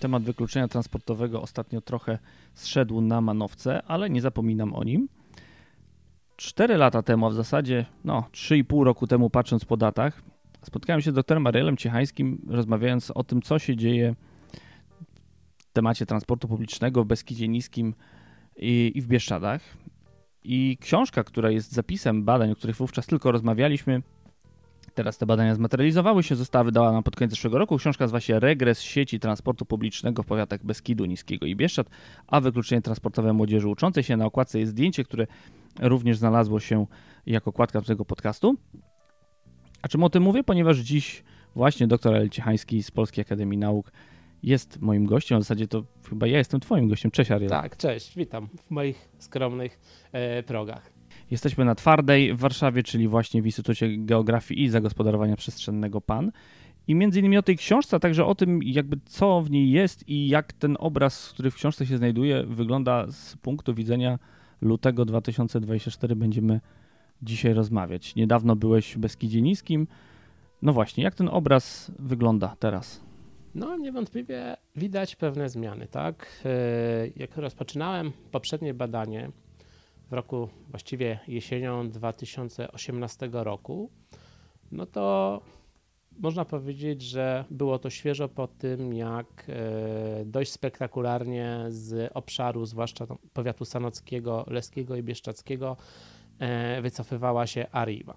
Temat 0.00 0.22
wykluczenia 0.22 0.68
transportowego 0.68 1.42
ostatnio 1.42 1.80
trochę 1.80 2.18
zszedł 2.54 3.00
na 3.00 3.20
manowce, 3.20 3.82
ale 3.82 4.10
nie 4.10 4.20
zapominam 4.20 4.74
o 4.74 4.84
nim. 4.84 5.08
Cztery 6.36 6.76
lata 6.76 7.02
temu, 7.02 7.26
a 7.26 7.30
w 7.30 7.34
zasadzie 7.34 7.86
no, 8.04 8.24
3,5 8.32 8.82
roku 8.82 9.06
temu, 9.06 9.30
patrząc 9.30 9.64
po 9.64 9.76
datach, 9.76 10.22
spotkałem 10.68 11.02
się 11.02 11.10
z 11.10 11.14
doktorem 11.14 11.46
Arielem 11.46 11.76
Ciechańskim, 11.76 12.46
rozmawiając 12.48 13.10
o 13.10 13.24
tym, 13.24 13.42
co 13.42 13.58
się 13.58 13.76
dzieje 13.76 14.14
w 15.58 15.72
temacie 15.72 16.06
transportu 16.06 16.48
publicznego 16.48 17.04
w 17.04 17.06
Beskidzie 17.06 17.48
Niskim 17.48 17.94
i, 18.56 18.92
i 18.94 19.02
w 19.02 19.06
Bieszczadach. 19.06 19.60
I 20.44 20.78
książka, 20.80 21.24
która 21.24 21.50
jest 21.50 21.72
zapisem 21.72 22.24
badań, 22.24 22.50
o 22.50 22.56
których 22.56 22.76
wówczas 22.76 23.06
tylko 23.06 23.32
rozmawialiśmy, 23.32 24.02
teraz 24.94 25.18
te 25.18 25.26
badania 25.26 25.54
zmaterializowały 25.54 26.22
się, 26.22 26.36
została 26.36 26.64
wydana 26.64 27.02
pod 27.02 27.16
koniec 27.16 27.30
zeszłego 27.30 27.58
roku. 27.58 27.76
Książka 27.76 28.04
nazywa 28.04 28.20
się 28.20 28.40
Regres 28.40 28.80
sieci 28.80 29.20
transportu 29.20 29.66
publicznego 29.66 30.22
w 30.22 30.26
powiatach 30.26 30.64
Beskidu 30.64 31.04
Niskiego 31.04 31.46
i 31.46 31.56
Bieszczad, 31.56 31.86
a 32.26 32.40
wykluczenie 32.40 32.82
transportowe 32.82 33.32
młodzieży 33.32 33.68
uczącej 33.68 34.02
się. 34.02 34.16
Na 34.16 34.26
okładce 34.26 34.58
jest 34.58 34.72
zdjęcie, 34.72 35.04
które 35.04 35.26
również 35.80 36.18
znalazło 36.18 36.60
się 36.60 36.86
jako 37.26 37.50
okładka 37.50 37.82
tego 37.82 38.04
podcastu. 38.04 38.56
A 39.82 39.88
czemu 39.88 40.06
o 40.06 40.10
tym 40.10 40.22
mówię? 40.22 40.44
Ponieważ 40.44 40.78
dziś 40.78 41.22
właśnie 41.54 41.86
dr 41.86 42.14
El 42.14 42.28
Ciechański 42.28 42.82
z 42.82 42.90
Polskiej 42.90 43.22
Akademii 43.22 43.58
Nauk 43.58 43.92
jest 44.42 44.80
moim 44.80 45.06
gościem. 45.06 45.38
W 45.38 45.42
zasadzie 45.42 45.68
to 45.68 45.84
chyba 46.08 46.26
ja 46.26 46.38
jestem 46.38 46.60
twoim 46.60 46.88
gościem. 46.88 47.10
Cześć 47.10 47.30
Ariel. 47.30 47.50
Tak, 47.50 47.76
cześć, 47.76 48.16
witam 48.16 48.48
w 48.62 48.70
moich 48.70 49.08
skromnych 49.18 49.80
e, 50.12 50.42
progach. 50.42 50.92
Jesteśmy 51.30 51.64
na 51.64 51.74
Twardej 51.74 52.34
w 52.34 52.38
Warszawie, 52.38 52.82
czyli 52.82 53.08
właśnie 53.08 53.42
w 53.42 53.46
Instytucie 53.46 53.96
Geografii 53.98 54.62
i 54.62 54.68
Zagospodarowania 54.68 55.36
Przestrzennego 55.36 56.00
PAN. 56.00 56.32
I 56.86 56.94
między 56.94 57.20
innymi 57.20 57.38
o 57.38 57.42
tej 57.42 57.56
książce, 57.56 57.96
a 57.96 58.00
także 58.00 58.24
o 58.24 58.34
tym, 58.34 58.62
jakby 58.62 58.96
co 59.04 59.42
w 59.42 59.50
niej 59.50 59.70
jest 59.70 60.08
i 60.08 60.28
jak 60.28 60.52
ten 60.52 60.76
obraz, 60.80 61.30
który 61.30 61.50
w 61.50 61.54
książce 61.54 61.86
się 61.86 61.96
znajduje, 61.96 62.44
wygląda 62.46 63.06
z 63.10 63.36
punktu 63.36 63.74
widzenia 63.74 64.18
lutego 64.60 65.04
2024 65.04 66.16
będziemy 66.16 66.60
dzisiaj 67.22 67.54
rozmawiać. 67.54 68.14
Niedawno 68.14 68.56
byłeś 68.56 68.94
w 68.94 68.98
Beskidzie 68.98 69.42
Niskim. 69.42 69.86
No 70.62 70.72
właśnie, 70.72 71.04
jak 71.04 71.14
ten 71.14 71.28
obraz 71.28 71.92
wygląda 71.98 72.56
teraz? 72.58 73.00
No, 73.54 73.76
niewątpliwie 73.76 74.56
widać 74.76 75.16
pewne 75.16 75.48
zmiany, 75.48 75.86
tak? 75.86 76.42
E, 76.44 76.50
jak 77.16 77.36
rozpoczynałem 77.36 78.12
poprzednie 78.30 78.74
badanie 78.74 79.30
w 80.10 80.12
roku, 80.12 80.48
właściwie 80.68 81.18
jesienią 81.28 81.90
2018 81.90 83.30
roku, 83.32 83.90
no 84.72 84.86
to 84.86 85.40
można 86.18 86.44
powiedzieć, 86.44 87.02
że 87.02 87.44
było 87.50 87.78
to 87.78 87.90
świeżo 87.90 88.28
po 88.28 88.48
tym, 88.48 88.94
jak 88.94 89.46
e, 89.48 90.24
dość 90.24 90.52
spektakularnie 90.52 91.64
z 91.68 92.12
obszaru, 92.14 92.66
zwłaszcza 92.66 93.06
powiatu 93.32 93.64
sanockiego, 93.64 94.44
leskiego 94.48 94.96
i 94.96 95.02
bieszczackiego, 95.02 95.76
wycofywała 96.82 97.46
się 97.46 97.66
Arriva. 97.72 98.14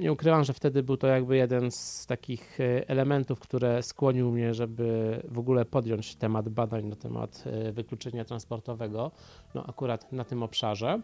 Nie 0.00 0.12
ukrywam, 0.12 0.44
że 0.44 0.52
wtedy 0.52 0.82
był 0.82 0.96
to 0.96 1.06
jakby 1.06 1.36
jeden 1.36 1.70
z 1.70 2.06
takich 2.06 2.60
e, 2.60 2.88
elementów, 2.88 3.40
które 3.40 3.82
skłonił 3.82 4.32
mnie, 4.32 4.54
żeby 4.54 5.20
w 5.28 5.38
ogóle 5.38 5.64
podjąć 5.64 6.16
temat 6.16 6.48
badań 6.48 6.84
na 6.84 6.96
temat 6.96 7.44
wykluczenia 7.72 8.24
transportowego, 8.24 9.10
no 9.54 9.66
akurat 9.66 10.12
na 10.12 10.24
tym 10.24 10.42
obszarze. 10.42 11.00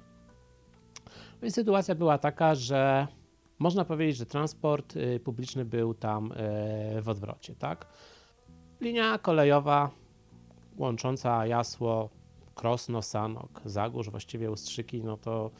No 1.43 1.49
i 1.49 1.50
sytuacja 1.50 1.94
była 1.94 2.19
taka, 2.19 2.54
że 2.54 3.06
można 3.59 3.84
powiedzieć, 3.84 4.16
że 4.16 4.27
transport 4.27 4.94
publiczny 5.25 5.65
był 5.65 5.94
tam 5.94 6.33
w 7.03 7.09
odwrocie, 7.09 7.54
tak? 7.54 7.87
Linia 8.81 9.19
kolejowa 9.19 9.91
łącząca 10.77 11.47
Jasło, 11.47 12.10
Krosno, 12.54 13.03
Sanok, 13.03 13.60
Zagórz, 13.65 14.10
właściwie 14.10 14.50
Ustrzyki, 14.50 15.04
no 15.04 15.16
to 15.16 15.50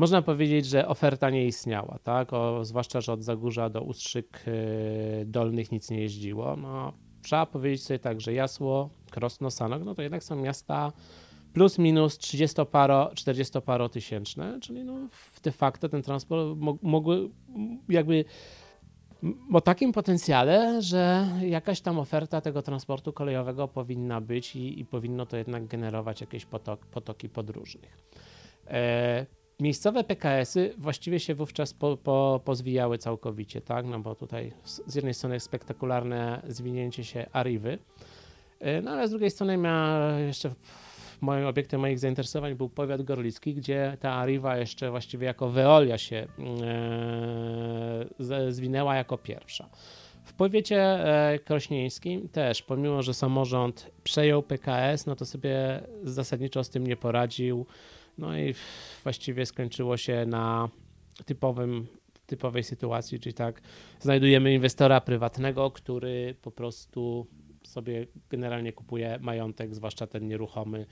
można 0.00 0.22
powiedzieć, 0.22 0.66
że 0.66 0.88
oferta 0.88 1.30
nie 1.30 1.46
istniała, 1.46 1.98
tak? 2.04 2.32
O, 2.32 2.64
zwłaszcza, 2.64 3.00
że 3.00 3.12
od 3.12 3.24
Zagórza 3.24 3.70
do 3.70 3.82
Ustrzyk 3.82 4.44
y, 4.48 5.24
Dolnych 5.26 5.72
nic 5.72 5.90
nie 5.90 6.00
jeździło. 6.00 6.56
No, 6.56 6.92
trzeba 7.22 7.46
powiedzieć 7.46 7.84
sobie 7.84 7.98
tak, 7.98 8.20
że 8.20 8.32
Jasło, 8.32 8.90
Krosno, 9.10 9.50
Sanok, 9.50 9.84
no 9.84 9.94
to 9.94 10.02
jednak 10.02 10.24
są 10.24 10.36
miasta 10.36 10.92
plus 11.52 11.78
minus 11.78 12.18
30-paro, 12.18 13.10
40-paro 13.14 13.88
tysięczne, 13.88 14.60
czyli 14.60 14.84
no 14.84 14.94
de 15.42 15.52
facto 15.52 15.88
ten 15.88 16.02
transport 16.02 16.58
mogły 16.82 17.30
jakby 17.88 18.24
o 19.52 19.60
takim 19.60 19.92
potencjale, 19.92 20.82
że 20.82 21.28
jakaś 21.40 21.80
tam 21.80 21.98
oferta 21.98 22.40
tego 22.40 22.62
transportu 22.62 23.12
kolejowego 23.12 23.68
powinna 23.68 24.20
być 24.20 24.56
i, 24.56 24.80
i 24.80 24.84
powinno 24.84 25.26
to 25.26 25.36
jednak 25.36 25.66
generować 25.66 26.20
jakieś 26.20 26.46
potok, 26.46 26.86
potoki 26.86 27.28
podróżnych. 27.28 27.98
E, 28.66 29.26
miejscowe 29.60 30.04
PKS-y 30.04 30.74
właściwie 30.78 31.20
się 31.20 31.34
wówczas 31.34 31.74
po, 31.74 31.96
po, 31.96 32.40
pozwijały 32.44 32.98
całkowicie, 32.98 33.60
tak? 33.60 33.86
No 33.86 34.00
bo 34.00 34.14
tutaj 34.14 34.52
z 34.64 34.94
jednej 34.94 35.14
strony 35.14 35.40
spektakularne 35.40 36.42
zwinięcie 36.48 37.04
się 37.04 37.26
Arrivy, 37.32 37.78
e, 38.60 38.82
no 38.82 38.90
ale 38.90 39.08
z 39.08 39.10
drugiej 39.10 39.30
strony 39.30 39.56
miała 39.56 40.18
jeszcze 40.18 40.50
moim 41.20 41.46
obiektem 41.46 41.80
moich 41.80 41.98
zainteresowań 41.98 42.54
był 42.54 42.68
powiat 42.68 43.02
gorlicki, 43.02 43.54
gdzie 43.54 43.96
ta 44.00 44.12
Arriva 44.12 44.56
jeszcze 44.56 44.90
właściwie 44.90 45.26
jako 45.26 45.48
Veolia 45.48 45.98
się 45.98 46.26
e, 48.30 48.52
zwinęła 48.52 48.94
jako 48.94 49.18
pierwsza. 49.18 49.68
W 50.24 50.32
powiecie 50.32 50.82
e, 50.82 51.38
krośnieńskim 51.38 52.28
też, 52.28 52.62
pomimo 52.62 53.02
że 53.02 53.14
samorząd 53.14 53.90
przejął 54.04 54.42
PKS, 54.42 55.06
no 55.06 55.16
to 55.16 55.26
sobie 55.26 55.80
zasadniczo 56.02 56.64
z 56.64 56.70
tym 56.70 56.86
nie 56.86 56.96
poradził. 56.96 57.66
No 58.20 58.38
i 58.38 58.54
właściwie 59.02 59.46
skończyło 59.46 59.96
się 59.96 60.26
na 60.26 60.68
typowym, 61.24 61.86
typowej 62.26 62.64
sytuacji, 62.64 63.20
czyli 63.20 63.34
tak, 63.34 63.60
znajdujemy 64.00 64.54
inwestora 64.54 65.00
prywatnego, 65.00 65.70
który 65.70 66.34
po 66.42 66.50
prostu 66.50 67.26
sobie 67.62 68.06
generalnie 68.30 68.72
kupuje 68.72 69.18
majątek, 69.20 69.74
zwłaszcza 69.74 70.06
ten 70.06 70.28
nieruchomy, 70.28 70.86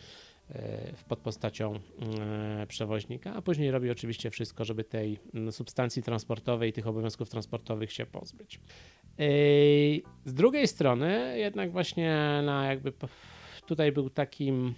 e, 0.50 0.92
pod 1.08 1.18
postacią 1.18 1.74
e, 2.20 2.66
przewoźnika, 2.66 3.34
a 3.34 3.42
później 3.42 3.70
robi 3.70 3.90
oczywiście 3.90 4.30
wszystko, 4.30 4.64
żeby 4.64 4.84
tej 4.84 5.18
mm, 5.34 5.52
substancji 5.52 6.02
transportowej, 6.02 6.72
tych 6.72 6.86
obowiązków 6.86 7.28
transportowych 7.28 7.92
się 7.92 8.06
pozbyć. 8.06 8.60
E, 9.18 9.28
z 10.24 10.34
drugiej 10.34 10.68
strony, 10.68 11.38
jednak 11.38 11.72
właśnie 11.72 12.40
na 12.44 12.66
jakby 12.66 12.92
tutaj 13.66 13.92
był 13.92 14.10
takim, 14.10 14.74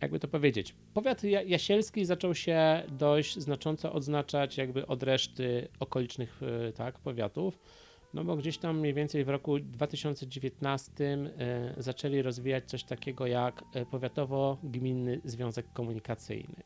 jakby 0.00 0.18
to 0.18 0.28
powiedzieć, 0.28 0.74
powiat 0.94 1.24
jasielski 1.24 2.04
zaczął 2.04 2.34
się 2.34 2.82
dość 2.88 3.38
znacząco 3.38 3.92
odznaczać 3.92 4.56
jakby 4.56 4.86
od 4.86 5.02
reszty 5.02 5.68
okolicznych 5.80 6.40
tak, 6.74 6.98
powiatów 6.98 7.58
no 8.16 8.24
bo 8.24 8.36
gdzieś 8.36 8.58
tam 8.58 8.78
mniej 8.78 8.94
więcej 8.94 9.24
w 9.24 9.28
roku 9.28 9.58
2019 9.58 11.04
e, 11.04 11.74
zaczęli 11.76 12.22
rozwijać 12.22 12.64
coś 12.64 12.84
takiego 12.84 13.26
jak 13.26 13.64
e, 13.74 13.84
Powiatowo-Gminny 13.84 15.20
Związek 15.24 15.72
Komunikacyjny. 15.72 16.62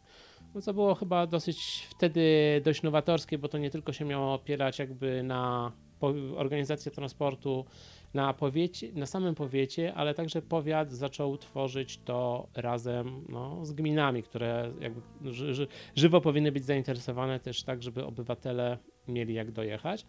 No 0.54 0.60
co 0.60 0.74
było 0.74 0.94
chyba 0.94 1.26
dosyć 1.26 1.86
wtedy 1.90 2.22
dość 2.64 2.82
nowatorskie, 2.82 3.38
bo 3.38 3.48
to 3.48 3.58
nie 3.58 3.70
tylko 3.70 3.92
się 3.92 4.04
miało 4.04 4.34
opierać 4.34 4.78
jakby 4.78 5.22
na 5.22 5.72
organizację 6.36 6.92
transportu 6.92 7.64
na, 8.14 8.34
powiecie, 8.34 8.92
na 8.92 9.06
samym 9.06 9.34
powiecie, 9.34 9.94
ale 9.94 10.14
także 10.14 10.42
powiat 10.42 10.92
zaczął 10.92 11.38
tworzyć 11.38 12.00
to 12.04 12.48
razem 12.54 13.24
no, 13.28 13.64
z 13.64 13.72
gminami, 13.72 14.22
które 14.22 14.72
jakby 14.80 15.00
ży, 15.32 15.66
żywo 15.96 16.20
powinny 16.20 16.52
być 16.52 16.64
zainteresowane 16.64 17.40
też 17.40 17.62
tak, 17.62 17.82
żeby 17.82 18.04
obywatele 18.04 18.78
mieli 19.08 19.34
jak 19.34 19.50
dojechać. 19.50 20.06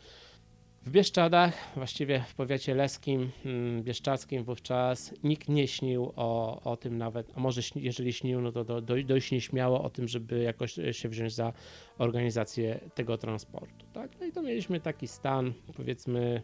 W 0.85 0.91
Bieszczadach, 0.91 1.71
właściwie 1.75 2.23
w 2.27 2.35
powiecie 2.35 2.75
leskim, 2.75 3.31
mm, 3.45 3.83
bieszczadzkim 3.83 4.43
wówczas 4.43 5.13
nikt 5.23 5.49
nie 5.49 5.67
śnił 5.67 6.13
o, 6.15 6.61
o 6.63 6.77
tym 6.77 6.97
nawet, 6.97 7.31
a 7.35 7.39
może 7.39 7.61
jeżeli 7.75 8.13
śnił, 8.13 8.41
no 8.41 8.51
to 8.51 8.63
do, 8.63 8.81
do, 8.81 9.03
dość 9.03 9.31
nieśmiało 9.31 9.83
o 9.83 9.89
tym, 9.89 10.07
żeby 10.07 10.39
jakoś 10.43 10.75
się 10.91 11.09
wziąć 11.09 11.33
za 11.33 11.53
organizację 11.97 12.79
tego 12.95 13.17
transportu. 13.17 13.85
Tak? 13.93 14.19
No 14.19 14.25
i 14.25 14.31
to 14.31 14.41
mieliśmy 14.41 14.79
taki 14.79 15.07
stan, 15.07 15.53
powiedzmy, 15.75 16.41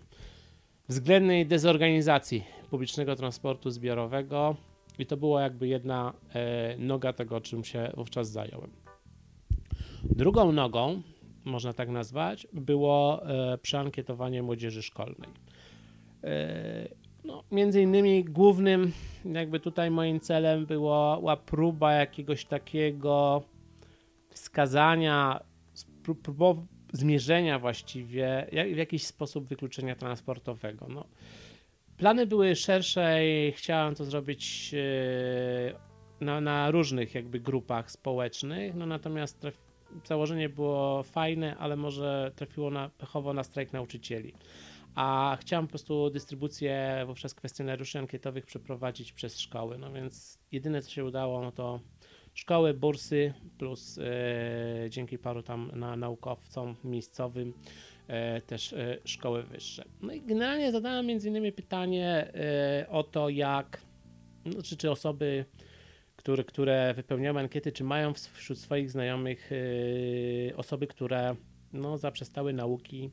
względnej 0.88 1.46
dezorganizacji 1.46 2.44
publicznego 2.70 3.16
transportu 3.16 3.70
zbiorowego 3.70 4.56
i 5.00 5.06
to 5.06 5.18
była 5.18 5.42
jakby 5.42 5.68
jedna 5.68 6.14
e, 6.34 6.78
noga 6.78 7.14
tego, 7.14 7.42
czym 7.42 7.64
się 7.64 7.92
wówczas 7.98 8.30
zająłem. 8.30 8.72
Drugą 10.04 10.52
nogą 10.52 11.02
można 11.46 11.74
tak 11.74 11.90
nazwać, 11.90 12.48
było 12.54 13.22
przeankietowanie 13.62 14.44
młodzieży 14.44 14.84
szkolnej. 14.84 15.30
No, 17.24 17.44
między 17.52 17.82
innymi 17.82 18.24
głównym 18.24 18.92
jakby 19.26 19.60
tutaj 19.60 19.92
moim 19.92 20.20
celem 20.20 20.66
była 20.66 21.38
próba 21.38 21.94
jakiegoś 21.94 22.46
takiego 22.46 23.44
wskazania, 24.30 25.40
prób 26.04 26.32
zmierzenia 26.98 27.60
właściwie 27.60 28.48
w 28.74 28.78
jakiś 28.78 29.06
sposób 29.06 29.48
wykluczenia 29.48 29.96
transportowego. 29.96 30.88
No, 30.90 31.06
plany 31.98 32.28
były 32.28 32.56
szersze 32.56 33.28
i 33.28 33.52
chciałem 33.52 33.96
to 33.96 34.06
zrobić 34.06 34.72
e, 34.74 36.26
na, 36.26 36.42
na 36.42 36.72
różnych 36.72 37.16
jakby 37.16 37.40
grupach 37.40 37.92
społecznych, 37.92 38.76
no 38.76 38.86
natomiast 38.86 39.40
traf, 39.40 39.58
założenie 40.06 40.50
było 40.50 41.04
fajne, 41.04 41.58
ale 41.58 41.76
może 41.76 42.32
trafiło 42.36 42.72
na, 42.72 42.90
pechowo 42.90 43.34
na 43.34 43.44
strajk 43.44 43.74
nauczycieli 43.74 44.34
a 44.98 45.38
chciałem 45.42 45.68
po 45.68 45.70
prostu 45.70 46.10
dystrybucję 46.10 47.04
wówczas 47.08 47.34
kwestionariuszy 47.34 48.00
ankietowych 48.00 48.46
przeprowadzić 48.46 49.14
przez 49.14 49.40
szkoły. 49.40 49.78
No 49.78 49.92
więc 49.92 50.40
jedyne 50.52 50.82
co 50.82 50.90
się 50.90 51.06
udało, 51.06 51.42
no 51.42 51.52
to 51.52 51.80
szkoły, 52.38 52.74
bursy, 52.74 53.34
plus 53.58 53.98
e, 53.98 54.90
dzięki 54.90 55.18
paru 55.18 55.44
tam 55.44 55.72
na, 55.76 55.96
naukowcom 55.96 56.76
miejscowym 56.84 57.54
e, 58.08 58.42
też 58.42 58.74
e, 58.74 58.98
szkoły 59.06 59.44
wyższe. 59.44 59.84
No 60.02 60.14
i 60.14 60.22
generalnie 60.22 60.72
zadałem 60.72 61.06
między 61.06 61.30
innymi 61.30 61.52
pytanie 61.52 62.34
o 62.90 63.04
to, 63.04 63.30
jak, 63.30 63.82
no, 64.46 64.62
czy, 64.62 64.78
czy 64.78 64.92
osoby, 64.92 65.46
które, 66.16 66.44
które 66.44 66.94
wypełniają 66.94 67.40
ankiety, 67.40 67.72
czy 67.72 67.84
mają 67.84 68.14
wśród 68.14 68.60
swoich 68.60 68.92
znajomych 68.92 69.50
osoby, 70.56 70.88
które 70.88 71.36
no, 71.74 71.98
zaprzestały 71.98 72.54
nauki, 72.54 73.12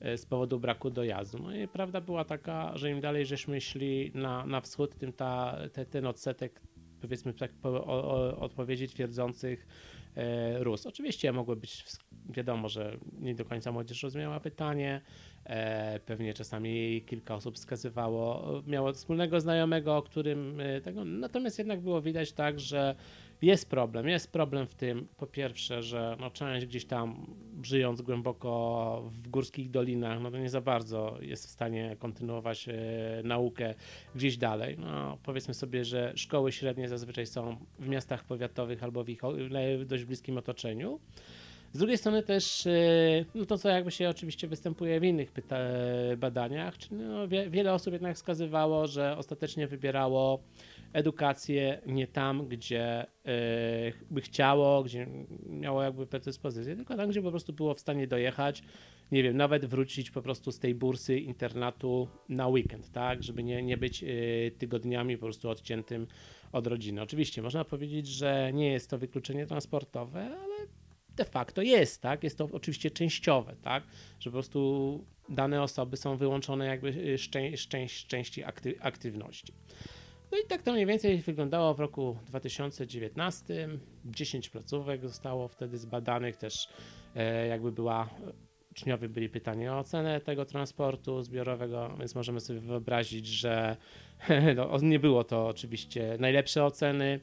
E, 0.00 0.18
z 0.18 0.26
powodu 0.26 0.60
braku 0.60 0.90
dojazdu. 0.90 1.38
No 1.42 1.56
i 1.56 1.68
prawda 1.68 2.00
była 2.00 2.24
taka, 2.24 2.76
że 2.76 2.90
im 2.90 3.00
dalej 3.00 3.26
żeśmy 3.26 3.60
szli 3.60 4.10
na, 4.14 4.46
na 4.46 4.60
wschód, 4.60 4.94
tym 4.94 5.12
ta, 5.12 5.58
te, 5.72 5.86
ten 5.86 6.06
odsetek, 6.06 6.60
powiedzmy 7.00 7.34
tak, 7.34 7.52
po, 7.52 7.68
o, 7.68 8.36
odpowiedzi 8.38 8.88
twierdzących 8.88 9.66
e, 10.16 10.64
rósł. 10.64 10.88
Oczywiście 10.88 11.32
mogły 11.32 11.56
być, 11.56 11.84
wiadomo, 12.28 12.68
że 12.68 12.96
nie 13.18 13.34
do 13.34 13.44
końca 13.44 13.72
młodzież 13.72 14.02
rozumiała 14.02 14.40
pytanie, 14.40 15.00
e, 15.44 16.00
pewnie 16.00 16.34
czasami 16.34 17.02
kilka 17.06 17.34
osób 17.34 17.56
wskazywało, 17.56 18.44
miało 18.66 18.92
wspólnego 18.92 19.40
znajomego, 19.40 19.96
o 19.96 20.02
którym 20.02 20.60
e, 20.60 20.80
tego, 20.80 21.04
natomiast 21.04 21.58
jednak 21.58 21.80
było 21.80 22.02
widać 22.02 22.32
tak, 22.32 22.60
że 22.60 22.94
jest 23.42 23.70
problem. 23.70 24.08
Jest 24.08 24.32
problem 24.32 24.66
w 24.66 24.74
tym, 24.74 25.08
po 25.16 25.26
pierwsze, 25.26 25.82
że 25.82 26.16
no, 26.20 26.30
część 26.30 26.66
gdzieś 26.66 26.84
tam 26.84 27.26
żyjąc 27.62 28.02
głęboko 28.02 29.02
w 29.10 29.28
górskich 29.28 29.70
dolinach, 29.70 30.20
no 30.20 30.30
to 30.30 30.38
nie 30.38 30.50
za 30.50 30.60
bardzo 30.60 31.18
jest 31.20 31.46
w 31.46 31.50
stanie 31.50 31.96
kontynuować 31.98 32.68
e, 32.68 32.74
naukę 33.24 33.74
gdzieś 34.14 34.36
dalej. 34.36 34.76
No, 34.78 35.18
powiedzmy 35.22 35.54
sobie, 35.54 35.84
że 35.84 36.12
szkoły 36.16 36.52
średnie 36.52 36.88
zazwyczaj 36.88 37.26
są 37.26 37.56
w 37.78 37.88
miastach 37.88 38.24
powiatowych 38.24 38.84
albo 38.84 39.04
w 39.04 39.08
ich 39.08 39.20
w 39.78 39.84
dość 39.84 40.04
bliskim 40.04 40.38
otoczeniu. 40.38 41.00
Z 41.72 41.78
drugiej 41.78 41.98
strony 41.98 42.22
też 42.22 42.66
e, 42.66 42.70
no 43.34 43.44
to, 43.44 43.58
co 43.58 43.68
jakby 43.68 43.90
się 43.90 44.08
oczywiście 44.08 44.48
występuje 44.48 45.00
w 45.00 45.04
innych 45.04 45.32
badaniach, 46.18 46.78
czyli 46.78 46.96
no, 46.96 47.28
wie 47.28 47.50
wiele 47.50 47.74
osób 47.74 47.92
jednak 47.92 48.16
wskazywało, 48.16 48.86
że 48.86 49.16
ostatecznie 49.16 49.66
wybierało 49.66 50.40
edukację 50.92 51.80
nie 51.86 52.06
tam, 52.06 52.48
gdzie 52.48 53.02
e, 53.02 53.06
by 54.10 54.20
chciało, 54.20 54.82
gdzie 54.82 55.06
miało 55.46 55.82
jakby 55.82 56.06
predyspozycję, 56.06 56.76
tylko 56.76 56.96
tam, 56.96 57.10
gdzie 57.10 57.22
po 57.22 57.30
prostu 57.30 57.52
było 57.52 57.74
w 57.74 57.80
stanie 57.80 58.06
dojechać, 58.06 58.62
nie 59.12 59.22
wiem, 59.22 59.36
nawet 59.36 59.66
wrócić 59.66 60.10
po 60.10 60.22
prostu 60.22 60.52
z 60.52 60.58
tej 60.58 60.74
bursy 60.74 61.18
internatu 61.18 62.08
na 62.28 62.48
weekend, 62.48 62.92
tak, 62.92 63.22
żeby 63.22 63.42
nie, 63.42 63.62
nie 63.62 63.76
być 63.76 64.04
e, 64.04 64.06
tygodniami 64.58 65.16
po 65.16 65.26
prostu 65.26 65.48
odciętym 65.48 66.06
od 66.52 66.66
rodziny. 66.66 67.02
Oczywiście 67.02 67.42
można 67.42 67.64
powiedzieć, 67.64 68.06
że 68.06 68.50
nie 68.54 68.72
jest 68.72 68.90
to 68.90 68.98
wykluczenie 68.98 69.46
transportowe, 69.46 70.20
ale 70.20 70.66
de 71.16 71.24
facto 71.24 71.62
jest, 71.62 72.02
tak? 72.02 72.24
Jest 72.24 72.38
to 72.38 72.48
oczywiście 72.52 72.90
częściowe, 72.90 73.56
tak? 73.62 73.84
Że 74.20 74.30
po 74.30 74.34
prostu 74.34 75.04
dane 75.28 75.62
osoby 75.62 75.96
są 75.96 76.16
wyłączone 76.16 76.66
jakby 76.66 77.18
z, 77.18 77.68
części 78.06 78.44
aktywności. 78.80 79.52
No 80.32 80.38
i 80.38 80.46
tak 80.48 80.62
to 80.62 80.72
mniej 80.72 80.86
więcej 80.86 81.18
wyglądało 81.18 81.74
w 81.74 81.80
roku 81.80 82.16
2019. 82.26 83.68
10 84.04 84.48
placówek 84.48 85.02
zostało 85.02 85.48
wtedy 85.48 85.78
zbadanych, 85.78 86.36
też 86.36 86.68
e, 87.16 87.46
jakby 87.46 87.72
była 87.72 88.08
uczniowie 88.70 89.08
byli 89.08 89.28
pytani 89.28 89.68
o 89.68 89.78
ocenę 89.78 90.20
tego 90.20 90.44
transportu 90.44 91.22
zbiorowego, 91.22 91.96
więc 91.98 92.14
możemy 92.14 92.40
sobie 92.40 92.60
wyobrazić, 92.60 93.26
że 93.26 93.76
no, 94.56 94.78
nie 94.82 94.98
było 94.98 95.24
to 95.24 95.46
oczywiście 95.46 96.16
najlepsze 96.20 96.64
oceny. 96.64 97.20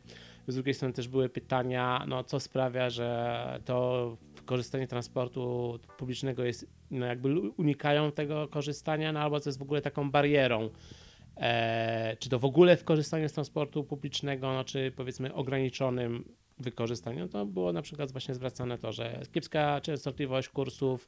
Z 0.48 0.56
drugiej 0.56 0.74
strony 0.74 0.94
też 0.94 1.08
były 1.08 1.30
pytania, 1.30 2.06
no, 2.08 2.24
co 2.24 2.40
sprawia, 2.40 2.90
że 2.90 3.60
to 3.66 4.18
korzystanie 4.46 4.88
transportu 4.88 5.74
publicznego 5.98 6.44
jest, 6.44 6.68
no, 6.92 7.06
jakby 7.06 7.40
unikają 7.40 8.12
tego 8.12 8.48
korzystania, 8.48 9.12
no, 9.12 9.20
albo 9.20 9.40
co 9.40 9.50
jest 9.50 9.60
w 9.60 9.62
ogóle 9.62 9.82
taką 9.82 10.12
barierą 10.12 10.70
czy 12.20 12.30
to 12.30 12.40
w 12.40 12.46
ogóle 12.46 12.78
w 12.78 12.84
korzystaniu 12.84 13.30
z 13.30 13.34
transportu 13.34 13.84
publicznego, 13.84 14.54
no, 14.54 14.64
czy 14.64 14.92
powiedzmy 14.96 15.34
ograniczonym 15.34 16.24
wykorzystaniu, 16.60 17.28
to 17.28 17.46
było 17.46 17.74
na 17.74 17.82
przykład 17.82 18.12
właśnie 18.12 18.36
zwracane 18.36 18.78
to, 18.78 18.92
że 18.92 19.20
kiepska 19.32 19.82
częstotliwość 19.82 20.50
kursów, 20.50 21.08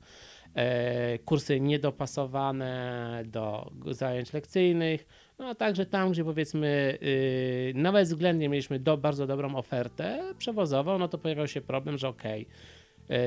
e, 0.56 1.20
kursy 1.20 1.60
niedopasowane 1.60 3.24
do 3.26 3.72
zajęć 3.92 4.34
lekcyjnych, 4.34 5.08
no 5.40 5.46
a 5.46 5.56
także 5.56 5.86
tam, 5.86 6.12
gdzie 6.12 6.24
powiedzmy 6.24 6.98
y, 7.04 7.74
nawet 7.76 8.08
względnie 8.08 8.50
mieliśmy 8.50 8.80
do, 8.80 8.98
bardzo 8.98 9.28
dobrą 9.28 9.56
ofertę 9.56 10.34
przewozową, 10.38 10.98
no 10.98 11.08
to 11.08 11.18
pojawiał 11.18 11.48
się 11.48 11.62
problem, 11.62 11.98
że 11.98 12.08
okej, 12.08 12.42
okay, 12.42 12.56
E, 12.79 12.79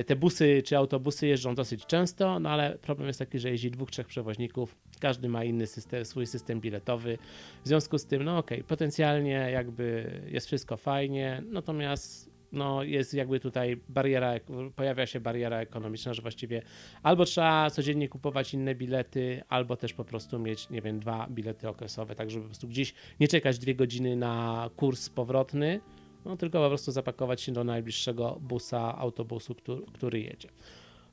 te 0.07 0.17
busy 0.17 0.63
czy 0.63 0.77
autobusy 0.77 1.27
jeżdżą 1.27 1.55
dosyć 1.55 1.87
często, 1.87 2.41
no 2.41 2.51
ale 2.51 2.79
problem 2.79 3.07
jest 3.07 3.19
taki, 3.19 3.39
że 3.39 3.51
jeździ 3.51 3.71
dwóch, 3.71 3.91
trzech 3.91 4.07
przewoźników, 4.07 4.77
każdy 5.01 5.29
ma 5.29 5.45
inny 5.45 5.67
system, 5.67 6.05
swój 6.05 6.27
system 6.27 6.61
biletowy. 6.61 7.19
W 7.65 7.69
związku 7.69 7.99
z 7.99 8.07
tym, 8.07 8.23
no 8.23 8.39
okej, 8.39 8.59
okay, 8.59 8.69
potencjalnie 8.69 9.49
jakby 9.53 10.11
jest 10.27 10.47
wszystko 10.47 10.77
fajnie, 10.77 11.43
natomiast 11.51 12.33
no 12.53 12.83
jest 12.83 13.15
jakby 13.15 13.41
tutaj 13.41 13.77
bariera, 13.89 14.33
pojawia 14.77 15.07
się 15.07 15.21
bariera 15.21 15.57
ekonomiczna, 15.57 16.15
że 16.15 16.23
właściwie 16.23 16.63
albo 17.03 17.25
trzeba 17.25 17.71
codziennie 17.71 18.09
kupować 18.09 18.55
inne 18.55 18.75
bilety, 18.75 19.43
albo 19.49 19.77
też 19.77 19.93
po 19.93 20.05
prostu 20.05 20.39
mieć, 20.39 20.71
nie 20.71 20.83
wiem, 20.83 21.01
dwa 21.01 21.27
bilety 21.31 21.69
okresowe, 21.69 22.15
tak 22.15 22.31
żeby 22.31 22.43
po 22.43 22.49
prostu 22.49 22.69
gdzieś 22.69 22.95
nie 23.21 23.29
czekać 23.29 23.59
dwie 23.59 23.75
godziny 23.75 24.17
na 24.17 24.71
kurs 24.77 25.09
powrotny, 25.09 25.81
no 26.25 26.37
tylko 26.37 26.63
po 26.63 26.69
prostu 26.69 26.93
zapakować 26.93 27.41
się 27.41 27.53
do 27.53 27.65
najbliższego 27.65 28.39
busa, 28.41 28.99
autobusu, 28.99 29.55
który, 29.55 29.83
który 29.93 30.21
jedzie. 30.21 30.49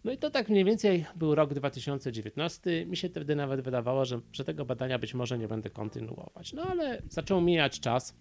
No 0.03 0.11
i 0.11 0.17
to 0.17 0.29
tak 0.29 0.49
mniej 0.49 0.65
więcej 0.65 1.05
był 1.15 1.35
rok 1.35 1.53
2019. 1.53 2.85
Mi 2.85 2.97
się 2.97 3.09
wtedy 3.09 3.35
nawet 3.35 3.61
wydawało, 3.61 4.05
że, 4.05 4.19
że 4.33 4.43
tego 4.43 4.65
badania 4.65 4.99
być 4.99 5.13
może 5.13 5.37
nie 5.37 5.47
będę 5.47 5.69
kontynuować. 5.69 6.53
No 6.53 6.63
ale 6.63 7.01
zaczął 7.09 7.41
mijać 7.41 7.79
czas, 7.79 8.15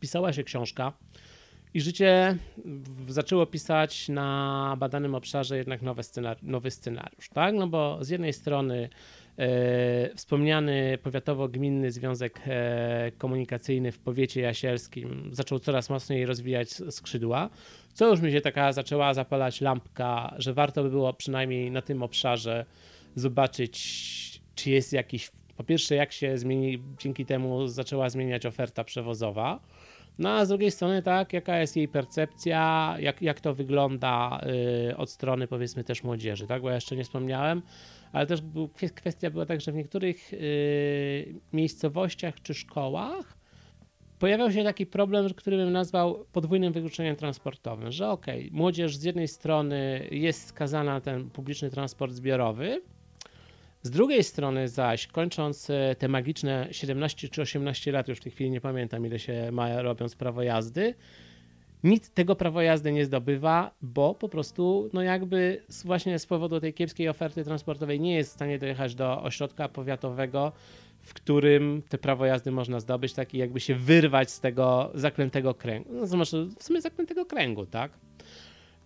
pisała 0.00 0.32
się 0.32 0.44
książka 0.44 0.92
i 1.74 1.80
życie 1.80 2.38
zaczęło 3.08 3.46
pisać 3.46 4.08
na 4.08 4.76
badanym 4.78 5.14
obszarze 5.14 5.56
jednak 5.56 5.82
nowy, 5.82 6.02
scenar 6.02 6.38
nowy 6.42 6.70
scenariusz, 6.70 7.28
tak? 7.28 7.54
No 7.54 7.66
bo 7.66 7.98
z 8.04 8.08
jednej 8.08 8.32
strony 8.32 8.88
wspomniany 10.16 10.98
powiatowo-gminny 11.02 11.90
związek 11.90 12.40
e, 12.46 13.12
komunikacyjny 13.18 13.92
w 13.92 13.98
powiecie 13.98 14.40
jasielskim 14.40 15.28
zaczął 15.32 15.58
coraz 15.58 15.90
mocniej 15.90 16.26
rozwijać 16.26 16.68
skrzydła, 16.70 17.50
co 17.92 18.10
już 18.10 18.20
mi 18.20 18.32
się 18.32 18.40
taka 18.40 18.72
zaczęła 18.72 19.14
zapalać 19.14 19.60
lampka, 19.60 20.34
że 20.38 20.54
warto 20.54 20.82
by 20.82 20.90
było 20.90 21.12
przynajmniej 21.12 21.70
na 21.70 21.82
tym 21.82 22.02
obszarze 22.02 22.64
zobaczyć, 23.14 24.40
czy 24.54 24.70
jest 24.70 24.92
jakiś, 24.92 25.30
po 25.56 25.64
pierwsze 25.64 25.94
jak 25.94 26.12
się 26.12 26.38
zmieni, 26.38 26.82
dzięki 26.98 27.26
temu 27.26 27.66
zaczęła 27.66 28.10
zmieniać 28.10 28.46
oferta 28.46 28.84
przewozowa, 28.84 29.60
no 30.18 30.30
a 30.30 30.44
z 30.44 30.48
drugiej 30.48 30.70
strony, 30.70 31.02
tak, 31.02 31.32
jaka 31.32 31.58
jest 31.58 31.76
jej 31.76 31.88
percepcja, 31.88 32.94
jak, 33.00 33.22
jak 33.22 33.40
to 33.40 33.54
wygląda 33.54 34.40
y, 34.90 34.96
od 34.96 35.10
strony 35.10 35.46
powiedzmy 35.46 35.84
też 35.84 36.02
młodzieży, 36.02 36.46
tak, 36.46 36.62
bo 36.62 36.68
ja 36.68 36.74
jeszcze 36.74 36.96
nie 36.96 37.04
wspomniałem, 37.04 37.62
ale 38.12 38.26
też 38.26 38.42
kwestia 38.94 39.30
była 39.30 39.46
tak, 39.46 39.60
że 39.60 39.72
w 39.72 39.74
niektórych 39.74 40.32
y, 40.32 41.34
miejscowościach 41.52 42.42
czy 42.42 42.54
szkołach 42.54 43.36
pojawiał 44.18 44.52
się 44.52 44.64
taki 44.64 44.86
problem, 44.86 45.34
który 45.34 45.56
bym 45.56 45.72
nazwał 45.72 46.24
podwójnym 46.32 46.72
wykluczeniem 46.72 47.16
transportowym, 47.16 47.92
że 47.92 48.10
okej, 48.10 48.46
okay, 48.46 48.58
młodzież 48.58 48.96
z 48.96 49.02
jednej 49.02 49.28
strony 49.28 50.08
jest 50.10 50.46
skazana 50.46 50.92
na 50.92 51.00
ten 51.00 51.30
publiczny 51.30 51.70
transport 51.70 52.12
zbiorowy, 52.12 52.82
z 53.84 53.90
drugiej 53.90 54.24
strony 54.24 54.68
zaś, 54.68 55.06
kończąc 55.06 55.70
y, 55.70 55.96
te 55.98 56.08
magiczne 56.08 56.68
17 56.70 57.28
czy 57.28 57.42
18 57.42 57.92
lat, 57.92 58.08
już 58.08 58.18
w 58.18 58.22
tej 58.22 58.32
chwili 58.32 58.50
nie 58.50 58.60
pamiętam 58.60 59.06
ile 59.06 59.18
się 59.18 59.48
ma 59.52 59.82
robiąc 59.82 60.16
prawo 60.16 60.42
jazdy, 60.42 60.94
nic 61.82 62.10
tego 62.10 62.36
prawo 62.36 62.62
jazdy 62.62 62.92
nie 62.92 63.04
zdobywa, 63.04 63.70
bo 63.82 64.14
po 64.14 64.28
prostu, 64.28 64.90
no 64.92 65.02
jakby 65.02 65.62
właśnie 65.84 66.18
z 66.18 66.26
powodu 66.26 66.60
tej 66.60 66.74
kiepskiej 66.74 67.08
oferty 67.08 67.44
transportowej 67.44 68.00
nie 68.00 68.14
jest 68.14 68.30
w 68.30 68.34
stanie 68.34 68.58
dojechać 68.58 68.94
do 68.94 69.22
ośrodka 69.22 69.68
powiatowego, 69.68 70.52
w 71.00 71.14
którym 71.14 71.82
te 71.88 71.98
prawo 71.98 72.26
jazdy 72.26 72.50
można 72.50 72.80
zdobyć, 72.80 73.12
tak 73.12 73.34
i 73.34 73.38
jakby 73.38 73.60
się 73.60 73.74
wyrwać 73.74 74.30
z 74.30 74.40
tego 74.40 74.90
zaklętego 74.94 75.54
kręgu. 75.54 75.90
No, 75.92 76.06
znaczy, 76.06 76.48
w 76.58 76.62
sumie 76.62 76.80
zaklętego 76.80 77.26
kręgu, 77.26 77.66
tak? 77.66 77.92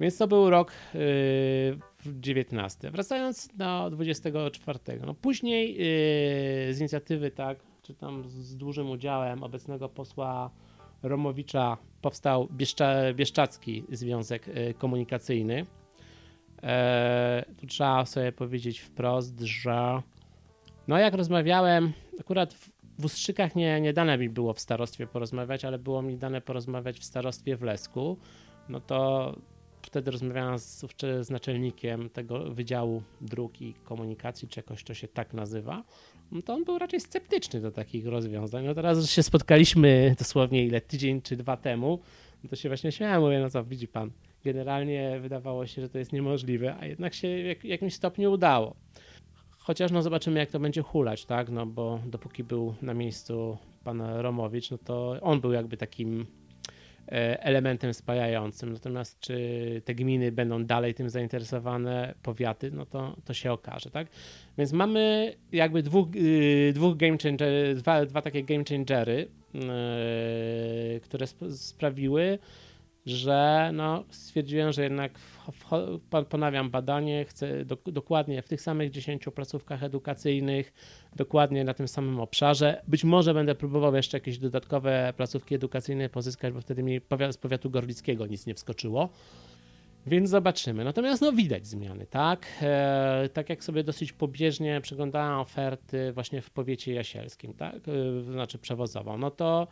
Więc 0.00 0.18
to 0.18 0.28
był 0.28 0.50
rok 0.50 0.72
19. 2.06 2.90
Wracając 2.90 3.48
do 3.54 3.90
24. 3.90 4.78
No 5.06 5.14
później 5.14 5.70
yy, 5.70 6.74
z 6.74 6.80
inicjatywy, 6.80 7.30
tak, 7.30 7.58
czy 7.82 7.94
tam 7.94 8.24
z 8.28 8.56
dużym 8.56 8.90
udziałem 8.90 9.42
obecnego 9.42 9.88
posła 9.88 10.50
Romowicza 11.02 11.76
powstał 12.02 12.48
Bieszcza, 12.52 12.94
Bieszczacki 13.14 13.84
Związek 13.92 14.48
y, 14.48 14.74
Komunikacyjny. 14.78 15.66
E, 16.62 17.44
tu 17.56 17.66
trzeba 17.66 18.06
sobie 18.06 18.32
powiedzieć 18.32 18.78
wprost, 18.78 19.40
że 19.40 20.02
no 20.88 20.98
jak 20.98 21.14
rozmawiałem, 21.14 21.92
akurat 22.20 22.54
w, 22.54 22.70
w 22.98 23.04
Ustrzykach 23.04 23.56
nie, 23.56 23.80
nie 23.80 23.92
dane 23.92 24.18
mi 24.18 24.28
było 24.28 24.52
w 24.52 24.60
starostwie 24.60 25.06
porozmawiać, 25.06 25.64
ale 25.64 25.78
było 25.78 26.02
mi 26.02 26.16
dane 26.16 26.40
porozmawiać 26.40 26.98
w 26.98 27.04
starostwie 27.04 27.56
w 27.56 27.62
Lesku, 27.62 28.16
no 28.68 28.80
to 28.80 29.34
wtedy 29.82 30.10
rozmawiałem 30.10 30.58
z, 30.58 30.84
z 31.20 31.30
naczelnikiem 31.30 32.10
tego 32.10 32.54
Wydziału 32.54 33.02
Dróg 33.20 33.60
i 33.60 33.74
Komunikacji, 33.84 34.48
czy 34.48 34.60
jakoś 34.60 34.84
to 34.84 34.94
się 34.94 35.08
tak 35.08 35.34
nazywa, 35.34 35.84
no 36.32 36.42
to 36.42 36.54
on 36.54 36.64
był 36.64 36.78
raczej 36.78 37.00
sceptyczny 37.00 37.60
do 37.60 37.70
takich 37.70 38.06
rozwiązań. 38.06 38.64
No 38.64 38.74
teraz, 38.74 39.10
się 39.10 39.22
spotkaliśmy 39.22 40.14
dosłownie 40.18 40.64
ile, 40.64 40.80
tydzień 40.80 41.22
czy 41.22 41.36
dwa 41.36 41.56
temu, 41.56 41.98
no 42.44 42.50
to 42.50 42.56
się 42.56 42.68
właśnie 42.68 42.92
śmiałem, 42.92 43.20
mówię, 43.22 43.40
no 43.40 43.50
co, 43.50 43.64
widzi 43.64 43.88
pan, 43.88 44.10
generalnie 44.44 45.18
wydawało 45.20 45.66
się, 45.66 45.82
że 45.82 45.88
to 45.88 45.98
jest 45.98 46.12
niemożliwe, 46.12 46.76
a 46.80 46.86
jednak 46.86 47.14
się 47.14 47.28
w 47.60 47.64
jakimś 47.64 47.94
stopniu 47.94 48.32
udało. 48.32 48.76
Chociaż 49.58 49.90
no 49.90 50.02
zobaczymy, 50.02 50.40
jak 50.40 50.50
to 50.50 50.60
będzie 50.60 50.82
hulać, 50.82 51.24
tak, 51.24 51.48
no 51.50 51.66
bo 51.66 52.00
dopóki 52.06 52.44
był 52.44 52.74
na 52.82 52.94
miejscu 52.94 53.58
pan 53.84 54.00
Romowicz, 54.00 54.70
no 54.70 54.78
to 54.78 55.16
on 55.20 55.40
był 55.40 55.52
jakby 55.52 55.76
takim 55.76 56.26
elementem 57.10 57.94
spajającym. 57.94 58.72
Natomiast 58.72 59.20
czy 59.20 59.82
te 59.84 59.94
gminy 59.94 60.32
będą 60.32 60.64
dalej 60.64 60.94
tym 60.94 61.10
zainteresowane, 61.10 62.14
powiaty, 62.22 62.70
no 62.70 62.86
to, 62.86 63.16
to 63.24 63.34
się 63.34 63.52
okaże, 63.52 63.90
tak? 63.90 64.06
Więc 64.58 64.72
mamy 64.72 65.34
jakby 65.52 65.82
dwóch, 65.82 66.08
y, 66.16 66.72
dwóch 66.74 66.96
game 66.96 67.18
changer, 67.22 67.76
dwa, 67.76 68.06
dwa 68.06 68.22
takie 68.22 68.42
game 68.44 68.64
changery, 68.64 69.28
yy, 69.54 71.00
które 71.00 71.24
sp 71.32 71.40
sprawiły, 71.52 72.38
że 73.06 73.70
no, 73.74 74.04
stwierdziłem, 74.10 74.72
że 74.72 74.82
jednak 74.82 75.18
ponawiam 76.28 76.70
badanie, 76.70 77.24
chcę 77.24 77.64
do, 77.64 77.78
dokładnie 77.86 78.42
w 78.42 78.48
tych 78.48 78.60
samych 78.60 78.90
10 78.90 79.24
placówkach 79.34 79.82
edukacyjnych, 79.82 80.72
dokładnie 81.16 81.64
na 81.64 81.74
tym 81.74 81.88
samym 81.88 82.20
obszarze. 82.20 82.82
Być 82.88 83.04
może 83.04 83.34
będę 83.34 83.54
próbował 83.54 83.94
jeszcze 83.94 84.16
jakieś 84.16 84.38
dodatkowe 84.38 85.12
placówki 85.16 85.54
edukacyjne 85.54 86.08
pozyskać, 86.08 86.54
bo 86.54 86.60
wtedy 86.60 86.82
mi 86.82 87.00
z 87.30 87.36
powiatu 87.36 87.70
gorlickiego 87.70 88.26
nic 88.26 88.46
nie 88.46 88.54
wskoczyło. 88.54 89.08
Więc 90.06 90.30
zobaczymy. 90.30 90.84
Natomiast 90.84 91.22
no 91.22 91.32
widać 91.32 91.66
zmiany, 91.66 92.06
tak? 92.06 92.46
E, 92.62 93.28
tak 93.32 93.50
jak 93.50 93.64
sobie 93.64 93.84
dosyć 93.84 94.12
pobieżnie 94.12 94.80
przeglądałem 94.80 95.38
oferty 95.38 96.12
właśnie 96.12 96.42
w 96.42 96.50
powiecie 96.50 96.94
jasielskim, 96.94 97.54
tak? 97.54 97.74
E, 97.74 98.22
znaczy 98.22 98.58
przewozową, 98.58 99.18
no 99.18 99.30
to 99.30 99.68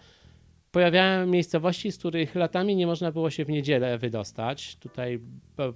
pojawiają 0.76 1.26
miejscowości, 1.26 1.92
z 1.92 1.98
których 1.98 2.34
latami 2.34 2.76
nie 2.76 2.86
można 2.86 3.12
było 3.12 3.30
się 3.30 3.44
w 3.44 3.48
niedzielę 3.48 3.98
wydostać. 3.98 4.76
Tutaj 4.76 5.20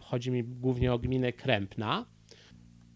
chodzi 0.00 0.30
mi 0.30 0.44
głównie 0.44 0.92
o 0.92 0.98
gminę 0.98 1.32
Krępna. 1.32 2.06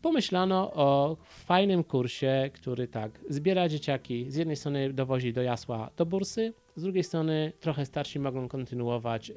Pomyślano 0.03 0.73
o 0.73 1.17
fajnym 1.25 1.85
kursie, 1.85 2.51
który 2.55 2.89
tak 2.89 3.21
zbiera 3.29 3.69
dzieciaki. 3.69 4.31
Z 4.31 4.37
jednej 4.37 4.57
strony 4.57 4.93
dowozi 4.93 5.33
do 5.33 5.43
Jasła 5.43 5.91
do 5.97 6.07
Bursy, 6.07 6.53
z 6.77 6.83
drugiej 6.83 7.05
strony 7.05 7.53
trochę 7.61 7.87
starsi 7.87 8.19
mogą 8.19 8.49
kontynuować 8.49 9.31
y, 9.31 9.35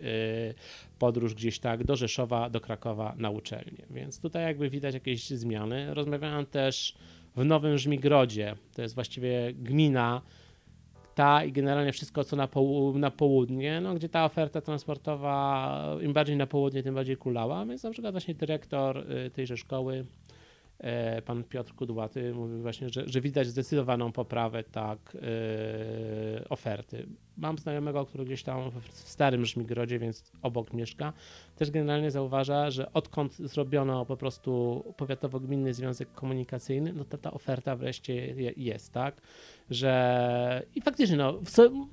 podróż 1.00 1.34
gdzieś 1.34 1.60
tak 1.60 1.84
do 1.84 1.96
Rzeszowa, 1.96 2.50
do 2.50 2.62
Krakowa 2.62 3.16
na 3.18 3.30
uczelnię. 3.30 3.86
Więc 3.90 4.22
tutaj 4.22 4.44
jakby 4.44 4.70
widać 4.70 4.94
jakieś 4.94 5.30
zmiany. 5.30 5.94
Rozmawiałem 5.94 6.46
też 6.46 6.96
w 7.36 7.46
Nowym 7.46 7.78
Żmigrodzie, 7.78 8.56
to 8.76 8.82
jest 8.82 8.96
właściwie 8.96 9.54
gmina, 9.54 10.22
ta 11.18 11.44
i 11.44 11.52
generalnie 11.52 11.92
wszystko, 11.92 12.24
co 12.24 12.36
na, 12.36 12.48
poł 12.48 12.98
na 12.98 13.12
południe, 13.12 13.82
no, 13.82 13.94
gdzie 13.94 14.10
ta 14.10 14.26
oferta 14.26 14.62
transportowa 14.62 15.98
im 16.02 16.14
bardziej 16.14 16.38
na 16.38 16.48
południe, 16.48 16.84
tym 16.84 16.96
bardziej 16.96 17.18
kulała. 17.18 17.66
Więc 17.66 17.84
na 17.84 17.92
przykład 17.92 18.14
właśnie 18.14 18.34
dyrektor 18.34 18.98
y, 18.98 19.30
tejże 19.30 19.58
szkoły, 19.58 20.06
pan 21.25 21.43
Piotr 21.43 21.74
Kudłaty, 21.75 22.34
mówił 22.34 22.62
właśnie, 22.62 22.89
że, 22.89 23.03
że 23.07 23.22
widać 23.22 23.48
zdecydowaną 23.48 24.12
poprawę 24.12 24.63
tak 24.63 25.00
e, 25.15 26.50
oferty. 26.50 27.07
Mam 27.38 27.57
znajomego, 27.57 28.05
który 28.05 28.25
gdzieś 28.25 28.43
tam 28.43 28.72
w 28.72 28.93
starym 28.93 29.46
Żmigrodzie, 29.46 30.00
więc 30.00 30.31
obok 30.41 30.74
mieszka, 30.74 31.13
też 31.55 31.72
generalnie 31.72 32.12
zauważa, 32.12 32.72
że 32.72 32.93
odkąd 32.93 33.36
zrobiono 33.36 34.05
po 34.05 34.17
prostu 34.17 34.84
powiatowo-gminny 34.98 35.74
związek 35.74 36.12
komunikacyjny, 36.13 36.93
no 36.93 37.05
to 37.05 37.17
ta 37.17 37.31
oferta 37.31 37.75
wreszcie 37.75 38.36
jest, 38.57 38.93
tak? 38.93 39.22
że 39.69 40.63
i 40.75 40.81
faktycznie, 40.81 41.17
no, 41.17 41.39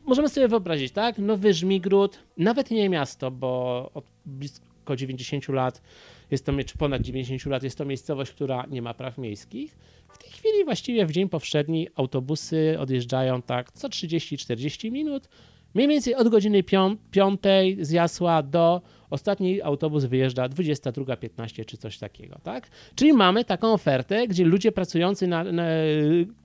możemy 0.04 0.28
sobie 0.28 0.48
wyobrazić, 0.48 0.92
tak? 0.92 1.18
Nowy 1.18 1.54
Żmigród, 1.54 2.18
nawet 2.36 2.70
nie 2.70 2.88
miasto, 2.88 3.30
bo 3.30 3.90
od 3.94 4.04
blisko 4.26 4.73
90 4.96 5.48
lat 5.48 5.82
jest 6.30 6.46
to, 6.46 6.52
czy 6.66 6.78
ponad 6.78 7.02
90 7.02 7.46
lat 7.46 7.62
jest 7.62 7.78
to 7.78 7.84
miejscowość, 7.84 8.32
która 8.32 8.66
nie 8.70 8.82
ma 8.82 8.94
praw 8.94 9.18
miejskich. 9.18 9.76
W 10.08 10.18
tej 10.18 10.30
chwili 10.30 10.64
właściwie 10.64 11.06
w 11.06 11.10
dzień 11.10 11.28
powszedni 11.28 11.88
autobusy 11.94 12.76
odjeżdżają 12.78 13.42
tak 13.42 13.72
co 13.72 13.88
30-40 13.88 14.90
minut, 14.92 15.28
mniej 15.74 15.88
więcej 15.88 16.14
od 16.14 16.28
godziny 16.28 16.62
5 16.62 17.00
z 17.80 17.90
Jasła 17.90 18.42
do 18.42 18.82
ostatni 19.10 19.62
autobus 19.62 20.04
wyjeżdża 20.04 20.48
22.15 20.48 21.64
czy 21.64 21.76
coś 21.76 21.98
takiego, 21.98 22.38
tak? 22.42 22.68
Czyli 22.94 23.12
mamy 23.12 23.44
taką 23.44 23.72
ofertę, 23.72 24.28
gdzie 24.28 24.44
ludzie 24.44 24.72
pracujący 24.72 25.26
na, 25.26 25.44
na, 25.44 25.66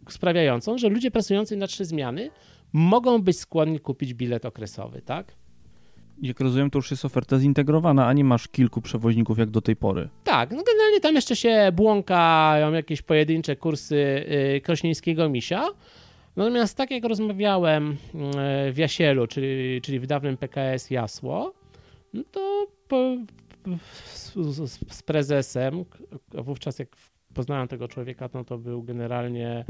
sprawiającą, 0.09 0.77
że 0.77 0.89
ludzie 0.89 1.11
pracujący 1.11 1.57
na 1.57 1.67
trzy 1.67 1.85
zmiany 1.85 2.29
mogą 2.73 3.21
być 3.21 3.39
skłonni 3.39 3.79
kupić 3.79 4.13
bilet 4.13 4.45
okresowy, 4.45 5.01
tak? 5.01 5.35
Jak 6.21 6.39
rozumiem, 6.39 6.69
to 6.69 6.77
już 6.77 6.91
jest 6.91 7.05
oferta 7.05 7.39
zintegrowana, 7.39 8.07
a 8.07 8.13
nie 8.13 8.23
masz 8.23 8.47
kilku 8.47 8.81
przewoźników 8.81 9.37
jak 9.37 9.49
do 9.49 9.61
tej 9.61 9.75
pory. 9.75 10.09
Tak, 10.23 10.51
no 10.51 10.63
generalnie 10.63 10.99
tam 10.99 11.15
jeszcze 11.15 11.35
się 11.35 11.71
błąkają 11.73 12.73
jakieś 12.73 13.01
pojedyncze 13.01 13.55
kursy 13.55 14.25
yy, 14.29 14.61
Krośnieńskiego 14.61 15.29
Misia. 15.29 15.67
Natomiast 16.35 16.77
tak 16.77 16.91
jak 16.91 17.03
rozmawiałem 17.03 17.97
yy, 18.13 18.73
w 18.73 18.77
Jasielu, 18.77 19.27
czyli, 19.27 19.81
czyli 19.81 19.99
w 19.99 20.07
dawnym 20.07 20.37
PKS 20.37 20.89
Jasło, 20.91 21.53
no 22.13 22.23
to 22.31 22.67
po, 22.87 23.15
z, 24.13 24.33
z, 24.91 25.03
prezesem, 25.03 25.85
wówczas 26.33 26.79
jak 26.79 26.89
poznałem 27.33 27.67
tego 27.67 27.87
człowieka, 27.87 28.29
no 28.33 28.43
to 28.43 28.57
był 28.57 28.83
generalnie, 28.83 29.65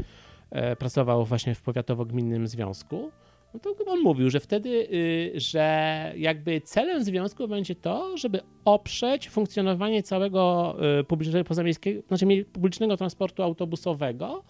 e, 0.50 0.76
pracował 0.76 1.24
właśnie 1.24 1.54
w 1.54 1.62
powiatowo-gminnym 1.62 2.46
związku, 2.46 3.10
no 3.54 3.60
to 3.60 3.74
on 3.86 4.00
mówił, 4.00 4.30
że 4.30 4.40
wtedy, 4.40 4.68
y, 4.68 5.32
że 5.34 6.12
jakby 6.16 6.60
celem 6.60 7.04
związku 7.04 7.48
będzie 7.48 7.74
to, 7.74 8.16
żeby 8.16 8.40
oprzeć 8.64 9.28
funkcjonowanie 9.28 10.02
całego 10.02 10.76
y, 11.00 11.04
publicznego, 11.04 11.44
pozamiejskiego, 11.44 12.02
znaczy 12.08 12.44
publicznego 12.52 12.96
transportu 12.96 13.42
autobusowego 13.42 14.44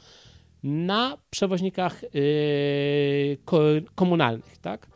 na 0.62 1.18
przewoźnikach 1.30 2.04
y, 2.14 3.38
komunalnych, 3.94 4.58
tak? 4.58 4.86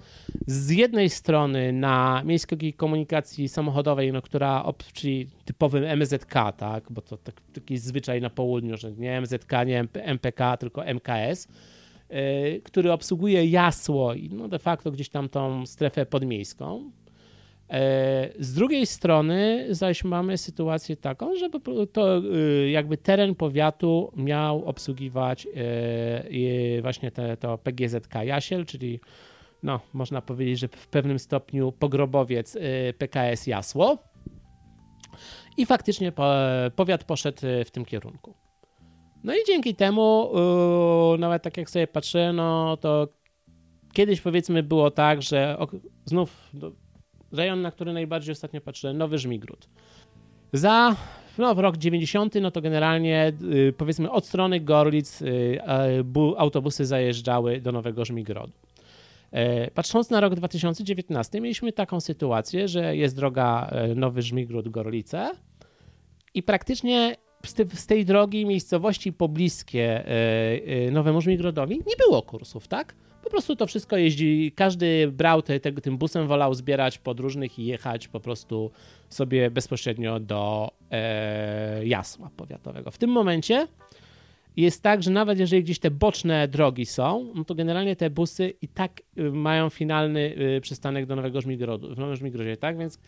z 0.47 0.71
jednej 0.71 1.11
strony 1.11 1.73
na 1.73 2.23
miejskiej 2.25 2.73
komunikacji 2.73 3.49
samochodowej, 3.49 4.13
no, 4.13 4.23
która, 4.23 4.65
czyli 4.93 5.29
typowym 5.45 5.99
MZK, 5.99 6.35
tak, 6.57 6.85
bo 6.91 7.03
to 7.03 7.17
tak, 7.17 7.35
taki 7.55 7.79
zwyczaj 7.79 8.21
na 8.21 8.31
południu, 8.31 8.77
że 8.77 8.93
nie 8.93 9.21
MZK, 9.21 9.53
nie 9.67 9.85
MPK, 9.93 10.57
tylko 10.57 10.83
MKS, 10.85 11.49
który 12.65 12.93
obsługuje 12.93 13.47
Jasło 13.47 14.15
i 14.15 14.31
no, 14.31 14.49
de 14.49 14.59
facto 14.59 14.91
gdzieś 14.91 15.09
tam 15.09 15.29
tą 15.29 15.67
strefę 15.67 16.07
podmiejską. 16.07 16.91
Yy, 17.71 17.77
z 18.39 18.55
drugiej 18.55 18.87
strony 18.87 19.67
zaś 19.71 20.05
mamy 20.05 20.39
sytuację 20.39 20.97
taką, 20.97 21.37
żeby 21.37 21.61
to 21.93 22.19
yy, 22.19 22.71
jakby 22.71 22.97
teren 22.97 23.35
powiatu 23.35 24.13
miał 24.17 24.65
obsługiwać 24.65 25.49
yy, 26.31 26.83
właśnie 26.83 27.11
te, 27.11 27.37
to 27.37 27.59
PGZK 27.59 28.15
Jasiel, 28.25 28.67
czyli 28.67 29.01
no, 29.65 29.81
można 29.93 30.23
powiedzieć, 30.23 30.59
że 30.59 30.69
w 30.69 30.89
pewnym 30.89 31.19
stopniu 31.19 31.73
pogrobowiec 31.73 32.57
y, 32.57 32.95
PKS 32.99 33.47
Jasło. 33.47 33.99
I 35.57 35.67
faktycznie 35.67 36.13
powiat 36.77 37.05
poszedł 37.05 37.47
y, 37.47 37.65
w 37.65 37.71
tym 37.71 37.85
kierunku. 37.85 38.35
No 39.25 39.35
i 39.35 39.39
dzięki 39.47 39.75
temu, 39.75 40.33
y, 41.15 41.19
nawet 41.19 41.43
tak 41.43 41.57
jak 41.57 41.71
sobie 41.71 41.87
patrzę, 41.87 42.33
no 42.33 42.77
to 42.77 43.09
kiedyś 43.93 44.21
powiedzmy 44.21 44.63
było 44.63 44.91
tak, 44.91 45.23
że 45.23 45.57
znów 46.05 46.51
rejon, 47.33 47.63
na 47.63 47.71
który 47.71 47.93
najbardziej 47.93 48.33
ostatnio 48.33 48.61
patrzę, 48.61 48.93
Nowy 48.93 49.19
Żmigród. 49.19 49.69
Za 50.53 50.97
no, 51.39 51.55
w 51.55 51.59
rok 51.59 51.77
90, 51.77 52.35
no 52.41 52.51
to 52.51 52.61
generalnie 52.61 53.33
y, 53.53 53.75
powiedzmy 53.77 54.11
od 54.11 54.27
strony 54.27 54.61
Gorlic 54.61 55.23
y, 55.23 55.59
bu, 56.05 56.35
autobusy 56.39 56.87
zajeżdżały 56.87 57.61
do 57.61 57.73
Nowego 57.73 58.05
Żmigrodu. 58.05 58.53
E, 59.35 59.71
patrząc 59.71 60.11
na 60.11 60.21
rok 60.21 60.35
2019, 60.35 61.41
mieliśmy 61.41 61.73
taką 61.73 62.01
sytuację, 62.01 62.69
że 62.69 62.97
jest 62.97 63.17
droga 63.17 63.69
e, 63.71 63.95
Nowy 63.95 64.21
Żmigród-Gorlice 64.23 65.31
i 66.35 66.43
praktycznie 66.43 67.17
z 67.75 67.87
tej 67.87 68.05
drogi 68.05 68.47
miejscowości 68.47 69.13
pobliskie 69.13 70.05
e, 70.07 70.91
Nowemu 70.91 71.21
Żmigrodowi 71.21 71.77
nie 71.77 71.97
było 72.07 72.23
kursów, 72.23 72.69
tak? 72.69 72.95
Po 73.25 73.31
prostu 73.31 73.57
to 73.57 73.67
wszystko 73.67 73.97
jeździ, 73.97 74.53
każdy 74.57 75.09
brał 75.13 75.43
te, 75.43 75.61
te, 75.61 75.73
tym 75.73 75.99
busem, 75.99 76.27
wolał 76.27 76.55
zbierać 76.55 76.99
podróżnych 76.99 77.59
i 77.59 77.67
jechać 77.67 78.09
po 78.09 78.21
prostu 78.21 78.71
sobie 79.09 79.51
bezpośrednio 79.51 80.21
do 80.21 80.71
e, 80.91 81.87
Jasła 81.87 82.31
Powiatowego. 82.37 82.91
W 82.91 82.99
tym 82.99 83.11
momencie 83.11 83.67
jest 84.57 84.83
tak, 84.83 85.03
że 85.03 85.11
nawet 85.11 85.39
jeżeli 85.39 85.63
gdzieś 85.63 85.79
te 85.79 85.91
boczne 85.91 86.49
drogi 86.49 86.87
są, 86.87 87.33
no 87.35 87.45
to 87.45 87.55
generalnie 87.55 87.97
te 87.97 88.11
busy 88.11 88.55
i 88.63 88.69
tak 88.69 89.03
y, 89.19 89.33
mają 89.33 89.71
finalny 89.71 90.35
y, 90.57 90.61
przystanek 90.61 91.07
do 91.07 91.17
Nowego 91.17 91.41
Żmigrodu, 91.41 91.95
w 91.95 91.99
Nowym 91.99 92.17
Żmigrodzie, 92.17 92.57
tak? 92.57 92.79
Więc 92.79 92.99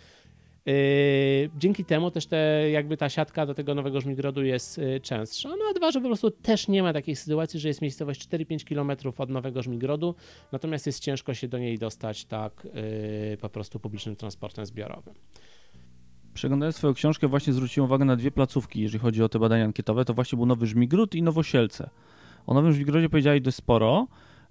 dzięki 1.58 1.84
temu 1.84 2.10
też 2.10 2.26
te, 2.26 2.70
jakby 2.70 2.96
ta 2.96 3.08
siatka 3.08 3.46
do 3.46 3.54
tego 3.54 3.74
Nowego 3.74 4.00
Żmigrodu 4.00 4.44
jest 4.44 4.78
yy, 4.78 5.00
częstsza. 5.00 5.48
No 5.48 5.64
a 5.70 5.74
dwa, 5.74 5.90
że 5.90 6.00
po 6.00 6.06
prostu 6.06 6.30
też 6.30 6.68
nie 6.68 6.82
ma 6.82 6.92
takiej 6.92 7.16
sytuacji, 7.16 7.60
że 7.60 7.68
jest 7.68 7.82
miejscowość 7.82 8.28
4-5 8.28 8.64
km 8.64 9.12
od 9.18 9.30
Nowego 9.30 9.62
Żmigrodu, 9.62 10.14
natomiast 10.52 10.86
jest 10.86 11.00
ciężko 11.00 11.34
się 11.34 11.48
do 11.48 11.58
niej 11.58 11.78
dostać 11.78 12.24
tak 12.24 12.68
yy, 13.30 13.36
po 13.36 13.48
prostu 13.48 13.80
publicznym 13.80 14.16
transportem 14.16 14.66
zbiorowym. 14.66 15.14
Przeglądając 16.34 16.76
swoją 16.76 16.94
książkę 16.94 17.28
właśnie 17.28 17.52
zwróciłem 17.52 17.84
uwagę 17.84 18.04
na 18.04 18.16
dwie 18.16 18.30
placówki, 18.30 18.80
jeżeli 18.80 18.98
chodzi 18.98 19.22
o 19.22 19.28
te 19.28 19.38
badania 19.38 19.64
ankietowe. 19.64 20.04
To 20.04 20.14
właśnie 20.14 20.36
był 20.36 20.46
Nowy 20.46 20.66
Żmigród 20.66 21.14
i 21.14 21.22
Nowosielce. 21.22 21.90
O 22.46 22.54
Nowym 22.54 22.72
Żmigrodzie 22.72 23.08
powiedziałeś 23.08 23.40
dość 23.40 23.56
sporo. 23.56 24.06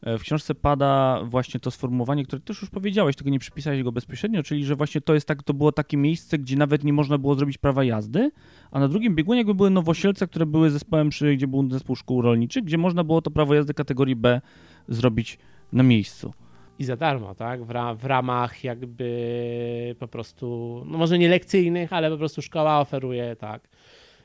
E, 0.05 0.17
w 0.17 0.21
książce 0.21 0.55
pada 0.55 1.19
właśnie 1.23 1.59
to 1.59 1.71
sformułowanie, 1.71 2.23
które 2.23 2.41
też 2.41 2.61
już 2.61 2.69
powiedziałeś, 2.69 3.15
tylko 3.15 3.29
nie 3.29 3.39
przypisałeś 3.39 3.83
go 3.83 3.91
bezpośrednio, 3.91 4.43
czyli 4.43 4.65
że 4.65 4.75
właśnie 4.75 5.01
to 5.01 5.13
jest 5.13 5.27
tak, 5.27 5.43
to 5.43 5.53
było 5.53 5.71
takie 5.71 5.97
miejsce, 5.97 6.37
gdzie 6.37 6.57
nawet 6.57 6.83
nie 6.83 6.93
można 6.93 7.17
było 7.17 7.35
zrobić 7.35 7.57
prawa 7.57 7.83
jazdy, 7.83 8.31
a 8.71 8.79
na 8.79 8.87
drugim 8.87 9.15
biegunie 9.15 9.37
jakby 9.37 9.53
były 9.53 9.69
Nowosielce, 9.69 10.27
które 10.27 10.45
były 10.45 10.69
zespołem 10.69 11.09
przy, 11.09 11.35
gdzie 11.35 11.47
był 11.47 11.69
zespół 11.71 11.95
szkół 11.95 12.21
rolniczych, 12.21 12.63
gdzie 12.63 12.77
można 12.77 13.03
było 13.03 13.21
to 13.21 13.31
prawo 13.31 13.53
jazdy 13.55 13.73
kategorii 13.73 14.15
B 14.15 14.41
zrobić 14.87 15.37
na 15.73 15.83
miejscu 15.83 16.33
i 16.79 16.83
za 16.83 16.95
darmo, 16.95 17.35
tak? 17.35 17.65
W, 17.65 17.69
ra 17.69 17.93
w, 17.95 18.05
ramach 18.05 18.63
jakby 18.63 19.95
po 19.99 20.07
prostu, 20.07 20.81
no 20.85 20.97
może 20.97 21.19
nie 21.19 21.29
lekcyjnych, 21.29 21.93
ale 21.93 22.11
po 22.11 22.17
prostu 22.17 22.41
szkoła 22.41 22.79
oferuje, 22.79 23.35
tak. 23.35 23.67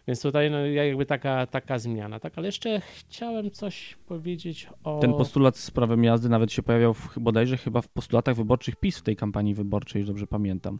Więc 0.07 0.23
tutaj 0.23 0.50
no, 0.50 0.66
jakby 0.66 1.07
taka, 1.07 1.47
taka 1.47 1.78
zmiana, 1.78 2.21
tak? 2.21 2.33
Ale 2.38 2.49
jeszcze 2.49 2.80
chciałem 2.80 3.50
coś 3.50 3.97
powiedzieć 4.07 4.69
o... 4.85 4.99
Ten 4.99 5.14
postulat 5.14 5.57
z 5.57 5.71
prawem 5.71 6.04
jazdy 6.04 6.28
nawet 6.28 6.52
się 6.52 6.62
pojawiał 6.62 6.95
w, 6.95 7.19
bodajże 7.19 7.57
chyba 7.57 7.80
w 7.80 7.88
postulatach 7.88 8.37
wyborczych 8.37 8.76
PiS 8.76 8.99
w 8.99 9.02
tej 9.02 9.16
kampanii 9.16 9.54
wyborczej, 9.54 10.04
dobrze 10.04 10.26
pamiętam. 10.26 10.78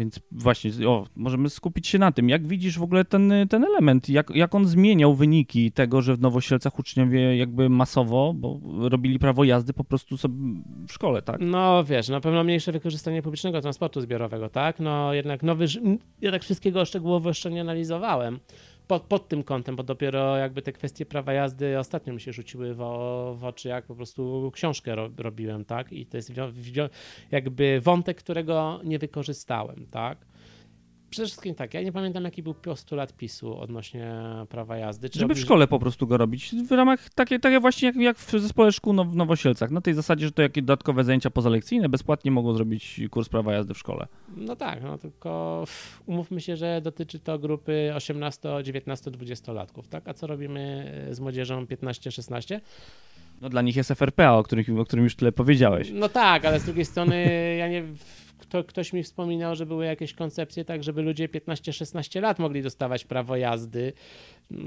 Więc 0.00 0.20
właśnie, 0.32 0.88
o, 0.88 1.06
możemy 1.16 1.50
skupić 1.50 1.86
się 1.86 1.98
na 1.98 2.12
tym. 2.12 2.28
Jak 2.28 2.46
widzisz 2.46 2.78
w 2.78 2.82
ogóle 2.82 3.04
ten, 3.04 3.32
ten 3.50 3.64
element? 3.64 4.08
Jak, 4.08 4.30
jak 4.34 4.54
on 4.54 4.66
zmieniał 4.66 5.14
wyniki 5.14 5.72
tego, 5.72 6.02
że 6.02 6.16
w 6.16 6.20
Nowosielcach 6.20 6.78
uczniowie 6.78 7.36
jakby 7.36 7.68
masowo, 7.68 8.34
bo 8.34 8.60
robili 8.88 9.18
prawo 9.18 9.44
jazdy 9.44 9.72
po 9.72 9.84
prostu 9.84 10.16
sobie 10.16 10.34
w 10.88 10.92
szkole, 10.92 11.22
tak? 11.22 11.40
No 11.40 11.84
wiesz, 11.84 12.08
na 12.08 12.20
pewno 12.20 12.44
mniejsze 12.44 12.72
wykorzystanie 12.72 13.22
publicznego 13.22 13.60
transportu 13.60 14.00
zbiorowego, 14.00 14.48
tak? 14.48 14.80
No 14.80 15.14
jednak 15.14 15.42
nowy, 15.42 15.66
ja 16.20 16.30
tak 16.30 16.42
wszystkiego 16.42 16.84
szczegółowo 16.84 17.30
jeszcze 17.30 17.50
nie 17.50 17.60
analizowałem 17.60 18.40
pod, 18.90 19.02
pod 19.02 19.28
tym 19.28 19.42
kątem, 19.42 19.76
bo 19.76 19.82
dopiero 19.82 20.36
jakby 20.36 20.62
te 20.62 20.72
kwestie 20.72 21.06
prawa 21.06 21.32
jazdy 21.32 21.78
ostatnio 21.78 22.12
mi 22.12 22.20
się 22.20 22.32
rzuciły 22.32 22.74
w, 22.74 22.78
w 23.38 23.44
oczy, 23.44 23.68
jak 23.68 23.84
po 23.84 23.94
prostu 23.94 24.50
książkę 24.54 24.94
ro, 24.94 25.10
robiłem, 25.18 25.64
tak? 25.64 25.92
I 25.92 26.06
to 26.06 26.16
jest 26.16 26.32
jakby 27.30 27.80
wątek, 27.80 28.18
którego 28.18 28.80
nie 28.84 28.98
wykorzystałem, 28.98 29.86
tak? 29.90 30.18
Przede 31.10 31.26
wszystkim 31.26 31.54
tak, 31.54 31.74
ja 31.74 31.82
nie 31.82 31.92
pamiętam 31.92 32.24
jaki 32.24 32.42
był 32.42 32.54
postulat 32.54 33.16
PiSu 33.16 33.58
odnośnie 33.58 34.14
prawa 34.48 34.76
jazdy. 34.76 35.10
Czy 35.10 35.18
Żeby 35.18 35.34
w 35.34 35.38
szkole 35.38 35.66
po 35.66 35.78
prostu 35.78 36.06
go 36.06 36.16
robić, 36.16 36.54
w 36.68 36.72
ramach 36.72 37.10
takie, 37.10 37.38
takie 37.38 37.60
właśnie 37.60 37.88
jak, 37.88 37.96
jak 37.96 38.18
w 38.18 38.30
zespole 38.30 38.72
szkół 38.72 39.04
w 39.04 39.16
Nowosielcach, 39.16 39.70
na 39.70 39.80
tej 39.80 39.94
zasadzie, 39.94 40.26
że 40.26 40.32
to 40.32 40.42
jakieś 40.42 40.64
dodatkowe 40.64 41.04
zajęcia 41.04 41.30
pozalekcyjne 41.30 41.88
bezpłatnie 41.88 42.30
mogą 42.30 42.54
zrobić 42.54 43.00
kurs 43.10 43.28
prawa 43.28 43.52
jazdy 43.52 43.74
w 43.74 43.78
szkole. 43.78 44.06
No 44.36 44.56
tak, 44.56 44.82
no 44.82 44.98
tylko 44.98 45.64
umówmy 46.06 46.40
się, 46.40 46.56
że 46.56 46.80
dotyczy 46.80 47.18
to 47.18 47.38
grupy 47.38 47.92
18, 47.94 48.48
19, 48.62 49.10
20 49.10 49.52
latków, 49.52 49.88
tak? 49.88 50.08
A 50.08 50.14
co 50.14 50.26
robimy 50.26 50.92
z 51.10 51.20
młodzieżą 51.20 51.64
15-16? 51.64 52.60
No 53.40 53.48
dla 53.48 53.62
nich 53.62 53.76
jest 53.76 53.90
FRPA, 53.90 54.32
o 54.32 54.42
którym, 54.42 54.78
o 54.80 54.84
którym 54.84 55.04
już 55.04 55.16
tyle 55.16 55.32
powiedziałeś. 55.32 55.90
No 55.92 56.08
tak, 56.08 56.44
ale 56.44 56.60
z 56.60 56.64
drugiej 56.64 56.84
strony 56.84 57.26
ja 57.58 57.68
nie 57.68 57.84
kto, 58.40 58.64
ktoś 58.64 58.92
mi 58.92 59.02
wspominał, 59.02 59.56
że 59.56 59.66
były 59.66 59.84
jakieś 59.84 60.14
koncepcje 60.14 60.64
tak, 60.64 60.82
żeby 60.82 61.02
ludzie 61.02 61.28
15-16 61.28 62.22
lat 62.22 62.38
mogli 62.38 62.62
dostawać 62.62 63.04
prawo 63.04 63.36
jazdy, 63.36 63.92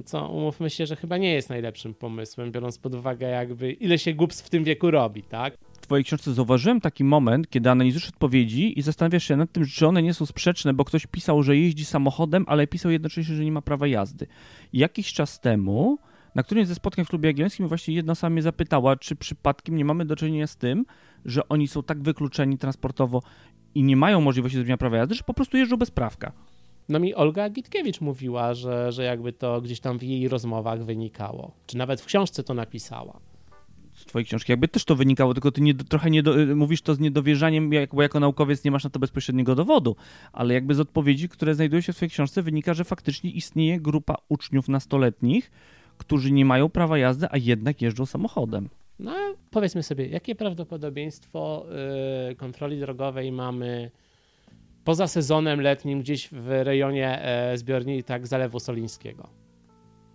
co 0.05 0.29
umówmy 0.29 0.69
się, 0.69 0.85
że 0.85 0.95
chyba 0.95 1.17
nie 1.17 1.33
jest 1.33 1.49
najlepszym 1.49 1.93
pomysłem, 1.93 2.51
biorąc 2.51 2.77
pod 2.77 2.95
uwagę 2.95 3.29
jakby 3.29 3.71
ile 3.71 3.99
się 3.99 4.13
głupstw 4.13 4.45
w 4.45 4.49
tym 4.49 4.63
wieku 4.63 4.91
robi, 4.91 5.23
tak? 5.23 5.57
W 5.73 5.81
twojej 5.81 6.03
książce 6.03 6.33
zauważyłem 6.33 6.81
taki 6.81 7.03
moment, 7.03 7.49
kiedy 7.49 7.69
analizujesz 7.69 8.09
odpowiedzi 8.09 8.79
i 8.79 8.81
zastanawiasz 8.81 9.23
się 9.23 9.35
nad 9.35 9.51
tym, 9.51 9.65
czy 9.65 9.87
one 9.87 10.03
nie 10.03 10.13
są 10.13 10.25
sprzeczne, 10.25 10.73
bo 10.73 10.85
ktoś 10.85 11.07
pisał, 11.07 11.43
że 11.43 11.57
jeździ 11.57 11.85
samochodem, 11.85 12.45
ale 12.47 12.67
pisał 12.67 12.91
jednocześnie, 12.91 13.35
że 13.35 13.45
nie 13.45 13.51
ma 13.51 13.61
prawa 13.61 13.87
jazdy. 13.87 14.27
Jakiś 14.73 15.13
czas 15.13 15.39
temu 15.39 15.97
na 16.35 16.43
którymś 16.43 16.67
ze 16.67 16.75
spotkań 16.75 17.05
w 17.05 17.09
klubie 17.09 17.29
jagiellońskim 17.29 17.67
właśnie 17.67 17.93
jedna 17.93 18.15
sama 18.15 18.29
mnie 18.29 18.41
zapytała, 18.41 18.95
czy 18.95 19.15
przypadkiem 19.15 19.75
nie 19.75 19.85
mamy 19.85 20.05
do 20.05 20.15
czynienia 20.15 20.47
z 20.47 20.57
tym, 20.57 20.85
że 21.25 21.49
oni 21.49 21.67
są 21.67 21.83
tak 21.83 22.01
wykluczeni 22.01 22.57
transportowo 22.57 23.21
i 23.75 23.83
nie 23.83 23.95
mają 23.95 24.21
możliwości 24.21 24.57
zrobienia 24.57 24.77
prawa 24.77 24.97
jazdy, 24.97 25.15
że 25.15 25.23
po 25.23 25.33
prostu 25.33 25.57
jeżdżą 25.57 25.77
bez 25.77 25.91
prawka. 25.91 26.31
No 26.89 26.99
mi 26.99 27.15
Olga 27.15 27.49
Gitkiewicz 27.49 28.01
mówiła, 28.01 28.53
że, 28.53 28.91
że 28.91 29.03
jakby 29.03 29.33
to 29.33 29.61
gdzieś 29.61 29.79
tam 29.79 29.99
w 29.99 30.03
jej 30.03 30.27
rozmowach 30.27 30.85
wynikało, 30.85 31.51
czy 31.67 31.77
nawet 31.77 32.01
w 32.01 32.05
książce 32.05 32.43
to 32.43 32.53
napisała. 32.53 33.19
Z 33.93 34.05
twojej 34.05 34.25
książki 34.25 34.51
jakby 34.51 34.67
też 34.67 34.85
to 34.85 34.95
wynikało, 34.95 35.33
tylko 35.33 35.51
ty 35.51 35.61
nie, 35.61 35.73
trochę 35.73 36.09
nie 36.09 36.23
do, 36.23 36.35
mówisz 36.55 36.81
to 36.81 36.95
z 36.95 36.99
niedowierzaniem, 36.99 37.73
jak, 37.73 37.95
bo 37.95 38.01
jako 38.01 38.19
naukowiec 38.19 38.63
nie 38.63 38.71
masz 38.71 38.83
na 38.83 38.89
to 38.89 38.99
bezpośredniego 38.99 39.55
dowodu, 39.55 39.95
ale 40.33 40.53
jakby 40.53 40.75
z 40.75 40.79
odpowiedzi, 40.79 41.29
które 41.29 41.55
znajdują 41.55 41.81
się 41.81 41.93
w 41.93 41.95
twojej 41.95 42.09
książce 42.09 42.41
wynika, 42.41 42.73
że 42.73 42.83
faktycznie 42.83 43.31
istnieje 43.31 43.79
grupa 43.79 44.15
uczniów 44.29 44.67
nastoletnich, 44.67 45.51
którzy 45.97 46.31
nie 46.31 46.45
mają 46.45 46.69
prawa 46.69 46.97
jazdy, 46.97 47.27
a 47.31 47.37
jednak 47.37 47.81
jeżdżą 47.81 48.05
samochodem. 48.05 48.69
No, 48.99 49.13
powiedzmy 49.51 49.83
sobie, 49.83 50.07
jakie 50.07 50.35
prawdopodobieństwo 50.35 51.65
y, 52.31 52.35
kontroli 52.35 52.79
drogowej 52.79 53.31
mamy 53.31 53.91
poza 54.83 55.07
sezonem 55.07 55.61
letnim 55.61 55.99
gdzieś 55.99 56.29
w 56.31 56.47
rejonie 56.47 57.21
e, 57.21 57.57
zbiorni 57.57 58.03
tak 58.03 58.27
Zalewu 58.27 58.59
Solińskiego? 58.59 59.29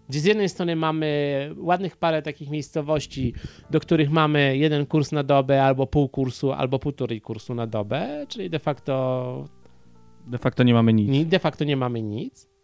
Gdzie 0.08 0.20
z 0.20 0.24
jednej 0.24 0.48
strony 0.48 0.76
mamy 0.76 1.50
ładnych 1.56 1.96
parę 1.96 2.22
takich 2.22 2.50
miejscowości, 2.50 3.34
do 3.70 3.80
których 3.80 4.10
mamy 4.10 4.56
jeden 4.56 4.86
kurs 4.86 5.12
na 5.12 5.22
dobę, 5.22 5.64
albo 5.64 5.86
pół 5.86 6.08
kursu, 6.08 6.52
albo 6.52 6.78
półtorej 6.78 7.20
kursu 7.20 7.54
na 7.54 7.66
dobę, 7.66 8.26
czyli 8.28 8.50
de 8.50 8.58
facto. 8.58 9.44
De 10.26 10.38
facto 10.38 10.62
nie 10.62 10.74
mamy 10.74 10.92
nic. 10.92 11.28
De 11.28 11.38
facto 11.38 11.64
nie 11.64 11.76
mamy 11.76 12.02
nic 12.02 12.57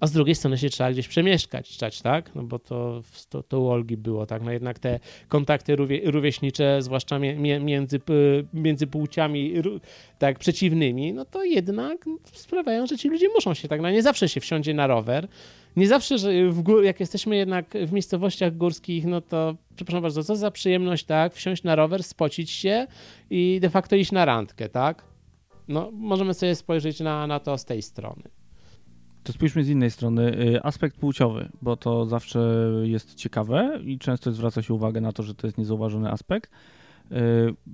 a 0.00 0.06
z 0.06 0.12
drugiej 0.12 0.34
strony 0.34 0.58
się 0.58 0.70
trzeba 0.70 0.92
gdzieś 0.92 1.08
przemieszkać, 1.08 1.78
tak? 2.02 2.34
No 2.34 2.42
bo 2.42 2.58
to, 2.58 3.02
to, 3.30 3.42
to 3.42 3.60
u 3.60 3.68
Olgi 3.68 3.96
było, 3.96 4.26
tak? 4.26 4.42
No 4.42 4.52
jednak 4.52 4.78
te 4.78 5.00
kontakty 5.28 5.76
rówie, 5.76 6.00
rówieśnicze, 6.04 6.82
zwłaszcza 6.82 7.18
między, 7.18 8.00
między 8.54 8.86
płciami 8.86 9.54
tak 10.18 10.38
przeciwnymi, 10.38 11.12
no 11.12 11.24
to 11.24 11.44
jednak 11.44 12.04
sprawiają, 12.32 12.86
że 12.86 12.98
ci 12.98 13.08
ludzie 13.08 13.28
muszą 13.28 13.54
się 13.54 13.68
tak, 13.68 13.80
no 13.80 13.90
nie 13.90 14.02
zawsze 14.02 14.28
się 14.28 14.40
wsiądzie 14.40 14.74
na 14.74 14.86
rower, 14.86 15.28
nie 15.76 15.88
zawsze, 15.88 16.18
że 16.18 16.48
w 16.48 16.62
gór, 16.62 16.84
jak 16.84 17.00
jesteśmy 17.00 17.36
jednak 17.36 17.66
w 17.86 17.92
miejscowościach 17.92 18.56
górskich, 18.56 19.06
no 19.06 19.20
to 19.20 19.56
przepraszam 19.76 20.02
bardzo, 20.02 20.24
co 20.24 20.36
za 20.36 20.50
przyjemność, 20.50 21.04
tak? 21.04 21.34
Wsiąść 21.34 21.62
na 21.62 21.74
rower, 21.76 22.02
spocić 22.02 22.50
się 22.50 22.86
i 23.30 23.58
de 23.60 23.70
facto 23.70 23.96
iść 23.96 24.12
na 24.12 24.24
randkę, 24.24 24.68
tak? 24.68 25.04
No, 25.68 25.90
możemy 25.92 26.34
sobie 26.34 26.54
spojrzeć 26.54 27.00
na, 27.00 27.26
na 27.26 27.40
to 27.40 27.58
z 27.58 27.64
tej 27.64 27.82
strony. 27.82 28.35
To 29.26 29.32
spójrzmy 29.32 29.64
z 29.64 29.68
innej 29.68 29.90
strony. 29.90 30.40
Y, 30.40 30.62
aspekt 30.62 30.96
płciowy, 30.96 31.48
bo 31.62 31.76
to 31.76 32.06
zawsze 32.06 32.70
jest 32.82 33.14
ciekawe 33.14 33.80
i 33.84 33.98
często 33.98 34.32
zwraca 34.32 34.62
się 34.62 34.74
uwagę 34.74 35.00
na 35.00 35.12
to, 35.12 35.22
że 35.22 35.34
to 35.34 35.46
jest 35.46 35.58
niezauważony 35.58 36.10
aspekt. 36.10 36.50
Y, 37.12 37.14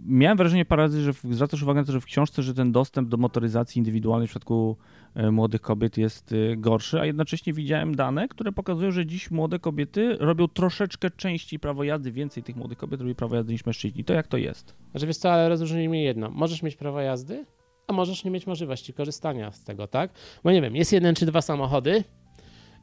miałem 0.06 0.38
wrażenie 0.38 0.64
parę 0.64 0.82
razy, 0.82 1.02
że 1.02 1.12
zwracasz 1.30 1.62
uwagę 1.62 1.80
na 1.80 1.86
to, 1.86 1.92
że 1.92 2.00
w 2.00 2.04
książce, 2.04 2.42
że 2.42 2.54
ten 2.54 2.72
dostęp 2.72 3.08
do 3.08 3.16
motoryzacji 3.16 3.78
indywidualnej 3.78 4.28
w 4.28 4.30
przypadku 4.30 4.76
y, 5.16 5.30
młodych 5.30 5.60
kobiet 5.60 5.98
jest 5.98 6.34
gorszy, 6.56 7.00
a 7.00 7.06
jednocześnie 7.06 7.52
widziałem 7.52 7.94
dane, 7.96 8.28
które 8.28 8.52
pokazują, 8.52 8.90
że 8.90 9.06
dziś 9.06 9.30
młode 9.30 9.58
kobiety 9.58 10.16
robią 10.20 10.48
troszeczkę 10.48 11.10
częściej 11.10 11.58
prawo 11.58 11.84
jazdy, 11.84 12.12
więcej 12.12 12.42
tych 12.42 12.56
młodych 12.56 12.78
kobiet 12.78 13.00
robi 13.00 13.14
prawo 13.14 13.36
jazdy 13.36 13.52
niż 13.52 13.66
mężczyźni. 13.66 14.04
To 14.04 14.12
jak 14.12 14.26
to 14.26 14.36
jest? 14.36 14.74
Znaczy 14.90 15.06
wiesz 15.06 15.16
co, 15.16 15.32
ale 15.32 15.48
rozróżnijmy 15.48 16.00
jedno. 16.00 16.30
Możesz 16.30 16.62
mieć 16.62 16.76
prawo 16.76 17.00
jazdy, 17.00 17.44
a 17.86 17.92
możesz 17.92 18.24
nie 18.24 18.30
mieć 18.30 18.46
możliwości 18.46 18.92
korzystania 18.92 19.52
z 19.52 19.64
tego, 19.64 19.86
tak? 19.86 20.10
Bo 20.44 20.52
nie 20.52 20.62
wiem, 20.62 20.76
jest 20.76 20.92
jeden 20.92 21.14
czy 21.14 21.26
dwa 21.26 21.42
samochody, 21.42 22.04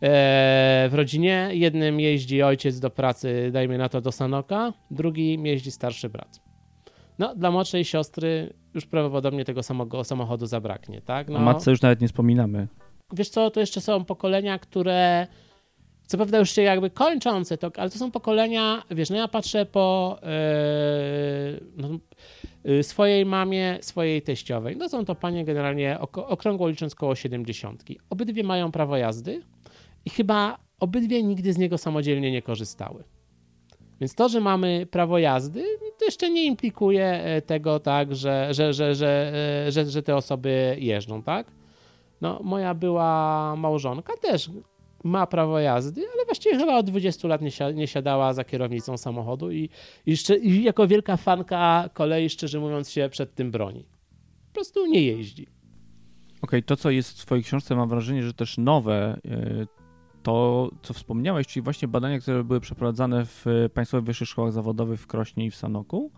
w 0.01 0.91
rodzinie. 0.91 1.49
Jednym 1.51 1.99
jeździ 1.99 2.43
ojciec 2.43 2.79
do 2.79 2.89
pracy, 2.89 3.49
dajmy 3.53 3.77
na 3.77 3.89
to 3.89 4.01
do 4.01 4.11
Sanoka, 4.11 4.73
drugim 4.91 5.45
jeździ 5.45 5.71
starszy 5.71 6.09
brat. 6.09 6.39
No, 7.19 7.35
dla 7.35 7.51
młodszej 7.51 7.85
siostry 7.85 8.53
już 8.73 8.85
prawdopodobnie 8.85 9.45
tego 9.45 9.63
samego 9.63 10.03
samochodu 10.03 10.45
zabraknie, 10.45 11.01
tak? 11.01 11.29
No, 11.29 11.39
o 11.39 11.41
matce 11.41 11.71
już 11.71 11.81
nawet 11.81 12.01
nie 12.01 12.07
wspominamy. 12.07 12.67
Wiesz 13.13 13.29
co, 13.29 13.51
to 13.51 13.59
jeszcze 13.59 13.81
są 13.81 14.05
pokolenia, 14.05 14.59
które 14.59 15.27
co 16.07 16.17
prawda 16.17 16.37
już 16.37 16.51
się 16.51 16.61
jakby 16.61 16.89
kończące, 16.89 17.57
to, 17.57 17.71
ale 17.77 17.89
to 17.89 17.97
są 17.97 18.11
pokolenia, 18.11 18.83
wiesz, 18.91 19.09
no 19.09 19.15
ja 19.15 19.27
patrzę 19.27 19.65
po 19.65 20.17
yy, 20.21 20.27
no, 21.77 21.89
swojej 22.81 23.25
mamie, 23.25 23.77
swojej 23.81 24.21
teściowej. 24.21 24.77
No 24.77 24.89
są 24.89 25.05
to 25.05 25.15
panie 25.15 25.45
generalnie 25.45 25.97
okrągło 26.15 26.67
licząc 26.67 26.95
koło 26.95 27.15
70. 27.15 27.83
Obydwie 28.09 28.43
mają 28.43 28.71
prawo 28.71 28.97
jazdy 28.97 29.41
i 30.05 30.09
chyba 30.09 30.57
obydwie 30.79 31.23
nigdy 31.23 31.53
z 31.53 31.57
niego 31.57 31.77
samodzielnie 31.77 32.31
nie 32.31 32.41
korzystały. 32.41 33.03
Więc 34.01 34.15
to, 34.15 34.29
że 34.29 34.39
mamy 34.39 34.85
prawo 34.91 35.19
jazdy, 35.19 35.63
to 35.97 36.05
jeszcze 36.05 36.29
nie 36.29 36.45
implikuje 36.45 37.05
e, 37.05 37.41
tego, 37.41 37.79
tak, 37.79 38.15
że, 38.15 38.47
że, 38.51 38.73
że, 38.73 38.95
że, 38.95 39.31
e, 39.67 39.71
że, 39.71 39.85
że 39.85 40.03
te 40.03 40.15
osoby 40.15 40.77
jeżdżą, 40.79 41.23
tak? 41.23 41.51
No, 42.21 42.39
moja 42.43 42.73
była 42.73 43.55
małżonka 43.55 44.13
też 44.17 44.49
ma 45.03 45.27
prawo 45.27 45.59
jazdy, 45.59 46.01
ale 46.13 46.25
właściwie 46.25 46.57
chyba 46.57 46.77
od 46.77 46.85
20 46.85 47.27
lat 47.27 47.41
nie, 47.41 47.51
si 47.51 47.63
nie 47.75 47.87
siadała 47.87 48.33
za 48.33 48.43
kierownicą 48.43 48.97
samochodu 48.97 49.51
i, 49.51 49.69
i, 50.05 50.15
i 50.41 50.63
jako 50.63 50.87
wielka 50.87 51.17
fanka 51.17 51.89
kolei, 51.93 52.29
szczerze 52.29 52.59
mówiąc, 52.59 52.89
się 52.89 53.09
przed 53.11 53.35
tym 53.35 53.51
broni. 53.51 53.85
Po 54.47 54.53
prostu 54.53 54.85
nie 54.85 55.01
jeździ. 55.01 55.43
Okej, 55.43 56.41
okay, 56.41 56.61
to 56.61 56.75
co 56.75 56.89
jest 56.89 57.21
w 57.21 57.25
Twojej 57.25 57.43
książce, 57.43 57.75
mam 57.75 57.89
wrażenie, 57.89 58.23
że 58.23 58.33
też 58.33 58.57
nowe, 58.57 59.19
e, 59.25 59.65
to, 60.23 60.69
co 60.81 60.93
wspomniałeś, 60.93 61.47
czyli 61.47 61.63
właśnie 61.63 61.87
badania, 61.87 62.19
które 62.19 62.43
były 62.43 62.59
przeprowadzane 62.59 63.25
w 63.25 63.45
Państwowych 63.73 64.05
Wyższych 64.05 64.29
Szkołach 64.29 64.51
Zawodowych 64.51 65.01
w 65.01 65.07
Krośnie 65.07 65.45
i 65.45 65.51
w 65.51 65.55
Sanoku, 65.55 66.11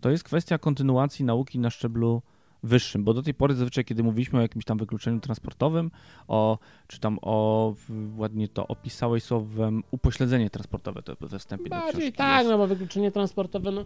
to 0.00 0.10
jest 0.10 0.24
kwestia 0.24 0.58
kontynuacji 0.58 1.24
nauki 1.24 1.58
na 1.58 1.70
szczeblu 1.70 2.22
wyższym, 2.62 3.04
bo 3.04 3.14
do 3.14 3.22
tej 3.22 3.34
pory 3.34 3.54
zazwyczaj, 3.54 3.84
kiedy 3.84 4.02
mówiliśmy 4.02 4.38
o 4.38 4.42
jakimś 4.42 4.64
tam 4.64 4.78
wykluczeniu 4.78 5.20
transportowym, 5.20 5.90
o, 6.28 6.58
czy 6.86 7.00
tam 7.00 7.18
o, 7.22 7.74
ładnie 8.16 8.48
to 8.48 8.66
opisałeś 8.66 9.22
słowem, 9.22 9.82
upośledzenie 9.90 10.50
transportowe, 10.50 11.02
to 11.02 11.16
we 11.20 11.38
wstępie 11.38 11.70
Bardziej 11.70 12.12
tak, 12.12 12.38
jest. 12.38 12.50
no 12.50 12.58
bo 12.58 12.66
wykluczenie 12.66 13.10
transportowe, 13.10 13.70
no 13.70 13.84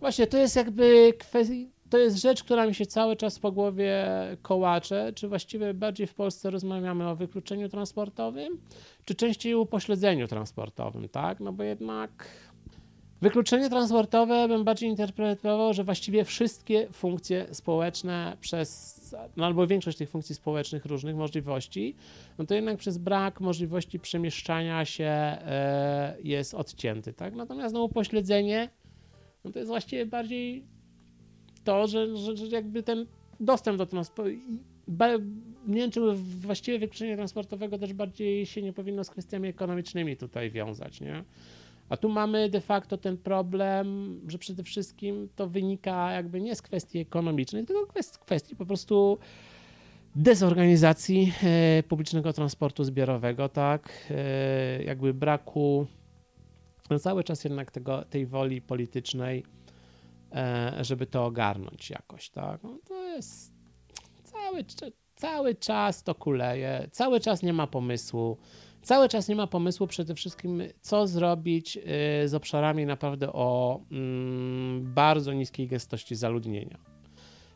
właśnie, 0.00 0.26
to 0.26 0.38
jest 0.38 0.56
jakby 0.56 1.12
kwestia, 1.18 1.54
to 1.92 1.98
jest 1.98 2.16
rzecz, 2.16 2.44
która 2.44 2.66
mi 2.66 2.74
się 2.74 2.86
cały 2.86 3.16
czas 3.16 3.38
po 3.38 3.52
głowie 3.52 4.06
kołacze, 4.42 5.12
czy 5.14 5.28
właściwie 5.28 5.74
bardziej 5.74 6.06
w 6.06 6.14
Polsce 6.14 6.50
rozmawiamy 6.50 7.08
o 7.08 7.16
wykluczeniu 7.16 7.68
transportowym, 7.68 8.58
czy 9.04 9.14
częściej 9.14 9.54
o 9.54 9.60
upośledzeniu 9.60 10.28
transportowym, 10.28 11.08
tak? 11.08 11.40
No 11.40 11.52
bo 11.52 11.62
jednak 11.62 12.28
wykluczenie 13.22 13.70
transportowe 13.70 14.48
bym 14.48 14.64
bardziej 14.64 14.90
interpretował, 14.90 15.74
że 15.74 15.84
właściwie 15.84 16.24
wszystkie 16.24 16.88
funkcje 16.92 17.46
społeczne 17.54 18.36
przez, 18.40 19.16
no 19.36 19.46
albo 19.46 19.66
większość 19.66 19.98
tych 19.98 20.10
funkcji 20.10 20.34
społecznych 20.34 20.84
różnych 20.84 21.16
możliwości, 21.16 21.94
no 22.38 22.46
to 22.46 22.54
jednak 22.54 22.78
przez 22.78 22.98
brak 22.98 23.40
możliwości 23.40 24.00
przemieszczania 24.00 24.84
się 24.84 25.04
e, 25.04 26.16
jest 26.24 26.54
odcięty, 26.54 27.12
tak? 27.12 27.34
Natomiast 27.34 27.74
no 27.74 27.82
upośledzenie, 27.82 28.68
no 29.44 29.52
to 29.52 29.58
jest 29.58 29.68
właściwie 29.68 30.06
bardziej 30.06 30.64
to, 31.64 31.86
że, 31.86 32.16
że, 32.16 32.36
że 32.36 32.46
jakby 32.46 32.82
ten 32.82 33.06
dostęp 33.40 33.78
do 33.78 33.86
transportu. 33.86 34.30
Nie 35.66 35.80
wiem, 35.80 35.90
czy 35.90 36.00
właściwie 36.14 36.78
wykluczenie 36.78 37.16
transportowego 37.16 37.78
też 37.78 37.92
bardziej 37.92 38.46
się 38.46 38.62
nie 38.62 38.72
powinno 38.72 39.04
z 39.04 39.10
kwestiami 39.10 39.48
ekonomicznymi 39.48 40.16
tutaj 40.16 40.50
wiązać, 40.50 41.00
nie? 41.00 41.24
A 41.88 41.96
tu 41.96 42.08
mamy 42.08 42.48
de 42.48 42.60
facto 42.60 42.98
ten 42.98 43.16
problem, 43.16 44.20
że 44.28 44.38
przede 44.38 44.62
wszystkim 44.62 45.28
to 45.36 45.48
wynika 45.48 46.12
jakby 46.12 46.40
nie 46.40 46.54
z 46.54 46.62
kwestii 46.62 46.98
ekonomicznych, 46.98 47.66
tylko 47.66 48.02
z 48.02 48.18
kwestii 48.18 48.56
po 48.56 48.66
prostu 48.66 49.18
dezorganizacji 50.16 51.32
e, 51.42 51.82
publicznego 51.82 52.32
transportu 52.32 52.84
zbiorowego, 52.84 53.48
tak? 53.48 53.92
E, 54.10 54.82
jakby 54.82 55.14
braku 55.14 55.86
no 56.90 56.98
cały 56.98 57.24
czas 57.24 57.44
jednak 57.44 57.70
tego, 57.70 58.04
tej 58.04 58.26
woli 58.26 58.62
politycznej 58.62 59.44
E, 60.34 60.84
żeby 60.84 61.06
to 61.06 61.24
ogarnąć 61.24 61.90
jakoś, 61.90 62.30
tak? 62.30 62.62
No 62.62 62.78
to 62.88 63.04
jest 63.04 63.52
cały, 64.24 64.64
cały 65.16 65.54
czas 65.54 66.02
to 66.02 66.14
kuleje, 66.14 66.88
cały 66.92 67.20
czas 67.20 67.42
nie 67.42 67.52
ma 67.52 67.66
pomysłu, 67.66 68.38
cały 68.82 69.08
czas 69.08 69.28
nie 69.28 69.36
ma 69.36 69.46
pomysłu 69.46 69.86
przede 69.86 70.14
wszystkim, 70.14 70.62
co 70.80 71.06
zrobić 71.06 71.76
e, 71.76 71.80
z 72.28 72.34
obszarami 72.34 72.86
naprawdę 72.86 73.32
o 73.32 73.80
mm, 73.90 74.94
bardzo 74.94 75.32
niskiej 75.32 75.68
gęstości 75.68 76.14
zaludnienia. 76.14 76.78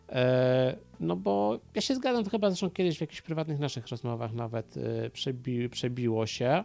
E, 0.08 0.76
no 1.00 1.16
bo 1.16 1.58
ja 1.74 1.80
się 1.80 1.94
zgadzam, 1.94 2.24
to 2.24 2.30
chyba 2.30 2.50
zresztą 2.50 2.70
kiedyś 2.70 2.98
w 2.98 3.00
jakichś 3.00 3.22
prywatnych 3.22 3.58
naszych 3.58 3.88
rozmowach 3.88 4.32
nawet 4.32 4.74
przebi 5.12 5.68
przebiło 5.68 6.26
się, 6.26 6.64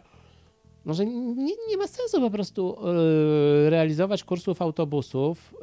no, 0.84 0.94
że 0.94 1.06
nie, 1.06 1.54
nie 1.68 1.76
ma 1.76 1.86
sensu 1.86 2.20
po 2.20 2.30
prostu 2.30 2.78
yy, 3.64 3.70
realizować 3.70 4.24
kursów 4.24 4.62
autobusów, 4.62 5.54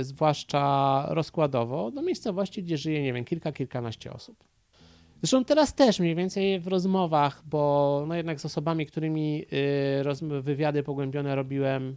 zwłaszcza 0.00 1.06
rozkładowo, 1.08 1.90
do 1.90 2.02
miejscowości, 2.02 2.62
gdzie 2.62 2.76
żyje, 2.76 3.02
nie 3.02 3.12
wiem, 3.12 3.24
kilka, 3.24 3.52
kilkanaście 3.52 4.12
osób. 4.12 4.53
Zresztą 5.24 5.44
teraz 5.44 5.74
też 5.74 6.00
mniej 6.00 6.14
więcej 6.14 6.60
w 6.60 6.66
rozmowach, 6.66 7.42
bo 7.46 8.04
no 8.08 8.14
jednak 8.14 8.40
z 8.40 8.44
osobami, 8.44 8.86
którymi 8.86 9.38
yy, 10.22 10.42
wywiady 10.42 10.82
pogłębione 10.82 11.34
robiłem 11.34 11.96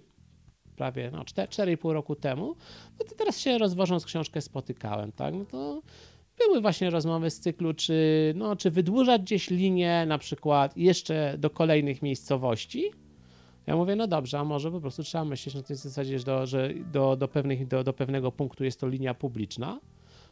prawie 0.76 1.12
no, 1.12 1.24
4,5 1.24 1.92
roku 1.92 2.16
temu, 2.16 2.56
no 3.00 3.06
to 3.06 3.16
teraz 3.16 3.40
się 3.40 3.58
rozwożąc 3.58 4.06
książkę 4.06 4.42
spotykałem, 4.42 5.12
tak? 5.12 5.34
No 5.34 5.46
to 5.46 5.82
były 6.38 6.62
właśnie 6.62 6.90
rozmowy 6.90 7.30
z 7.30 7.40
cyklu, 7.40 7.74
czy, 7.74 8.34
no, 8.36 8.56
czy 8.56 8.72
wydłużać 8.72 9.22
gdzieś 9.22 9.50
linię 9.50 10.06
na 10.08 10.18
przykład 10.18 10.78
jeszcze 10.78 11.36
do 11.38 11.50
kolejnych 11.50 12.02
miejscowości. 12.02 12.92
Ja 13.66 13.76
mówię, 13.76 13.96
no 13.96 14.08
dobrze, 14.08 14.40
a 14.40 14.44
może 14.44 14.72
po 14.72 14.82
prostu 14.82 15.04
trzeba 15.04 15.26
myśleć 15.26 15.56
na 15.56 15.62
tej 15.62 15.76
zasadzie, 15.76 16.20
że 16.20 16.26
do, 16.26 16.46
że 16.46 16.74
do, 16.92 17.16
do, 17.16 17.28
pewnych, 17.28 17.68
do, 17.68 17.84
do 17.84 17.94
pewnego 17.94 18.32
punktu 18.32 18.64
jest 18.64 18.80
to 18.80 18.88
linia 18.88 19.14
publiczna, 19.14 19.80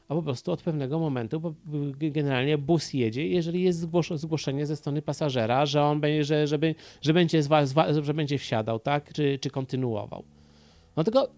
a 0.07 0.15
po 0.15 0.21
prostu 0.21 0.51
od 0.51 0.61
pewnego 0.61 0.99
momentu 0.99 1.39
bo 1.39 1.53
generalnie 1.93 2.57
bus 2.57 2.93
jedzie, 2.93 3.27
jeżeli 3.27 3.63
jest 3.63 3.89
zgłoszenie 4.15 4.65
ze 4.65 4.75
strony 4.75 5.01
pasażera, 5.01 5.65
że 5.65 5.83
on 5.83 6.01
będzie, 6.01 6.23
że, 6.23 6.47
żeby, 6.47 6.75
że, 7.01 7.13
będzie, 7.13 7.41
że 8.01 8.13
będzie 8.13 8.37
wsiadał, 8.37 8.79
tak, 8.79 9.13
czy, 9.13 9.39
czy 9.41 9.49
kontynuował. 9.49 10.23
No 10.97 11.03
tylko 11.03 11.29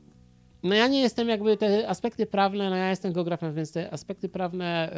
no 0.63 0.75
ja 0.75 0.87
nie 0.87 1.01
jestem 1.01 1.29
jakby 1.29 1.57
te 1.57 1.89
aspekty 1.89 2.25
prawne, 2.25 2.69
no 2.69 2.75
ja 2.75 2.89
jestem 2.89 3.13
geografem, 3.13 3.55
więc 3.55 3.71
te 3.71 3.93
aspekty 3.93 4.29
prawne 4.29 4.91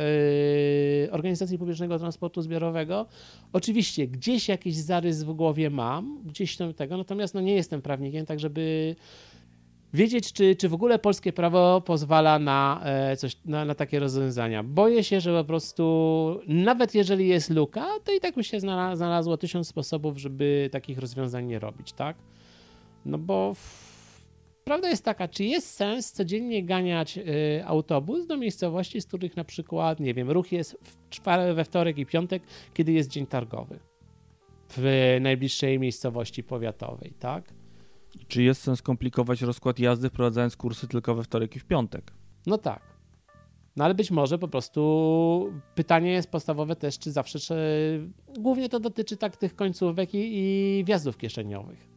yy, 1.02 1.12
organizacji 1.12 1.58
publicznego 1.58 2.00
transportu 2.00 2.42
zbiorowego, 2.42 3.06
oczywiście 3.54 4.08
gdzieś 4.08 4.48
jakiś 4.48 4.76
zarys 4.76 5.24
w 5.24 5.34
głowie 5.34 5.70
mam, 5.70 6.24
gdzieś 6.26 6.58
tam 6.58 6.74
tego, 6.74 6.98
natomiast 6.98 7.34
no 7.34 7.42
nie 7.42 7.54
jestem 7.54 7.82
prawnikiem, 7.82 8.26
tak 8.26 8.40
żeby 8.40 8.96
wiedzieć, 9.94 10.34
czy, 10.34 10.56
czy 10.56 10.70
w 10.70 10.74
ogóle 10.74 11.00
polskie 11.00 11.34
prawo 11.34 11.82
pozwala 11.82 12.40
na, 12.40 12.82
e, 12.84 13.18
coś, 13.18 13.38
na, 13.46 13.66
na 13.66 13.76
takie 13.76 14.00
rozwiązania. 14.00 14.64
Boję 14.64 15.04
się, 15.04 15.22
że 15.22 15.40
po 15.40 15.44
prostu 15.44 16.42
nawet 16.48 16.96
jeżeli 16.96 17.28
jest 17.28 17.50
luka, 17.50 17.88
to 18.04 18.12
i 18.12 18.20
tak 18.20 18.36
by 18.36 18.44
się 18.44 18.60
znalazło 18.60 19.38
tysiąc 19.38 19.68
sposobów, 19.68 20.18
żeby 20.18 20.70
takich 20.72 21.00
rozwiązań 21.00 21.46
nie 21.46 21.60
robić, 21.60 21.94
tak? 21.94 22.18
No 23.06 23.18
bo 23.18 23.56
prawda 24.64 24.90
jest 24.90 25.06
taka, 25.06 25.28
czy 25.28 25.44
jest 25.44 25.74
sens 25.74 26.12
codziennie 26.12 26.64
ganiać 26.64 27.18
y, 27.18 27.24
autobus 27.66 28.28
do 28.28 28.38
miejscowości, 28.38 29.02
z 29.02 29.06
których 29.06 29.38
na 29.38 29.44
przykład, 29.44 30.00
nie 30.00 30.14
wiem, 30.14 30.32
ruch 30.32 30.52
jest 30.52 30.78
w 30.84 31.56
we 31.56 31.66
wtorek 31.66 31.98
i 31.98 32.06
piątek, 32.06 32.44
kiedy 32.74 32.92
jest 32.92 33.10
dzień 33.10 33.28
targowy 33.28 33.80
w 34.70 35.18
najbliższej 35.22 35.80
miejscowości 35.80 36.44
powiatowej, 36.44 37.14
tak? 37.20 37.54
Czy 38.28 38.44
jest 38.44 38.62
sens 38.62 38.82
komplikować 38.82 39.42
rozkład 39.42 39.80
jazdy, 39.80 40.10
wprowadzając 40.10 40.56
kursy 40.58 40.88
tylko 40.88 41.16
we 41.16 41.24
wtorek 41.24 41.56
i 41.56 41.60
w 41.60 41.66
piątek? 41.66 42.14
No 42.46 42.58
tak. 42.58 42.82
No 43.76 43.86
ale 43.86 43.96
być 43.96 44.12
może 44.12 44.38
po 44.38 44.48
prostu 44.48 45.54
pytanie 45.76 46.12
jest 46.12 46.32
podstawowe 46.32 46.76
też, 46.76 47.00
czy 47.00 47.12
zawsze, 47.12 47.40
czy... 47.40 47.56
głównie 48.40 48.70
to 48.70 48.80
dotyczy 48.80 49.18
tak 49.18 49.38
tych 49.38 49.56
końcówek 49.56 50.14
i, 50.14 50.38
i 50.38 50.84
wjazdów 50.84 51.18
kieszeniowych 51.18 51.90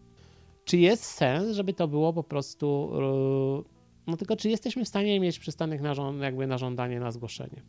czy 0.65 0.77
jest 0.77 1.05
sens, 1.05 1.51
żeby 1.57 1.73
to 1.73 1.89
było 1.89 2.13
po 2.13 2.23
prostu. 2.23 2.93
E, 2.95 4.11
no 4.11 4.17
tylko, 4.17 4.37
czy 4.37 4.49
jesteśmy 4.49 4.85
w 4.85 4.89
stanie 4.89 5.21
mieć 5.21 5.39
przystanek 5.39 5.81
na, 5.81 5.95
jakby 6.21 6.47
na 6.47 6.59
żądanie, 6.59 7.01
na 7.01 7.11
zgłoszenie? 7.11 7.63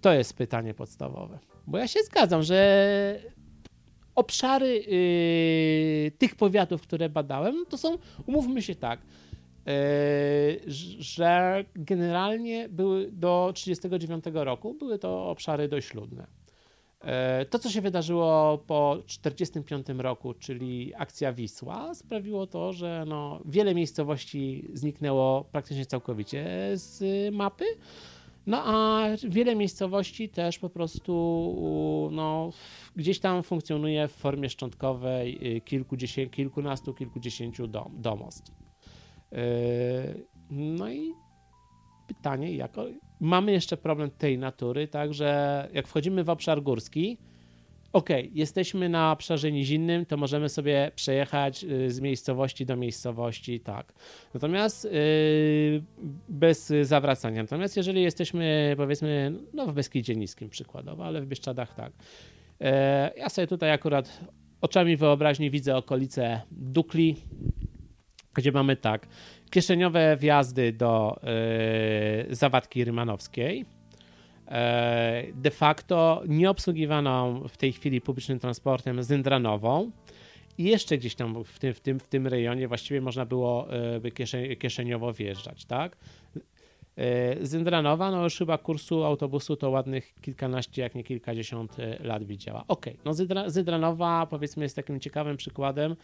To 0.00 0.12
jest 0.12 0.36
pytanie 0.36 0.74
podstawowe. 0.74 1.38
Bo 1.66 1.78
ja 1.78 1.88
się 1.88 2.00
zgadzam, 2.00 2.42
że 2.42 3.20
obszary 4.14 4.74
yy, 6.04 6.10
tych 6.10 6.34
powiatów, 6.34 6.82
które 6.82 7.08
badałem, 7.08 7.54
to 7.68 7.78
są, 7.78 7.98
umówmy 8.26 8.62
się 8.62 8.74
tak, 8.74 9.00
że 10.98 11.64
generalnie 11.74 12.68
były 12.68 13.10
do 13.12 13.52
1939 13.54 14.44
roku 14.44 14.74
były 14.74 14.98
to 14.98 15.30
obszary 15.30 15.68
dość 15.68 15.94
ludne. 15.94 16.26
To, 17.50 17.58
co 17.58 17.70
się 17.70 17.80
wydarzyło 17.80 18.58
po 18.66 18.98
1945 19.06 20.00
roku, 20.00 20.34
czyli 20.34 20.92
akcja 20.94 21.32
Wisła, 21.32 21.94
sprawiło 21.94 22.46
to, 22.46 22.72
że 22.72 23.04
no, 23.06 23.40
wiele 23.44 23.74
miejscowości 23.74 24.68
zniknęło 24.72 25.44
praktycznie 25.52 25.86
całkowicie 25.86 26.46
z 26.74 27.04
mapy. 27.34 27.64
No 28.46 28.62
a 28.64 29.06
wiele 29.28 29.56
miejscowości 29.56 30.28
też 30.28 30.58
po 30.58 30.70
prostu 30.70 32.08
no, 32.12 32.50
gdzieś 32.96 33.20
tam 33.20 33.42
funkcjonuje 33.42 34.08
w 34.08 34.12
formie 34.12 34.48
szczątkowej 34.48 35.56
y, 35.56 35.60
kilkunastu, 36.30 36.94
kilkudziesięciu 36.94 37.66
dom, 37.66 37.92
domostw. 37.98 38.52
Yy, 39.32 39.38
no 40.50 40.90
i 40.90 41.14
pytanie, 42.06 42.56
jak 42.56 42.76
mamy 43.20 43.52
jeszcze 43.52 43.76
problem 43.76 44.10
tej 44.10 44.38
natury, 44.38 44.88
także 44.88 45.68
jak 45.72 45.88
wchodzimy 45.88 46.24
w 46.24 46.30
obszar 46.30 46.62
górski, 46.62 47.18
ok, 47.92 48.08
jesteśmy 48.32 48.88
na 48.88 49.12
obszarze 49.12 49.52
nizinnym, 49.52 50.06
to 50.06 50.16
możemy 50.16 50.48
sobie 50.48 50.90
przejechać 50.94 51.64
y, 51.64 51.90
z 51.90 52.00
miejscowości 52.00 52.66
do 52.66 52.76
miejscowości, 52.76 53.60
tak. 53.60 53.92
Natomiast 54.34 54.84
yy, 54.84 55.82
bez 56.28 56.72
zawracania. 56.82 57.42
Natomiast 57.42 57.76
jeżeli 57.76 58.02
jesteśmy, 58.02 58.74
powiedzmy, 58.76 59.32
no 59.54 59.66
w 59.66 59.74
Beskidzie 59.74 60.16
Niskim 60.16 60.48
przykładowo, 60.50 61.04
ale 61.04 61.22
w 61.22 61.26
Bieszczadach 61.26 61.74
tak. 61.74 61.92
Yy, 62.60 62.68
ja 63.16 63.28
sobie 63.28 63.46
tutaj 63.46 63.72
akurat 63.72 64.20
oczami 64.60 64.96
wyobraźni 64.96 65.50
widzę 65.50 65.76
okolice 65.76 66.40
Dukli, 66.50 67.16
gdzie 68.34 68.52
mamy 68.52 68.76
tak, 68.76 69.06
kieszeniowe 69.50 70.16
wjazdy 70.16 70.72
do 70.72 71.20
yy, 72.28 72.34
Zawadki 72.34 72.84
Rymanowskiej, 72.84 73.64
E, 73.64 73.81
de 75.34 75.50
facto 75.50 76.22
nieobsługiwaną 76.28 77.48
w 77.48 77.56
tej 77.56 77.72
chwili 77.72 78.00
publicznym 78.00 78.38
transportem 78.38 79.02
Zyndranową 79.02 79.90
i 80.58 80.64
jeszcze 80.64 80.98
gdzieś 80.98 81.14
tam 81.14 81.44
w 81.44 81.58
tym, 81.58 81.74
w 81.74 81.80
tym, 81.80 82.00
w 82.00 82.08
tym 82.08 82.26
rejonie 82.26 82.68
właściwie 82.68 83.00
można 83.00 83.26
było 83.26 83.68
e, 84.04 84.56
kieszeniowo 84.56 85.12
wjeżdżać, 85.12 85.64
tak? 85.64 85.96
E, 86.96 87.46
Zyndranowa, 87.46 88.10
no 88.10 88.24
już 88.24 88.38
chyba 88.38 88.58
kursu 88.58 89.04
autobusu 89.04 89.56
to 89.56 89.70
ładnych 89.70 90.14
kilkanaście, 90.20 90.82
jak 90.82 90.94
nie 90.94 91.04
kilkadziesiąt 91.04 91.76
lat 92.00 92.24
widziała. 92.24 92.64
Ok, 92.68 92.86
no 93.04 93.12
Zydranowa 93.46 94.26
powiedzmy 94.30 94.62
jest 94.62 94.76
takim 94.76 95.00
ciekawym 95.00 95.36
przykładem, 95.36 95.96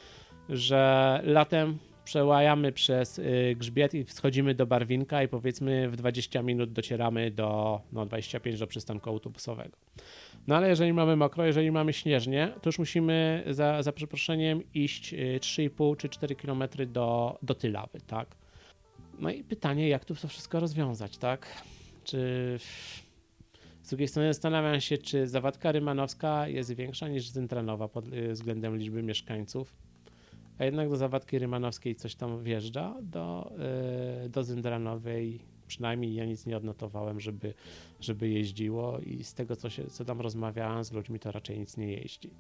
że 0.49 1.21
latem 1.25 1.79
przełajamy 2.09 2.73
przez 2.73 3.19
y, 3.19 3.55
grzbiet 3.59 3.95
i 3.95 4.05
schodzimy 4.05 4.55
do 4.55 4.67
Barwinka 4.67 5.23
i 5.23 5.29
powiedzmy 5.29 5.89
w 5.89 5.97
20 5.97 6.43
minut 6.43 6.73
docieramy 6.73 7.31
do, 7.31 7.81
no 7.93 8.07
25 8.07 8.59
do 8.59 8.67
przystanku 8.67 9.11
autobusowego. 9.11 9.77
No 10.47 10.57
ale 10.57 10.69
jeżeli 10.69 10.93
mamy 10.93 11.17
mokro, 11.17 11.47
jeżeli 11.47 11.71
mamy 11.71 11.93
śnieżnie, 11.93 12.53
to 12.63 12.69
już 12.69 12.79
musimy 12.79 13.45
za, 13.51 13.83
za 13.83 13.93
przeproszeniem 13.93 14.63
iść 14.75 15.15
3,5 15.15 15.93
y, 15.93 15.97
czy 15.97 16.09
4 16.09 16.35
km 16.35 16.63
do, 16.87 17.39
do 17.43 17.55
Tylawy, 17.55 18.01
tak? 18.07 18.37
No 19.19 19.31
i 19.31 19.45
pytanie, 19.45 19.89
jak 19.89 20.05
tu 20.05 20.15
to 20.15 20.29
wszystko 20.29 20.61
rozwiązać, 20.61 21.19
tak? 21.19 21.63
Czy 22.05 22.19
z 23.83 23.89
drugiej 23.89 24.09
strony 24.09 24.33
zastanawiam 24.35 24.81
się, 24.81 24.99
czy 24.99 25.27
Zawadka 25.27 25.73
Rymanowska 25.73 26.49
jest 26.49 26.75
większa 26.75 27.09
niż 27.09 27.29
Zentranowa 27.29 27.89
pod 27.89 28.13
y, 28.13 28.33
względem 28.33 28.77
liczby 28.77 29.03
mieszkańców 29.03 29.88
a 30.59 30.65
jednak 30.65 30.89
do 30.89 30.97
Zawadki 30.97 31.39
Rymanowskiej 31.39 31.95
coś 31.95 32.15
tam 32.15 32.43
wjeżdża, 32.43 32.95
do, 33.03 33.53
yy, 34.23 34.29
do 34.29 34.45
Zyndranowej 34.45 35.41
przynajmniej 35.69 36.15
ja 36.15 36.25
nic 36.25 36.47
nie 36.47 36.57
odnotowałem, 36.57 37.21
żeby, 37.21 37.55
żeby 38.01 38.29
jeździło 38.29 38.99
i 38.99 39.25
z 39.25 39.35
tego, 39.35 39.57
co, 39.57 39.71
się, 39.71 39.87
co 39.87 40.05
tam 40.05 40.21
rozmawiałem 40.21 40.85
z 40.85 40.93
ludźmi, 40.93 41.19
to 41.19 41.33
raczej 41.33 41.59
nic 41.59 41.77
nie 41.77 41.93
jeździ. 41.93 42.31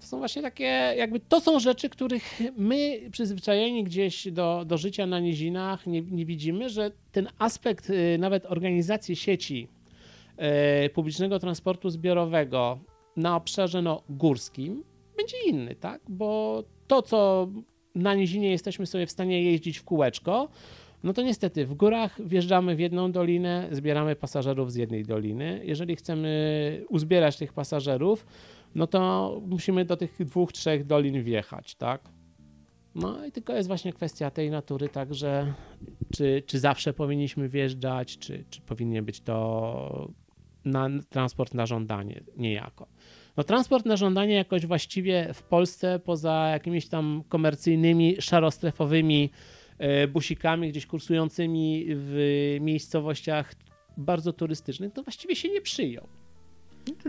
To 0.00 0.06
są 0.06 0.18
właśnie 0.18 0.42
takie, 0.42 0.64
jakby 0.96 1.20
to 1.20 1.40
są 1.40 1.60
rzeczy, 1.60 1.88
których 1.88 2.40
my 2.56 3.00
przyzwyczajeni 3.10 3.84
gdzieś 3.84 4.32
do, 4.32 4.64
do 4.66 4.78
życia 4.78 5.06
na 5.06 5.20
nizinach 5.20 5.86
nie, 5.86 6.02
nie 6.02 6.26
widzimy, 6.26 6.68
że 6.68 6.90
ten 7.12 7.28
aspekt 7.38 7.90
y, 7.90 8.16
nawet 8.18 8.46
organizacji 8.46 9.16
sieci 9.16 9.68
y, 10.86 10.90
publicznego 10.90 11.38
transportu 11.38 11.90
zbiorowego 11.90 12.78
na 13.16 13.36
obszarze 13.36 13.82
no, 13.82 14.02
górskim 14.08 14.84
będzie 15.16 15.36
inny, 15.46 15.74
tak? 15.74 16.02
Bo 16.08 16.62
to, 16.86 17.02
co 17.02 17.48
na 17.94 18.14
nizinie 18.14 18.50
jesteśmy 18.50 18.86
sobie 18.86 19.06
w 19.06 19.10
stanie 19.10 19.42
jeździć 19.42 19.78
w 19.78 19.84
kółeczko, 19.84 20.48
no 21.04 21.12
to 21.12 21.22
niestety 21.22 21.66
w 21.66 21.74
górach 21.74 22.26
wjeżdżamy 22.26 22.76
w 22.76 22.80
jedną 22.80 23.12
dolinę, 23.12 23.68
zbieramy 23.70 24.16
pasażerów 24.16 24.72
z 24.72 24.74
jednej 24.74 25.04
doliny. 25.04 25.60
Jeżeli 25.64 25.96
chcemy 25.96 26.84
uzbierać 26.88 27.36
tych 27.36 27.52
pasażerów, 27.52 28.26
no 28.74 28.86
to 28.86 29.40
musimy 29.46 29.84
do 29.84 29.96
tych 29.96 30.16
dwóch, 30.18 30.52
trzech 30.52 30.86
dolin 30.86 31.22
wjechać, 31.22 31.74
tak? 31.74 32.08
No 32.94 33.26
i 33.26 33.32
tylko 33.32 33.52
jest 33.52 33.68
właśnie 33.68 33.92
kwestia 33.92 34.30
tej 34.30 34.50
natury, 34.50 34.88
także 34.88 35.54
czy, 36.12 36.42
czy 36.46 36.58
zawsze 36.58 36.92
powinniśmy 36.92 37.48
wjeżdżać, 37.48 38.18
czy, 38.18 38.44
czy 38.50 38.60
powinien 38.60 39.04
być 39.04 39.20
to 39.20 40.08
na, 40.64 40.88
transport 41.08 41.54
na 41.54 41.66
żądanie, 41.66 42.20
niejako. 42.36 42.86
No 43.36 43.44
transport 43.44 43.86
na 43.86 43.96
żądanie 43.96 44.34
jakoś 44.34 44.66
właściwie 44.66 45.30
w 45.34 45.42
Polsce 45.42 45.98
poza 45.98 46.48
jakimiś 46.48 46.88
tam 46.88 47.22
komercyjnymi, 47.28 48.16
szarostrefowymi 48.20 49.30
e, 49.78 50.08
busikami 50.08 50.70
gdzieś 50.70 50.86
kursującymi 50.86 51.84
w 51.88 52.56
miejscowościach 52.60 53.54
bardzo 53.96 54.32
turystycznych, 54.32 54.92
to 54.92 55.02
właściwie 55.02 55.36
się 55.36 55.48
nie 55.48 55.60
przyjął. 55.60 56.06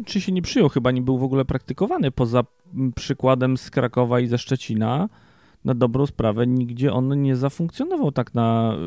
Czy 0.06 0.22
się 0.22 0.32
nie 0.32 0.42
przyjął? 0.42 0.70
Chyba 0.70 0.92
nie 0.92 1.02
był 1.02 1.18
w 1.18 1.24
ogóle 1.24 1.46
praktykowany 1.46 2.12
poza 2.12 2.44
przykładem 2.96 3.58
z 3.58 3.70
Krakowa 3.70 4.20
i 4.20 4.28
ze 4.28 4.38
Szczecina. 4.38 5.10
Na 5.66 5.74
dobrą 5.74 6.06
sprawę 6.06 6.48
nigdzie 6.48 6.94
on 6.94 7.22
nie 7.22 7.36
zafunkcjonował 7.36 8.12
tak 8.12 8.34
na 8.34 8.78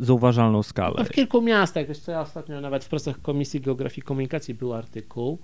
e, 0.00 0.04
zauważalną 0.04 0.62
skalę. 0.62 0.94
No 0.98 1.04
w 1.04 1.10
kilku 1.10 1.42
miastach, 1.42 1.86
wiesz 1.88 1.98
co, 1.98 2.12
ja 2.12 2.20
ostatnio 2.20 2.60
nawet 2.60 2.84
w 2.84 2.88
pracach 2.88 3.22
Komisji 3.22 3.60
Geografii 3.60 3.98
i 3.98 4.02
Komunikacji 4.02 4.54
był 4.54 4.74
artykuł, 4.74 5.38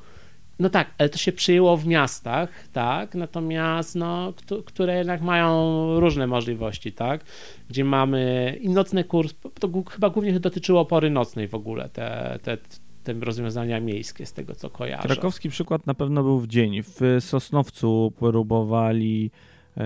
no 0.58 0.70
tak, 0.70 0.94
ale 0.98 1.08
to 1.08 1.18
się 1.18 1.32
przyjęło 1.32 1.76
w 1.76 1.86
miastach, 1.86 2.68
tak, 2.72 3.14
natomiast 3.14 3.94
no, 3.94 4.32
które 4.64 4.98
jednak 4.98 5.22
mają 5.22 6.00
różne 6.00 6.26
możliwości, 6.26 6.92
tak, 6.92 7.24
gdzie 7.68 7.84
mamy 7.84 8.56
i 8.60 8.68
nocny 8.68 9.04
kurs, 9.04 9.34
to 9.60 9.68
chyba 9.90 10.10
głównie 10.10 10.40
dotyczyło 10.40 10.84
pory 10.84 11.10
nocnej 11.10 11.48
w 11.48 11.54
ogóle, 11.54 11.88
te, 11.88 12.38
te, 12.42 12.58
te 13.04 13.12
rozwiązania 13.12 13.80
miejskie 13.80 14.26
z 14.26 14.32
tego, 14.32 14.54
co 14.54 14.70
kojarzę. 14.70 15.02
Krakowski 15.02 15.50
przykład 15.50 15.86
na 15.86 15.94
pewno 15.94 16.22
był 16.22 16.38
w 16.38 16.46
dzień. 16.46 16.82
W 16.82 17.16
Sosnowcu 17.20 18.12
próbowali 18.18 19.30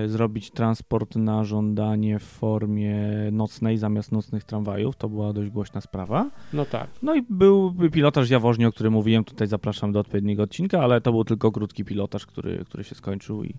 zrobić 0.07 0.51
transport 0.51 1.16
na 1.16 1.44
żądanie 1.44 2.18
w 2.18 2.22
formie 2.22 2.96
nocnej 3.33 3.79
zamiast 3.79 4.12
nocnych 4.12 4.44
tramwajów. 4.44 4.96
To 4.96 5.09
była 5.09 5.33
dość 5.33 5.51
głośna 5.51 5.81
sprawa. 5.81 6.31
No 6.53 6.64
tak. 6.64 6.90
No 7.03 7.14
i 7.14 7.22
był 7.31 7.75
pilotaż 7.92 8.31
Jaworznie, 8.31 8.68
o 8.68 8.72
którym 8.72 8.92
mówiłem. 8.92 9.25
Tutaj 9.25 9.49
zapraszam 9.49 9.92
do 9.92 10.01
odpowiedniego 10.01 10.42
odcinka, 10.42 10.83
ale 10.83 11.01
to 11.01 11.12
był 11.12 11.25
tylko 11.25 11.53
krótki 11.53 11.85
pilotaż, 11.85 12.27
który, 12.27 12.64
który 12.64 12.85
się 12.85 12.94
skończył 12.94 13.44
i, 13.44 13.55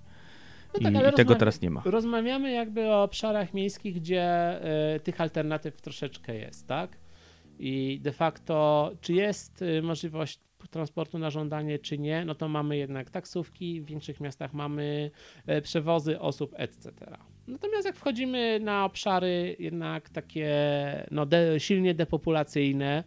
no 0.74 0.92
tak, 0.92 0.94
i, 0.94 1.10
i 1.10 1.14
tego 1.14 1.36
teraz 1.36 1.62
nie 1.62 1.70
ma. 1.70 1.82
Rozmawiamy 1.86 2.52
jakby 2.52 2.88
o 2.88 3.04
obszarach 3.04 3.54
miejskich, 3.54 3.96
gdzie 3.96 4.60
y, 4.96 5.00
tych 5.00 5.22
alternatyw 5.22 5.82
troszeczkę 5.82 6.36
jest, 6.36 6.68
tak? 6.68 6.98
I 7.60 8.00
de 8.04 8.12
facto, 8.12 8.92
czy 9.02 9.14
jest 9.14 9.62
y, 9.62 9.82
możliwość 9.82 10.40
transportu 10.68 11.20
na 11.20 11.30
żądanie, 11.30 11.80
czy 11.80 11.98
nie, 11.98 12.26
no 12.26 12.36
to 12.36 12.48
mamy 12.48 12.78
jednak 12.78 13.10
taksówki, 13.10 13.82
w 13.82 13.86
większych 13.86 14.20
miastach 14.20 14.54
mamy 14.54 15.12
e, 15.48 15.62
przewozy 15.62 16.20
osób, 16.20 16.54
etc. 16.58 16.92
Natomiast 17.48 17.86
jak 17.86 17.96
wchodzimy 17.96 18.60
na 18.60 18.86
obszary 18.86 19.56
jednak 19.60 20.10
takie 20.10 20.50
no, 21.12 21.26
de, 21.26 21.60
silnie 21.60 21.94
depopulacyjne, 21.94 23.04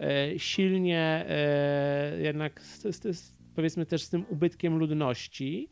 e, 0.00 0.38
silnie 0.38 1.24
e, 1.28 2.18
jednak 2.20 2.60
powiedzmy 3.54 3.86
też 3.86 4.02
z 4.02 4.10
tym 4.10 4.24
ubytkiem 4.28 4.78
ludności, 4.78 5.68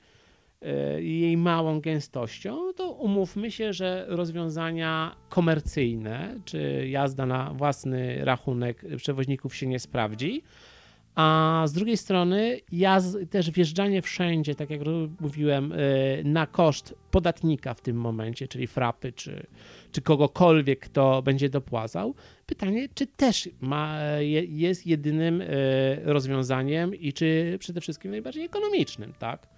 jej 0.98 1.36
małą 1.36 1.80
gęstością, 1.80 2.72
to 2.76 2.90
umówmy 2.90 3.50
się, 3.50 3.72
że 3.72 4.04
rozwiązania 4.08 5.16
komercyjne, 5.28 6.40
czy 6.44 6.88
jazda 6.88 7.26
na 7.26 7.54
własny 7.54 8.24
rachunek 8.24 8.84
przewoźników 8.96 9.56
się 9.56 9.66
nie 9.66 9.78
sprawdzi, 9.78 10.42
a 11.14 11.62
z 11.66 11.72
drugiej 11.72 11.96
strony 11.96 12.60
ja 12.72 13.00
też 13.30 13.50
wjeżdżanie 13.50 14.02
wszędzie, 14.02 14.54
tak 14.54 14.70
jak 14.70 14.80
mówiłem, 15.20 15.72
y, 15.72 16.22
na 16.24 16.46
koszt 16.46 16.94
podatnika 17.10 17.74
w 17.74 17.80
tym 17.80 17.96
momencie, 17.96 18.48
czyli 18.48 18.66
frapy, 18.66 19.12
czy, 19.12 19.46
czy 19.92 20.02
kogokolwiek, 20.02 20.80
kto 20.80 21.22
będzie 21.22 21.48
dopłacał. 21.48 22.14
Pytanie, 22.46 22.88
czy 22.94 23.06
też 23.06 23.48
ma, 23.60 23.98
jest 24.48 24.86
jedynym 24.86 25.40
y, 25.40 25.46
rozwiązaniem 26.04 26.94
i 26.94 27.12
czy 27.12 27.56
przede 27.60 27.80
wszystkim 27.80 28.10
najbardziej 28.10 28.44
ekonomicznym, 28.44 29.12
tak? 29.18 29.48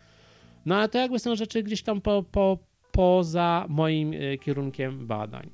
No 0.66 0.76
ale 0.76 0.88
to 0.88 0.98
jakby 0.98 1.18
są 1.18 1.36
rzeczy 1.36 1.62
gdzieś 1.62 1.82
tam 1.82 2.00
po, 2.00 2.22
po, 2.22 2.58
poza 2.92 3.66
moim 3.68 4.12
y, 4.12 4.38
kierunkiem 4.38 5.06
badań. 5.06 5.50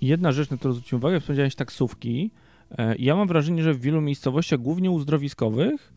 Jedna 0.00 0.32
rzecz, 0.32 0.50
na 0.50 0.56
którą 0.56 0.74
zwróciłem 0.74 1.00
uwagę, 1.00 1.20
wspomniałeś 1.20 1.54
taksówki. 1.54 2.30
E, 2.78 2.96
ja 2.98 3.16
mam 3.16 3.28
wrażenie, 3.28 3.62
że 3.62 3.74
w 3.74 3.80
wielu 3.80 4.00
miejscowościach, 4.00 4.60
głównie 4.60 4.90
uzdrowiskowych, 4.90 5.92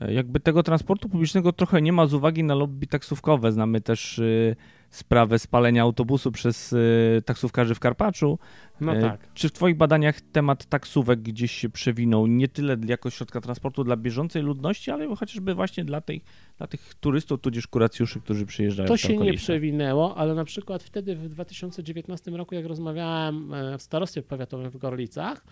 e, 0.00 0.12
jakby 0.12 0.40
tego 0.40 0.62
transportu 0.62 1.08
publicznego 1.08 1.52
trochę 1.52 1.82
nie 1.82 1.92
ma 1.92 2.06
z 2.06 2.14
uwagi 2.14 2.44
na 2.44 2.54
lobby 2.54 2.86
taksówkowe. 2.86 3.52
Znamy 3.52 3.80
też 3.80 4.18
y, 4.18 4.56
sprawę 4.90 5.38
spalenia 5.38 5.82
autobusu 5.82 6.32
przez 6.32 6.72
y, 6.72 7.22
taksówkarzy 7.24 7.74
w 7.74 7.80
Karpaczu. 7.80 8.38
No 8.80 8.98
E, 8.98 9.00
tak. 9.00 9.32
Czy 9.34 9.48
w 9.48 9.52
Twoich 9.52 9.76
badaniach 9.76 10.20
temat 10.20 10.66
taksówek 10.66 11.20
gdzieś 11.20 11.52
się 11.52 11.68
przewinął, 11.68 12.26
nie 12.26 12.48
tyle 12.48 12.76
jako 12.86 13.10
środka 13.10 13.40
transportu 13.40 13.84
dla 13.84 13.96
bieżącej 13.96 14.42
ludności, 14.42 14.90
ale 14.90 15.16
chociażby 15.16 15.54
właśnie 15.54 15.84
dla, 15.84 16.00
tej, 16.00 16.22
dla 16.58 16.66
tych 16.66 16.94
turystów, 16.94 17.40
tudzież 17.40 17.66
kuracjuszy, 17.66 18.20
którzy 18.20 18.46
przyjeżdżają 18.46 18.88
To 18.88 18.96
się 18.96 19.16
nie 19.16 19.34
przewinęło, 19.34 20.16
ale 20.16 20.34
na 20.34 20.44
przykład 20.44 20.82
wtedy 20.82 21.16
w 21.16 21.28
2019 21.28 22.30
roku, 22.30 22.54
jak 22.54 22.66
rozmawiałem 22.66 23.54
e, 23.54 23.78
w 23.78 23.82
starostwie 23.82 24.22
powiatowym 24.22 24.70
w 24.70 24.76
Gorlicach, 24.76 25.44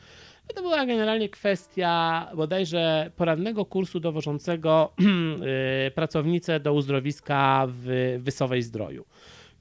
no 0.49 0.55
to 0.55 0.63
była 0.63 0.87
generalnie 0.87 1.29
kwestia 1.29 2.27
bodajże 2.37 3.11
porannego 3.17 3.65
kursu 3.65 4.01
dowożącego 4.01 4.93
e, 5.87 5.91
pracownicę 5.91 6.61
do 6.61 6.73
uzdrowiska 6.73 7.67
w 7.69 8.17
Wysowej 8.19 8.63
Zdroju. 8.63 9.05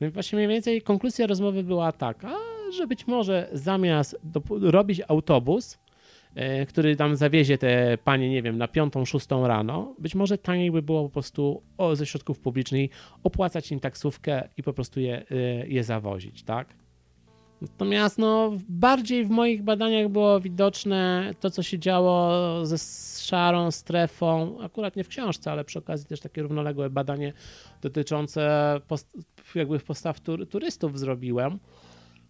No 0.02 0.12
właśnie 0.12 0.36
mniej 0.36 0.48
więcej 0.48 0.82
konkluzja 0.82 1.28
rozmowy 1.28 1.64
była 1.64 1.92
taka, 1.92 2.36
że 2.78 2.88
być 2.88 3.08
może 3.08 3.50
zamiast 3.54 4.20
robić 4.50 5.02
autobus, 5.08 5.78
e, 6.36 6.66
który 6.66 6.96
tam 6.96 7.16
zawiezie 7.16 7.58
te 7.58 7.98
panie, 8.04 8.30
nie 8.30 8.42
wiem, 8.42 8.58
na 8.58 8.68
piątą, 8.68 9.06
szóstą 9.06 9.48
rano, 9.48 9.96
być 10.00 10.16
może 10.16 10.38
taniej 10.38 10.72
by 10.72 10.82
było 10.82 11.04
po 11.04 11.10
prostu 11.10 11.62
o, 11.78 11.96
ze 11.96 12.06
środków 12.06 12.40
publicznych 12.40 12.90
opłacać 13.24 13.72
im 13.72 13.80
taksówkę 13.80 14.50
i 14.58 14.64
po 14.64 14.74
prostu 14.74 15.00
je, 15.00 15.26
y, 15.32 15.66
je 15.68 15.84
zawozić, 15.84 16.44
tak? 16.44 16.85
Natomiast 17.62 18.18
no, 18.18 18.52
bardziej 18.70 19.26
w 19.26 19.30
moich 19.30 19.64
badaniach 19.64 20.10
było 20.10 20.40
widoczne 20.40 21.32
to, 21.40 21.50
co 21.50 21.64
się 21.64 21.80
działo 21.80 22.32
ze 22.66 22.78
szarą 23.26 23.72
strefą, 23.72 24.58
akurat 24.62 24.96
nie 24.96 25.04
w 25.04 25.08
książce, 25.08 25.52
ale 25.52 25.64
przy 25.64 25.80
okazji 25.80 26.08
też 26.08 26.20
takie 26.20 26.42
równoległe 26.42 26.90
badanie 26.90 27.34
dotyczące 27.82 28.76
post- 28.88 29.18
jakby 29.56 29.80
postaw 29.80 30.20
tur- 30.20 30.48
turystów 30.48 31.00
zrobiłem. 31.00 31.60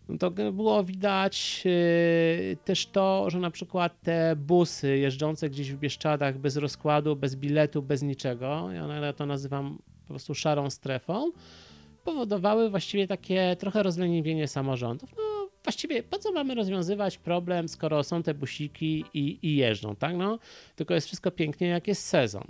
No 0.10 0.18
to 0.18 0.32
było 0.32 0.84
widać 0.84 1.66
yy, 1.66 2.58
też 2.66 2.88
to, 2.88 3.30
że 3.30 3.40
na 3.40 3.52
przykład 3.52 4.02
te 4.02 4.36
busy 4.36 4.98
jeżdżące 4.98 5.50
gdzieś 5.50 5.72
w 5.72 5.78
Bieszczadach 5.78 6.38
bez 6.38 6.58
rozkładu, 6.58 7.16
bez 7.16 7.36
biletu, 7.36 7.82
bez 7.82 8.02
niczego, 8.02 8.70
ja 8.72 9.14
to 9.14 9.26
nazywam 9.26 9.78
po 10.02 10.08
prostu 10.08 10.36
szarą 10.36 10.70
strefą, 10.70 11.32
powodowały 12.06 12.70
właściwie 12.70 13.08
takie 13.08 13.56
trochę 13.60 13.84
rozleniwienie 13.84 14.48
samorządów. 14.48 15.10
No 15.18 15.50
właściwie 15.64 16.04
po 16.04 16.20
co 16.20 16.32
mamy 16.32 16.56
rozwiązywać 16.56 17.18
problem, 17.18 17.70
skoro 17.70 18.04
są 18.04 18.24
te 18.24 18.34
busiki 18.34 19.06
i, 19.14 19.40
i 19.42 19.56
jeżdżą, 19.56 19.96
tak? 19.96 20.16
No, 20.16 20.40
tylko 20.76 20.94
jest 20.94 21.08
wszystko 21.08 21.32
pięknie, 21.32 21.68
jak 21.68 21.88
jest 21.88 22.06
sezon. 22.06 22.44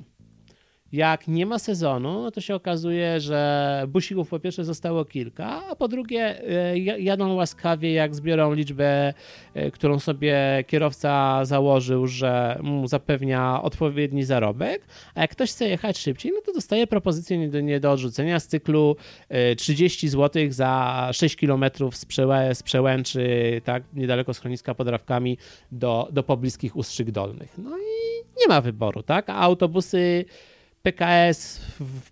Jak 0.92 1.28
nie 1.28 1.46
ma 1.46 1.60
sezonu, 1.60 2.22
no 2.22 2.32
to 2.32 2.42
się 2.42 2.56
okazuje, 2.56 3.20
że 3.20 3.84
busików 3.88 4.30
po 4.30 4.40
pierwsze 4.40 4.66
zostało 4.66 5.06
kilka, 5.06 5.62
a 5.72 5.76
po 5.76 5.88
drugie 5.88 6.50
e, 6.50 6.78
ja- 6.78 6.98
jadą 6.98 7.34
łaskawie, 7.34 7.94
jak 7.94 8.16
zbiorą 8.16 8.54
liczbę, 8.54 9.14
e, 9.54 9.72
którą 9.72 10.00
sobie 10.00 10.64
kierowca 10.68 11.46
założył, 11.46 12.08
że 12.08 12.60
mu 12.64 12.88
zapewnia 12.88 13.62
odpowiedni 13.64 14.24
zarobek, 14.24 14.82
a 15.16 15.22
jak 15.22 15.32
ktoś 15.32 15.50
chce 15.52 15.68
jechać 15.70 15.98
szybciej, 15.98 16.32
no 16.36 16.42
to 16.46 16.54
dostaje 16.54 16.88
propozycję 16.88 17.38
nie 17.38 17.50
do, 17.50 17.62
nie 17.62 17.80
do 17.80 17.92
odrzucenia 17.92 18.40
z 18.40 18.48
cyklu 18.48 18.96
e, 19.30 19.56
30 19.56 20.10
zł 20.10 20.44
za 20.50 21.10
6 21.14 21.36
km 21.36 21.66
z, 21.92 22.06
przełę, 22.06 22.56
z 22.56 22.64
przełęczy, 22.64 23.62
tak, 23.64 23.84
niedaleko 23.94 24.34
schroniska 24.34 24.76
pod 24.76 24.88
Rawkami 24.88 25.38
do, 25.72 26.08
do 26.12 26.24
pobliskich 26.24 26.76
Ustrzyk 26.76 27.12
Dolnych. 27.12 27.54
No 27.58 27.78
i 27.78 28.24
nie 28.40 28.48
ma 28.48 28.62
wyboru, 28.62 29.04
tak? 29.04 29.30
A 29.30 29.36
autobusy 29.36 30.26
PKS 30.86 31.60
w, 31.80 32.12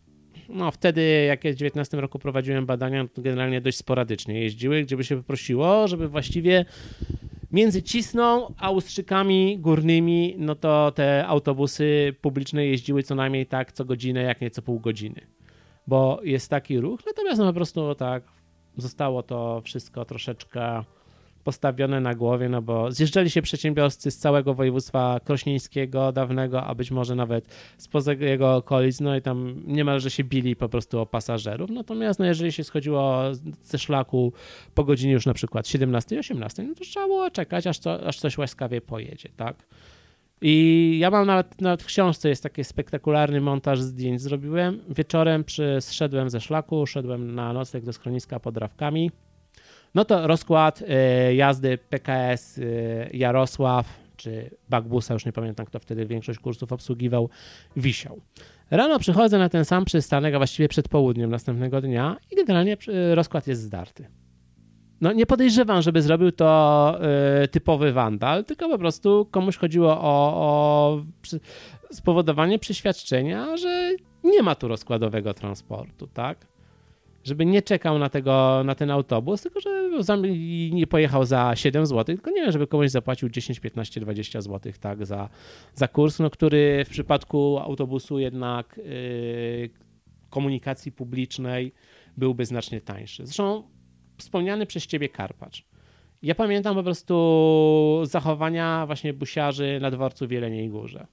no 0.50 0.72
wtedy, 0.72 1.26
jak 1.28 1.44
ja 1.44 1.52
w 1.54 1.56
19 1.56 1.98
roku 1.98 2.20
prowadziłem 2.20 2.66
badania, 2.66 3.08
to 3.14 3.22
generalnie 3.22 3.62
dość 3.62 3.78
sporadycznie 3.78 4.42
jeździły, 4.42 4.84
gdzie 4.84 4.98
by 4.98 5.04
się 5.04 5.18
poprosiło, 5.18 5.88
żeby 5.88 6.08
właściwie 6.08 6.66
między 7.52 7.84
Cisną 7.84 8.54
a 8.58 8.72
Ustrzykami 8.72 9.60
Górnymi, 9.60 10.36
no 10.38 10.56
to 10.56 10.92
te 10.92 11.28
autobusy 11.28 12.16
publiczne 12.22 12.66
jeździły 12.66 13.04
co 13.04 13.16
najmniej 13.16 13.46
tak 13.46 13.72
co 13.72 13.86
godzinę, 13.86 14.22
jak 14.22 14.42
nie 14.42 14.52
co 14.52 14.62
pół 14.62 14.80
godziny. 14.80 15.22
Bo 15.88 16.20
jest 16.24 16.50
taki 16.50 16.80
ruch, 16.80 17.00
natomiast 17.06 17.40
no 17.40 17.46
po 17.46 17.54
prostu 17.54 17.96
tak 17.96 18.24
zostało 18.78 19.24
to 19.24 19.62
wszystko 19.66 20.06
troszeczkę 20.06 20.84
postawione 21.44 22.00
na 22.00 22.16
głowie, 22.16 22.50
no 22.50 22.62
bo 22.62 22.92
zjeżdżali 22.92 23.30
się 23.30 23.42
przedsiębiorcy 23.42 24.12
z 24.12 24.18
całego 24.18 24.54
województwa 24.54 25.20
krośnieńskiego 25.24 26.12
dawnego, 26.12 26.64
a 26.64 26.76
być 26.76 26.92
może 26.92 27.16
nawet 27.16 27.48
spoza 27.78 28.14
jego 28.14 28.56
okolic, 28.56 29.00
no 29.00 29.16
i 29.16 29.22
tam 29.22 29.64
niemalże 29.68 30.12
się 30.12 30.24
bili 30.24 30.56
po 30.56 30.70
prostu 30.70 31.00
o 31.00 31.06
pasażerów. 31.06 31.70
Natomiast 31.70 32.20
no 32.20 32.26
jeżeli 32.26 32.52
się 32.52 32.64
schodziło 32.64 33.22
ze 33.64 33.80
szlaku 33.80 34.34
po 34.74 34.84
godzinie 34.84 35.14
już 35.14 35.26
na 35.26 35.34
przykład 35.34 35.66
17-18, 35.66 36.68
no 36.68 36.76
to 36.76 36.84
trzeba 36.84 37.08
było 37.08 37.32
czekać, 37.32 37.68
aż, 37.68 37.80
co, 37.80 38.08
aż 38.08 38.20
coś 38.20 38.38
łaskawie 38.38 38.82
pojedzie, 38.82 39.30
tak? 39.36 39.66
I 40.46 40.98
ja 41.00 41.12
mam 41.12 41.28
nawet, 41.28 41.62
nawet 41.62 41.84
w 41.84 41.86
książce 41.86 42.30
jest 42.30 42.44
taki 42.44 42.64
spektakularny 42.64 43.42
montaż 43.42 43.82
zdjęć. 43.82 44.22
Zrobiłem 44.22 44.80
wieczorem, 44.90 45.44
przy, 45.44 45.78
zszedłem 45.80 46.30
ze 46.30 46.42
szlaku, 46.42 46.86
szedłem 46.86 47.36
na 47.36 47.54
nocleg 47.54 47.86
do 47.86 47.94
schroniska 47.94 48.40
pod 48.40 48.58
Rawkami. 48.58 49.12
No 49.96 50.06
to 50.06 50.28
rozkład 50.28 50.82
y, 50.82 51.36
jazdy 51.36 51.78
PKS 51.78 52.58
y, 52.58 53.10
Jarosław 53.14 54.04
czy 54.18 54.50
Bagbusa, 54.70 55.14
już 55.14 55.26
nie 55.26 55.32
pamiętam 55.32 55.66
kto 55.66 55.80
wtedy 55.80 56.06
większość 56.06 56.40
kursów 56.40 56.74
obsługiwał, 56.74 57.30
wisiał. 57.76 58.22
Rano 58.72 59.00
przychodzę 59.00 59.38
na 59.38 59.50
ten 59.50 59.66
sam 59.66 59.86
przystanek, 59.86 60.36
a 60.36 60.38
właściwie 60.38 60.68
przed 60.68 60.90
południem 60.90 61.30
następnego 61.30 61.82
dnia 61.82 62.18
i 62.32 62.36
generalnie 62.36 62.78
y, 62.88 63.16
rozkład 63.16 63.48
jest 63.48 63.62
zdarty. 63.62 64.08
No 65.02 65.14
nie 65.14 65.26
podejrzewam, 65.26 65.82
żeby 65.82 66.02
zrobił 66.02 66.32
to 66.32 67.00
y, 67.44 67.48
typowy 67.48 67.94
wandal, 67.94 68.46
tylko 68.46 68.70
po 68.70 68.78
prostu 68.78 69.28
komuś 69.32 69.58
chodziło 69.58 70.02
o, 70.02 70.34
o 70.36 71.02
przy, 71.22 71.40
spowodowanie 71.92 72.60
przeświadczenia, 72.60 73.58
że 73.58 73.92
nie 74.24 74.44
ma 74.44 74.56
tu 74.56 74.68
rozkładowego 74.68 75.34
transportu, 75.34 76.08
tak? 76.08 76.53
Żeby 77.24 77.46
nie 77.46 77.62
czekał 77.62 78.00
na, 78.00 78.10
tego, 78.10 78.62
na 78.66 78.76
ten 78.76 78.92
autobus, 78.92 79.42
tylko 79.42 79.60
że 79.60 80.04
za, 80.04 80.16
nie 80.72 80.88
pojechał 80.88 81.26
za 81.26 81.56
7 81.56 81.86
zł, 81.86 82.16
tylko 82.16 82.32
nie 82.32 82.42
wiem, 82.42 82.52
żeby 82.52 82.68
komuś 82.68 82.90
zapłacił 82.90 83.30
10, 83.30 83.60
15, 83.60 84.02
20 84.02 84.42
zł 84.42 84.74
tak, 84.80 85.06
za, 85.06 85.30
za 85.74 85.88
kurs, 85.88 86.20
no, 86.20 86.30
który 86.30 86.86
w 86.86 86.90
przypadku 86.90 87.60
autobusu 87.60 88.20
jednak 88.20 88.78
y, 88.78 89.70
komunikacji 90.30 90.92
publicznej 90.92 91.74
byłby 92.18 92.46
znacznie 92.46 92.82
tańszy. 92.82 93.26
Zresztą 93.26 93.64
wspomniany 94.18 94.66
przez 94.66 94.88
ciebie 94.88 95.10
Karpacz. 95.10 95.66
Ja 96.24 96.36
pamiętam 96.36 96.76
po 96.76 96.84
prostu 96.84 98.02
zachowania 98.04 98.86
właśnie 98.86 99.14
busiarzy 99.14 99.80
na 99.82 99.92
dworcu 99.92 100.28
w 100.28 100.32
Jeleniej 100.32 100.70
Górze. 100.70 101.08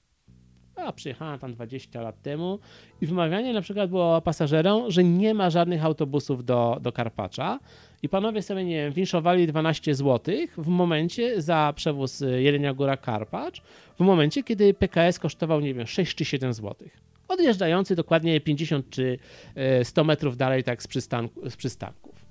A 0.87 0.93
przyjechałem 0.93 1.39
tam 1.39 1.53
20 1.53 2.01
lat 2.01 2.23
temu 2.23 2.59
i 3.01 3.07
wymawianie 3.07 3.53
na 3.53 3.61
przykład 3.61 3.91
było 3.91 4.21
pasażerom, 4.21 4.91
że 4.91 5.05
nie 5.05 5.35
ma 5.35 5.51
żadnych 5.51 5.85
autobusów 5.85 6.45
do, 6.45 6.79
do 6.83 6.93
Karpacza 6.93 7.59
i 8.03 8.09
panowie 8.09 8.43
sobie, 8.43 8.65
nie 8.65 8.77
wiem, 8.77 8.93
winszowali 8.93 9.47
12 9.47 9.95
zł 9.95 10.35
w 10.59 10.67
momencie 10.69 11.43
za 11.43 11.73
przewóz 11.77 12.23
Jelenia 12.39 12.75
Góra 12.75 12.97
Karpacz, 12.97 13.63
w 13.99 14.01
momencie, 14.01 14.43
kiedy 14.43 14.75
PKS 14.75 15.19
kosztował, 15.19 15.61
nie 15.61 15.75
wiem, 15.75 15.87
6 15.87 16.17
czy 16.17 16.25
7 16.25 16.53
zł. 16.53 16.89
Odjeżdżający 17.29 17.97
dokładnie 17.97 18.41
50 18.41 18.91
czy 18.91 19.19
e, 19.55 19.85
100 19.85 20.05
metrów 20.05 20.37
dalej 20.37 20.65
tak 20.65 20.83
z, 20.83 20.87
przystanku, 20.87 21.51
z 21.51 21.57
przystanków. 21.57 22.31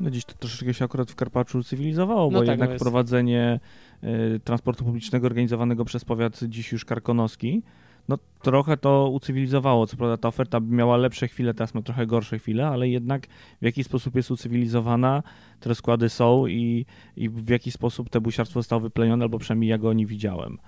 No 0.00 0.10
dziś 0.10 0.24
to 0.24 0.34
troszeczkę 0.34 0.74
się 0.74 0.84
akurat 0.84 1.10
w 1.10 1.14
Karpaczu 1.14 1.62
cywilizowało, 1.62 2.30
No 2.30 2.30
bo 2.30 2.38
tak, 2.38 2.48
jednak 2.48 2.68
no 2.68 2.72
jest- 2.72 2.84
prowadzenie 2.84 3.60
y, 4.04 4.40
transportu 4.44 4.84
publicznego 4.84 5.26
organizowanego 5.26 5.84
przez 5.84 6.04
powiat 6.04 6.40
dziś 6.48 6.72
już 6.72 6.84
karkonoski, 6.84 7.62
no 8.08 8.18
trochę 8.42 8.76
to 8.76 9.08
ucywilizowało. 9.08 9.86
Co 9.86 9.96
prawda 9.96 10.16
ta 10.16 10.28
oferta 10.28 10.60
miała 10.60 10.96
lepsze 10.96 11.28
chwile, 11.28 11.54
teraz 11.54 11.74
ma 11.74 11.82
trochę 11.82 12.06
gorsze 12.06 12.38
chwile, 12.38 12.66
ale 12.68 12.88
jednak 12.88 13.26
w 13.60 13.64
jaki 13.64 13.84
sposób 13.84 14.16
jest 14.16 14.30
ucywilizowana, 14.30 15.22
te 15.60 15.68
rozkłady 15.68 16.08
są 16.08 16.46
i, 16.46 16.86
i 17.16 17.28
w 17.28 17.48
jaki 17.48 17.70
sposób 17.70 18.10
te 18.10 18.20
busiarstwo 18.20 18.60
zostało 18.60 18.80
wyplenione, 18.80 19.24
albo 19.24 19.38
przynajmniej 19.38 19.70
ja 19.70 19.78
go 19.78 19.92
nie 19.92 20.06
widziałem, 20.06 20.58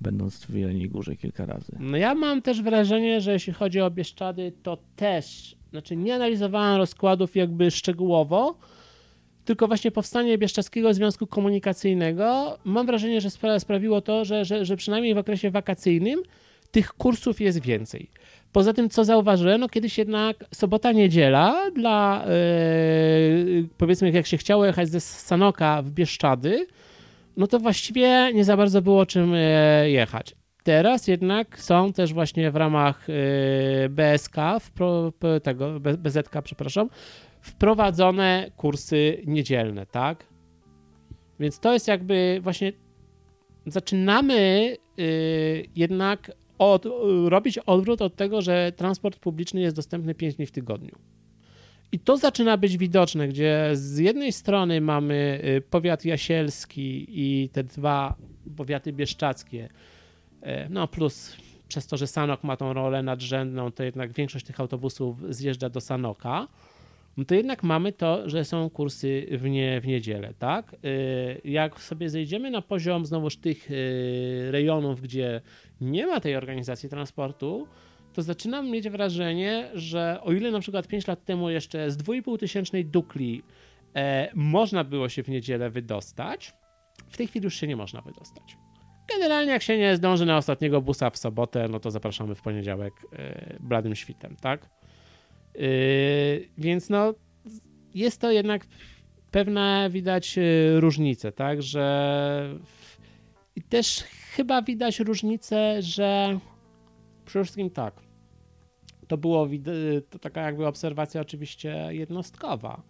będąc 0.00 0.44
w 0.44 0.54
Jeleniej 0.54 0.90
Górze 0.90 1.16
kilka 1.16 1.46
razy. 1.46 1.76
No 1.80 1.96
ja 1.96 2.14
mam 2.14 2.42
też 2.42 2.62
wrażenie, 2.62 3.20
że 3.20 3.32
jeśli 3.32 3.52
chodzi 3.52 3.80
o 3.80 3.90
Bieszczady, 3.90 4.52
to 4.62 4.78
też, 4.96 5.56
znaczy 5.70 5.96
nie 5.96 6.14
analizowałem 6.14 6.76
rozkładów 6.76 7.36
jakby 7.36 7.70
szczegółowo, 7.70 8.58
tylko 9.44 9.66
właśnie 9.66 9.90
powstanie 9.90 10.38
Bieszczadzkiego 10.38 10.94
Związku 10.94 11.26
Komunikacyjnego, 11.26 12.58
mam 12.64 12.86
wrażenie, 12.86 13.20
że 13.20 13.28
spra- 13.28 13.60
sprawiło 13.60 14.00
to, 14.00 14.24
że, 14.24 14.44
że, 14.44 14.64
że 14.64 14.76
przynajmniej 14.76 15.14
w 15.14 15.18
okresie 15.18 15.50
wakacyjnym 15.50 16.22
tych 16.74 16.92
kursów 16.92 17.40
jest 17.40 17.60
więcej. 17.60 18.10
Poza 18.52 18.72
tym, 18.72 18.90
co 18.90 19.04
zauważyłem, 19.04 19.60
no 19.60 19.68
kiedyś 19.68 19.98
jednak 19.98 20.44
sobota, 20.54 20.92
niedziela 20.92 21.70
dla, 21.74 22.24
yy, 22.26 23.68
powiedzmy, 23.78 24.10
jak 24.10 24.26
się 24.26 24.36
chciało 24.36 24.66
jechać 24.66 24.88
ze 24.88 25.00
Sanoka 25.00 25.82
w 25.82 25.90
Bieszczady, 25.90 26.66
no 27.36 27.46
to 27.46 27.58
właściwie 27.58 28.30
nie 28.34 28.44
za 28.44 28.56
bardzo 28.56 28.82
było 28.82 29.06
czym 29.06 29.32
yy, 29.32 29.90
jechać. 29.90 30.34
Teraz 30.62 31.08
jednak 31.08 31.60
są 31.60 31.92
też 31.92 32.12
właśnie 32.12 32.50
w 32.50 32.56
ramach 32.56 33.08
yy, 33.08 33.88
BSK, 33.88 34.36
w 34.60 34.70
pro, 34.70 35.12
tego, 35.42 35.80
BZK, 35.80 36.42
przepraszam, 36.44 36.88
wprowadzone 37.40 38.50
kursy 38.56 39.22
niedzielne, 39.26 39.86
tak? 39.86 40.24
Więc 41.40 41.60
to 41.60 41.72
jest 41.72 41.88
jakby 41.88 42.38
właśnie 42.42 42.72
zaczynamy 43.66 44.76
jednak 45.76 46.30
od, 46.58 46.86
robić 47.28 47.58
odwrót 47.58 48.02
od 48.02 48.16
tego, 48.16 48.42
że 48.42 48.72
transport 48.76 49.18
publiczny 49.18 49.60
jest 49.60 49.76
dostępny 49.76 50.14
5 50.14 50.34
dni 50.34 50.46
w 50.46 50.50
tygodniu. 50.50 50.94
I 51.92 51.98
to 51.98 52.16
zaczyna 52.16 52.56
być 52.56 52.76
widoczne, 52.76 53.28
gdzie 53.28 53.70
z 53.72 53.98
jednej 53.98 54.32
strony 54.32 54.80
mamy 54.80 55.40
y, 55.44 55.60
powiat 55.60 56.04
jasielski 56.04 57.06
i 57.08 57.48
te 57.48 57.64
dwa 57.64 58.14
powiaty 58.56 58.92
bieszczackie, 58.92 59.68
y, 60.42 60.46
no 60.70 60.88
plus 60.88 61.36
przez 61.68 61.86
to, 61.86 61.96
że 61.96 62.06
Sanok 62.06 62.44
ma 62.44 62.56
tą 62.56 62.72
rolę 62.72 63.02
nadrzędną, 63.02 63.72
to 63.72 63.82
jednak 63.82 64.12
większość 64.12 64.46
tych 64.46 64.60
autobusów 64.60 65.34
zjeżdża 65.34 65.68
do 65.68 65.80
Sanoka 65.80 66.48
no 67.16 67.24
to 67.24 67.34
jednak 67.34 67.62
mamy 67.62 67.92
to, 67.92 68.28
że 68.28 68.44
są 68.44 68.70
kursy 68.70 69.26
w, 69.30 69.48
nie, 69.48 69.80
w 69.80 69.86
niedzielę, 69.86 70.34
tak? 70.38 70.76
Y, 70.84 71.40
jak 71.44 71.80
sobie 71.80 72.10
zejdziemy 72.10 72.50
na 72.50 72.62
poziom 72.62 73.06
znowuż 73.06 73.36
tych 73.36 73.70
y, 73.70 74.48
rejonów, 74.50 75.00
gdzie 75.00 75.40
nie 75.80 76.06
ma 76.06 76.20
tej 76.20 76.36
organizacji 76.36 76.88
transportu, 76.88 77.68
to 78.12 78.22
zaczynam 78.22 78.70
mieć 78.70 78.88
wrażenie, 78.88 79.70
że 79.74 80.18
o 80.22 80.32
ile 80.32 80.50
na 80.50 80.60
przykład 80.60 80.86
5 80.88 81.06
lat 81.06 81.24
temu 81.24 81.50
jeszcze 81.50 81.90
z 81.90 81.98
2,5 81.98 82.38
tysięcznej 82.38 82.84
Dukli 82.84 83.42
e, 83.96 84.30
można 84.34 84.84
było 84.84 85.08
się 85.08 85.22
w 85.22 85.28
niedzielę 85.28 85.70
wydostać, 85.70 86.52
w 87.08 87.16
tej 87.16 87.26
chwili 87.26 87.44
już 87.44 87.54
się 87.54 87.66
nie 87.66 87.76
można 87.76 88.00
wydostać. 88.00 88.56
Generalnie 89.10 89.52
jak 89.52 89.62
się 89.62 89.78
nie 89.78 89.96
zdąży 89.96 90.26
na 90.26 90.36
ostatniego 90.36 90.80
busa 90.80 91.10
w 91.10 91.16
sobotę, 91.16 91.68
no 91.68 91.80
to 91.80 91.90
zapraszamy 91.90 92.34
w 92.34 92.42
poniedziałek 92.42 92.92
e, 93.12 93.56
bladym 93.60 93.94
świtem, 93.94 94.36
tak? 94.40 94.68
Yy, 95.54 96.48
więc 96.58 96.90
no, 96.90 97.14
jest 97.94 98.20
to 98.20 98.30
jednak 98.30 98.66
pewna 99.30 99.90
widać 99.90 100.36
yy, 100.36 100.80
różnicę, 100.80 101.32
tak, 101.32 101.62
że 101.62 102.58
i 103.56 103.62
też 103.62 104.04
chyba 104.36 104.62
widać 104.62 105.00
różnicę, 105.00 105.82
że 105.82 106.38
przede 107.24 107.44
wszystkim 107.44 107.70
tak, 107.70 107.94
to 109.08 109.16
było 109.16 109.48
to 110.10 110.18
taka 110.18 110.40
jakby 110.42 110.66
obserwacja 110.66 111.20
oczywiście 111.20 111.88
jednostkowa, 111.90 112.82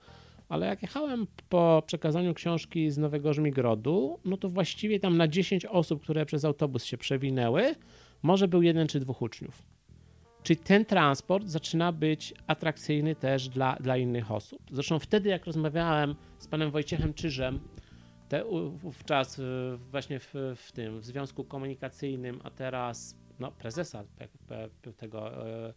ale 0.48 0.66
jak 0.66 0.82
jechałem 0.82 1.26
po 1.48 1.82
przekazaniu 1.86 2.34
książki 2.34 2.90
z 2.90 2.98
Nowego 2.98 3.34
Żmigrodu, 3.34 4.18
no 4.24 4.36
to 4.36 4.48
właściwie 4.48 5.00
tam 5.00 5.16
na 5.16 5.28
10 5.28 5.66
osób, 5.66 6.02
które 6.02 6.26
przez 6.26 6.44
autobus 6.44 6.84
się 6.84 6.98
przewinęły, 6.98 7.74
może 8.22 8.48
był 8.48 8.62
jeden 8.62 8.88
czy 8.88 9.00
dwóch 9.00 9.22
uczniów. 9.22 9.62
Czyli 10.42 10.56
ten 10.56 10.84
transport 10.84 11.46
zaczyna 11.46 11.92
być 11.92 12.34
atrakcyjny 12.46 13.14
też 13.14 13.48
dla, 13.48 13.76
dla 13.76 13.96
innych 13.96 14.30
osób. 14.30 14.62
Zresztą 14.72 14.98
wtedy, 14.98 15.28
jak 15.28 15.46
rozmawiałem 15.46 16.14
z 16.38 16.46
panem 16.46 16.70
Wojciechem 16.70 17.14
Czyżem, 17.14 17.60
te, 18.28 18.44
wówczas 18.70 19.40
właśnie 19.90 20.20
w, 20.20 20.34
w 20.56 20.72
tym 20.72 21.00
w 21.00 21.04
Związku 21.04 21.44
Komunikacyjnym, 21.44 22.40
a 22.44 22.50
teraz 22.50 23.16
no, 23.38 23.52
prezesa 23.52 24.04
tego 24.96 25.46
e, 25.46 25.74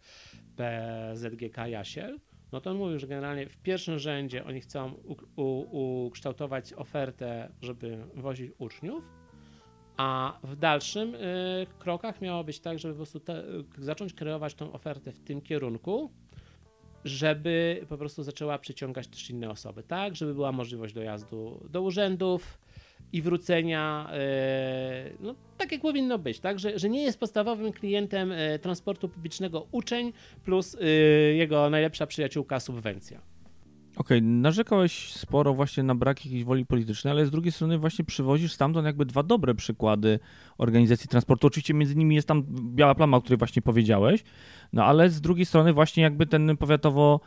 PZGK 0.56 1.66
Jasiel, 1.66 2.18
no 2.52 2.60
to 2.60 2.70
on 2.70 2.76
mówił, 2.76 2.98
że 2.98 3.06
generalnie 3.06 3.46
w 3.46 3.56
pierwszym 3.56 3.98
rzędzie 3.98 4.44
oni 4.44 4.60
chcą 4.60 4.92
u, 4.92 5.42
u, 5.42 6.06
ukształtować 6.06 6.72
ofertę, 6.72 7.52
żeby 7.62 7.98
wozić 8.14 8.52
uczniów, 8.58 9.04
a 9.96 10.38
w 10.42 10.56
dalszym 10.56 11.14
y, 11.14 11.66
krokach 11.78 12.20
miało 12.20 12.44
być 12.44 12.60
tak, 12.60 12.78
żeby 12.78 12.94
po 12.94 12.98
prostu 12.98 13.20
te, 13.20 13.44
zacząć 13.78 14.14
kreować 14.14 14.54
tą 14.54 14.72
ofertę 14.72 15.12
w 15.12 15.18
tym 15.18 15.40
kierunku, 15.40 16.10
żeby 17.04 17.86
po 17.88 17.98
prostu 17.98 18.22
zaczęła 18.22 18.58
przyciągać 18.58 19.08
też 19.08 19.30
inne 19.30 19.50
osoby, 19.50 19.82
tak? 19.82 20.16
Żeby 20.16 20.34
była 20.34 20.52
możliwość 20.52 20.94
dojazdu 20.94 21.60
do 21.70 21.82
urzędów 21.82 22.58
i 23.12 23.22
wrócenia, 23.22 24.10
y, 25.08 25.16
no 25.20 25.34
tak 25.58 25.72
jak 25.72 25.80
powinno 25.80 26.18
być, 26.18 26.40
tak? 26.40 26.58
Że, 26.58 26.78
że 26.78 26.88
nie 26.88 27.02
jest 27.02 27.20
podstawowym 27.20 27.72
klientem 27.72 28.32
y, 28.32 28.58
transportu 28.62 29.08
publicznego 29.08 29.66
uczeń 29.72 30.12
plus 30.44 30.74
y, 30.74 31.34
jego 31.36 31.70
najlepsza 31.70 32.06
przyjaciółka 32.06 32.60
subwencja. 32.60 33.20
Okej, 33.98 34.18
okay, 34.18 34.28
narzekałeś 34.30 35.12
sporo 35.12 35.54
właśnie 35.54 35.82
na 35.82 35.94
brak 35.94 36.24
jakiejś 36.24 36.44
woli 36.44 36.66
politycznej, 36.66 37.10
ale 37.10 37.26
z 37.26 37.30
drugiej 37.30 37.52
strony 37.52 37.78
właśnie 37.78 38.04
przywozisz 38.04 38.52
stamtąd 38.52 38.86
jakby 38.86 39.06
dwa 39.06 39.22
dobre 39.22 39.54
przykłady 39.54 40.18
organizacji 40.58 41.08
transportu. 41.08 41.46
Oczywiście 41.46 41.74
między 41.74 41.96
nimi 41.96 42.14
jest 42.14 42.28
tam 42.28 42.42
biała 42.74 42.94
plama, 42.94 43.16
o 43.16 43.20
której 43.20 43.38
właśnie 43.38 43.62
powiedziałeś, 43.62 44.24
no 44.72 44.84
ale 44.84 45.10
z 45.10 45.20
drugiej 45.20 45.46
strony 45.46 45.72
właśnie 45.72 46.02
jakby 46.02 46.26
ten 46.26 46.56
powiatowo 46.56 47.20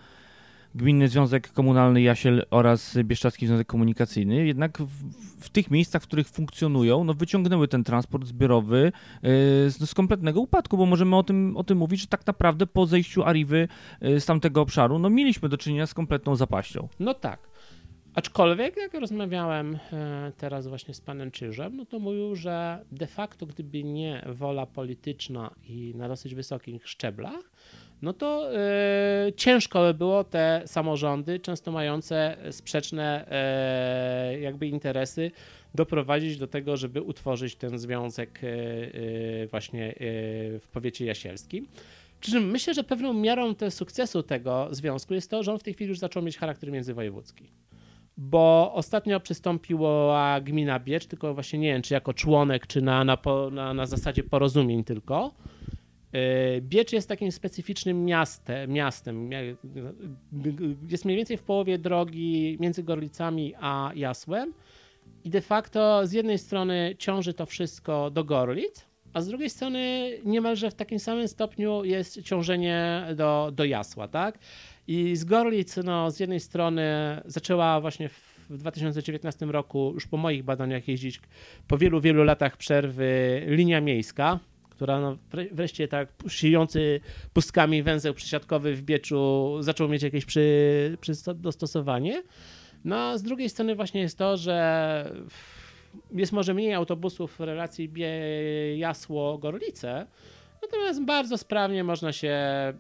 Gminny 0.76 1.08
Związek 1.08 1.52
Komunalny 1.52 2.02
Jasiel 2.02 2.46
oraz 2.50 2.98
Bieszczadzki 3.04 3.48
Związek 3.48 3.68
Komunikacyjny, 3.68 4.46
jednak 4.46 4.78
w, 4.78 5.14
w, 5.42 5.50
tych 5.50 5.72
miejscach, 5.72 6.04
w 6.04 6.08
których 6.08 6.30
funkcjonują, 6.30 7.04
no 7.04 7.14
wyciągnęły 7.14 7.68
ten 7.68 7.84
transport 7.84 8.26
zbiorowy 8.26 8.92
yy, 9.24 9.30
z, 9.70 9.90
z, 9.90 9.94
kompletnego 9.94 10.42
upadku, 10.42 10.78
bo 10.78 10.86
możemy 10.86 11.16
o 11.16 11.24
tym, 11.24 11.58
o 11.58 11.64
tym 11.64 11.78
mówić, 11.78 12.02
że 12.02 12.08
tak 12.08 12.28
naprawdę 12.28 12.68
po 12.68 12.86
zejściu 12.86 13.24
Arrivy 13.24 13.68
yy, 14.02 14.20
z 14.20 14.26
tamtego 14.26 14.62
obszaru, 14.62 15.00
no 15.00 15.10
mieliśmy 15.10 15.50
do 15.50 15.58
czynienia 15.58 15.88
z 15.88 15.94
kompletną 15.94 16.36
zapaścią. 16.36 16.88
No 17.00 17.14
tak. 17.14 17.52
Aczkolwiek, 18.16 18.78
jak 18.78 18.94
rozmawiałem 18.94 19.80
e, 19.94 20.32
teraz 20.38 20.68
właśnie 20.68 20.94
z 20.94 21.02
panem 21.02 21.32
Czyżem, 21.32 21.78
no 21.78 21.86
to 21.86 22.00
mówił, 22.00 22.36
że 22.36 22.86
de 22.92 23.08
facto, 23.08 23.46
gdyby 23.46 23.84
nie 23.84 24.26
wola 24.30 24.66
polityczna 24.66 25.52
i 25.64 25.94
na 25.96 26.08
dosyć 26.08 26.36
wysokich 26.36 26.88
szczeblach, 26.88 27.51
no 28.02 28.14
to 28.14 28.56
e, 28.56 29.32
ciężko 29.36 29.82
by 29.82 29.94
było 29.94 30.24
te 30.24 30.62
samorządy, 30.66 31.40
często 31.40 31.72
mające 31.72 32.38
sprzeczne 32.52 33.26
e, 33.32 34.40
jakby 34.40 34.68
interesy, 34.68 35.32
doprowadzić 35.76 36.38
do 36.38 36.48
tego, 36.48 36.78
żeby 36.78 37.02
utworzyć 37.02 37.56
ten 37.56 37.80
związek 37.80 38.40
e, 38.44 39.48
właśnie 39.48 39.96
w 40.60 40.68
powiecie 40.72 41.06
jasielskim. 41.06 41.68
Przy 42.20 42.32
czym 42.32 42.52
myślę, 42.52 42.74
że 42.74 42.84
pewną 42.84 43.14
miarą 43.14 43.56
te 43.56 43.72
sukcesu 43.72 44.24
tego 44.24 44.68
związku 44.72 45.14
jest 45.14 45.30
to, 45.30 45.44
że 45.44 45.52
on 45.52 45.60
w 45.60 45.64
tej 45.64 45.74
chwili 45.74 45.90
już 45.90 46.00
zaczął 46.00 46.24
mieć 46.24 46.38
charakter 46.38 46.72
międzywojewódzki. 46.72 47.50
Bo 48.18 48.72
ostatnio 48.74 49.20
przystąpiła 49.20 50.42
gmina 50.42 50.80
Biecz, 50.80 51.06
tylko 51.06 51.34
właśnie 51.34 51.60
nie 51.60 51.74
wiem, 51.74 51.82
czy 51.82 51.94
jako 51.94 52.14
członek, 52.14 52.68
czy 52.68 52.82
na, 52.82 53.04
na, 53.04 53.18
na, 53.52 53.74
na 53.74 53.86
zasadzie 53.86 54.24
porozumień 54.24 54.84
tylko. 54.84 55.32
E, 56.14 56.62
Biecz 56.62 56.94
jest 56.94 57.10
takim 57.10 57.32
specyficznym 57.32 58.06
miastem, 58.06 58.72
miastem. 58.72 59.30
Jest 60.90 61.06
mniej 61.06 61.18
więcej 61.18 61.38
w 61.38 61.44
połowie 61.44 61.78
drogi 61.78 62.58
między 62.60 62.84
Gorlicami 62.84 63.54
a 63.60 63.92
Jasłem. 63.96 64.54
I 65.24 65.30
de 65.30 65.42
facto 65.42 66.08
z 66.08 66.12
jednej 66.12 66.38
strony 66.38 66.96
ciąży 66.98 67.34
to 67.34 67.46
wszystko 67.46 68.12
do 68.12 68.24
Gorlic, 68.24 68.86
a 69.14 69.22
z 69.22 69.28
drugiej 69.28 69.50
strony 69.50 70.12
niemalże 70.26 70.72
w 70.72 70.76
takim 70.76 71.00
samym 71.00 71.28
stopniu 71.28 71.84
jest 71.84 72.22
ciążenie 72.22 73.08
do, 73.16 73.52
do 73.54 73.66
Jasła, 73.66 74.08
tak? 74.08 74.40
I 74.88 75.16
z 75.16 75.24
Gorlic, 75.24 75.78
no, 75.78 76.12
z 76.12 76.20
jednej 76.20 76.40
strony 76.40 76.84
zaczęła 77.26 77.82
właśnie 77.82 78.10
w 78.10 78.58
2019 78.58 79.46
roku, 79.46 79.92
już 79.94 80.08
po 80.08 80.18
moich 80.18 80.44
badaniach 80.44 80.88
jeździć 80.88 81.22
po 81.68 81.78
wielu, 81.78 82.02
wielu 82.02 82.24
latach 82.24 82.58
przerwy 82.58 83.42
linia 83.48 83.82
miejska, 83.82 84.40
która 84.82 85.00
no, 85.00 85.18
wreszcie 85.52 85.88
tak 85.88 86.10
szyjący 86.28 87.00
pustkami 87.34 87.84
węzeł 87.84 88.14
przysiadkowy 88.14 88.76
w 88.76 88.84
Bieczu 88.84 89.58
zaczął 89.60 89.90
mieć 89.90 90.04
jakieś 90.04 90.26
przy, 90.26 90.98
przy 91.02 91.14
dostosowanie. 91.36 92.24
No 92.86 92.96
a 92.96 93.18
z 93.18 93.24
drugiej 93.24 93.50
strony 93.50 93.76
właśnie 93.76 94.02
jest 94.02 94.18
to, 94.18 94.38
że 94.38 95.12
jest 96.12 96.32
może 96.32 96.54
mniej 96.54 96.74
autobusów 96.74 97.36
w 97.36 97.40
relacji 97.40 97.92
Jasło-Gorlice, 98.78 100.06
Natomiast 100.72 101.04
bardzo 101.04 101.38
sprawnie 101.38 101.84
można 101.84 102.14
się 102.14 102.38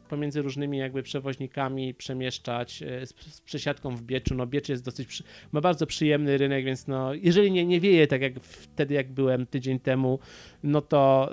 pomiędzy 0.09 0.41
różnymi 0.41 0.77
jakby 0.77 1.03
przewoźnikami 1.03 1.93
przemieszczać 1.93 2.83
e, 2.83 3.05
z, 3.05 3.09
z 3.09 3.41
przesiadką 3.41 3.95
w 3.95 4.01
Bieczu. 4.01 4.35
No 4.35 4.47
Biecz 4.47 4.69
jest 4.69 4.85
dosyć, 4.85 5.07
przy, 5.07 5.23
ma 5.51 5.61
bardzo 5.61 5.85
przyjemny 5.85 6.37
rynek, 6.37 6.65
więc 6.65 6.87
no, 6.87 7.13
jeżeli 7.13 7.51
nie, 7.51 7.65
nie 7.65 7.79
wieje 7.79 8.07
tak 8.07 8.21
jak 8.21 8.39
wtedy, 8.39 8.93
jak 8.93 9.11
byłem 9.11 9.45
tydzień 9.45 9.79
temu, 9.79 10.19
no 10.63 10.81
to 10.81 11.31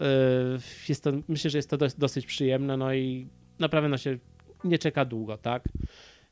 yy, 0.52 0.58
jest 0.88 1.04
to, 1.04 1.12
myślę, 1.28 1.50
że 1.50 1.58
jest 1.58 1.70
to 1.70 1.76
dosyć 1.98 2.26
przyjemne, 2.26 2.76
no 2.76 2.94
i 2.94 3.26
naprawdę 3.58 3.88
no 3.88 3.98
się 3.98 4.18
nie 4.64 4.78
czeka 4.78 5.04
długo, 5.04 5.36
tak? 5.36 5.64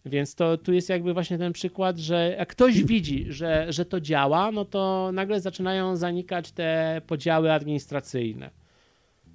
Więc 0.07 0.35
to 0.35 0.57
tu 0.57 0.73
jest 0.73 0.89
jakby 0.89 1.15
właśnie 1.15 1.39
ten 1.39 1.53
przykład, 1.53 1.99
że 1.99 2.35
jak 2.39 2.49
ktoś 2.49 2.85
widzi, 2.85 3.27
że, 3.29 3.67
że 3.69 3.85
to 3.85 4.01
działa, 4.01 4.53
no 4.53 4.65
to 4.65 5.11
nagle 5.13 5.41
zaczynają 5.41 5.97
zanikać 5.97 6.53
te 6.53 7.01
podziały 7.07 7.53
administracyjne 7.53 8.66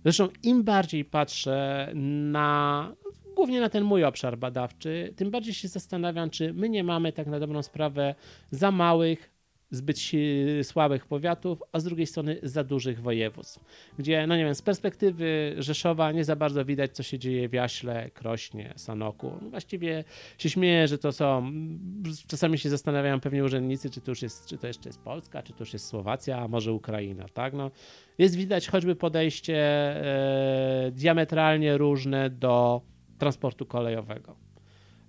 Zresztą 0.04 0.28
im 0.44 0.64
bardziej 0.64 1.06
patrzę 1.06 1.92
na 1.96 2.92
głównie 3.36 3.62
na 3.62 3.70
ten 3.70 3.84
mój 3.84 4.04
obszar 4.04 4.38
badawczy, 4.38 5.14
tym 5.16 5.32
bardziej 5.32 5.54
się 5.54 5.68
zastanawiam, 5.68 6.30
czy 6.30 6.54
my 6.54 6.70
nie 6.70 6.84
mamy 6.84 7.14
tak 7.14 7.28
na 7.28 7.40
dobrą 7.40 7.64
sprawę 7.64 8.16
za 8.52 8.72
małych, 8.72 9.32
zbyt 9.72 9.98
słabych 10.64 11.06
powiatów, 11.06 11.64
a 11.72 11.80
z 11.80 11.84
drugiej 11.84 12.08
strony 12.08 12.40
za 12.44 12.64
dużych 12.64 13.02
województw, 13.02 13.60
gdzie, 14.00 14.28
no 14.28 14.38
nie 14.38 14.46
wiem, 14.46 14.56
z 14.56 14.62
perspektywy 14.62 15.56
Rzeszowa 15.58 16.12
nie 16.12 16.24
za 16.24 16.36
bardzo 16.36 16.66
widać, 16.66 16.92
co 16.92 17.04
się 17.04 17.20
dzieje 17.20 17.50
w 17.50 17.54
Jaśle, 17.54 18.10
Krośnie, 18.10 18.74
Sanoku. 18.76 19.32
No 19.42 19.50
właściwie 19.50 20.04
się 20.38 20.50
śmieję, 20.50 20.88
że 20.88 20.98
to 20.98 21.12
są, 21.12 21.52
czasami 22.28 22.58
się 22.58 22.70
zastanawiają 22.70 23.20
pewnie 23.20 23.44
urzędnicy, 23.44 23.90
czy 23.90 24.02
to 24.02 24.12
już 24.12 24.22
jest, 24.22 24.46
czy 24.46 24.58
to 24.58 24.68
jeszcze 24.68 24.90
jest 24.90 25.00
Polska, 25.00 25.44
czy 25.44 25.54
to 25.54 25.60
już 25.60 25.74
jest 25.74 25.88
Słowacja, 25.88 26.38
a 26.38 26.48
może 26.48 26.74
Ukraina, 26.74 27.26
tak? 27.34 27.54
No, 27.54 27.72
jest 28.18 28.36
widać 28.36 28.68
choćby 28.68 28.96
podejście 28.96 29.58
e, 29.58 30.92
diametralnie 30.92 31.78
różne 31.78 32.30
do 32.30 32.82
transportu 33.18 33.66
kolejowego. 33.66 34.41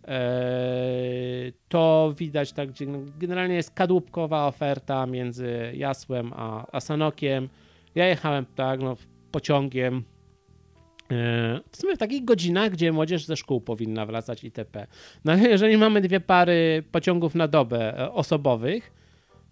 E, 0.09 1.53
to 1.68 2.14
widać 2.16 2.53
tak, 2.53 2.70
gdzie 2.70 2.86
generalnie 3.18 3.55
jest 3.55 3.70
kadłubkowa 3.70 4.46
oferta 4.46 5.07
między 5.07 5.72
Jasłem 5.74 6.32
a, 6.36 6.66
a 6.72 6.80
Sanokiem. 6.80 7.48
Ja 7.94 8.07
jechałem 8.07 8.46
tak, 8.55 8.80
no, 8.80 8.96
pociągiem 9.32 9.96
e, 9.96 11.61
w 11.70 11.76
sumie 11.76 11.96
w 11.96 11.98
takich 11.98 12.24
godzinach, 12.24 12.70
gdzie 12.70 12.92
młodzież 12.92 13.24
ze 13.24 13.36
szkół 13.36 13.61
powinna 13.61 14.07
wracać 14.07 14.44
itp. 14.44 14.86
No 15.24 15.32
ale 15.32 15.48
jeżeli 15.48 15.76
mamy 15.76 16.00
dwie 16.00 16.20
pary 16.20 16.84
pociągów 16.92 17.34
na 17.34 17.48
dobę 17.48 17.98
e, 17.98 18.12
osobowych, 18.12 18.92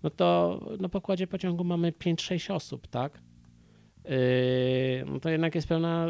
no 0.03 0.11
to 0.11 0.61
na 0.81 0.89
pokładzie 0.89 1.27
pociągu 1.27 1.65
mamy 1.65 1.93
5-6 1.93 2.53
osób, 2.55 2.87
tak? 2.87 3.21
No 5.07 5.21
to 5.21 5.31
jednak 5.31 5.55
jest 5.55 5.69
pewna 5.69 6.09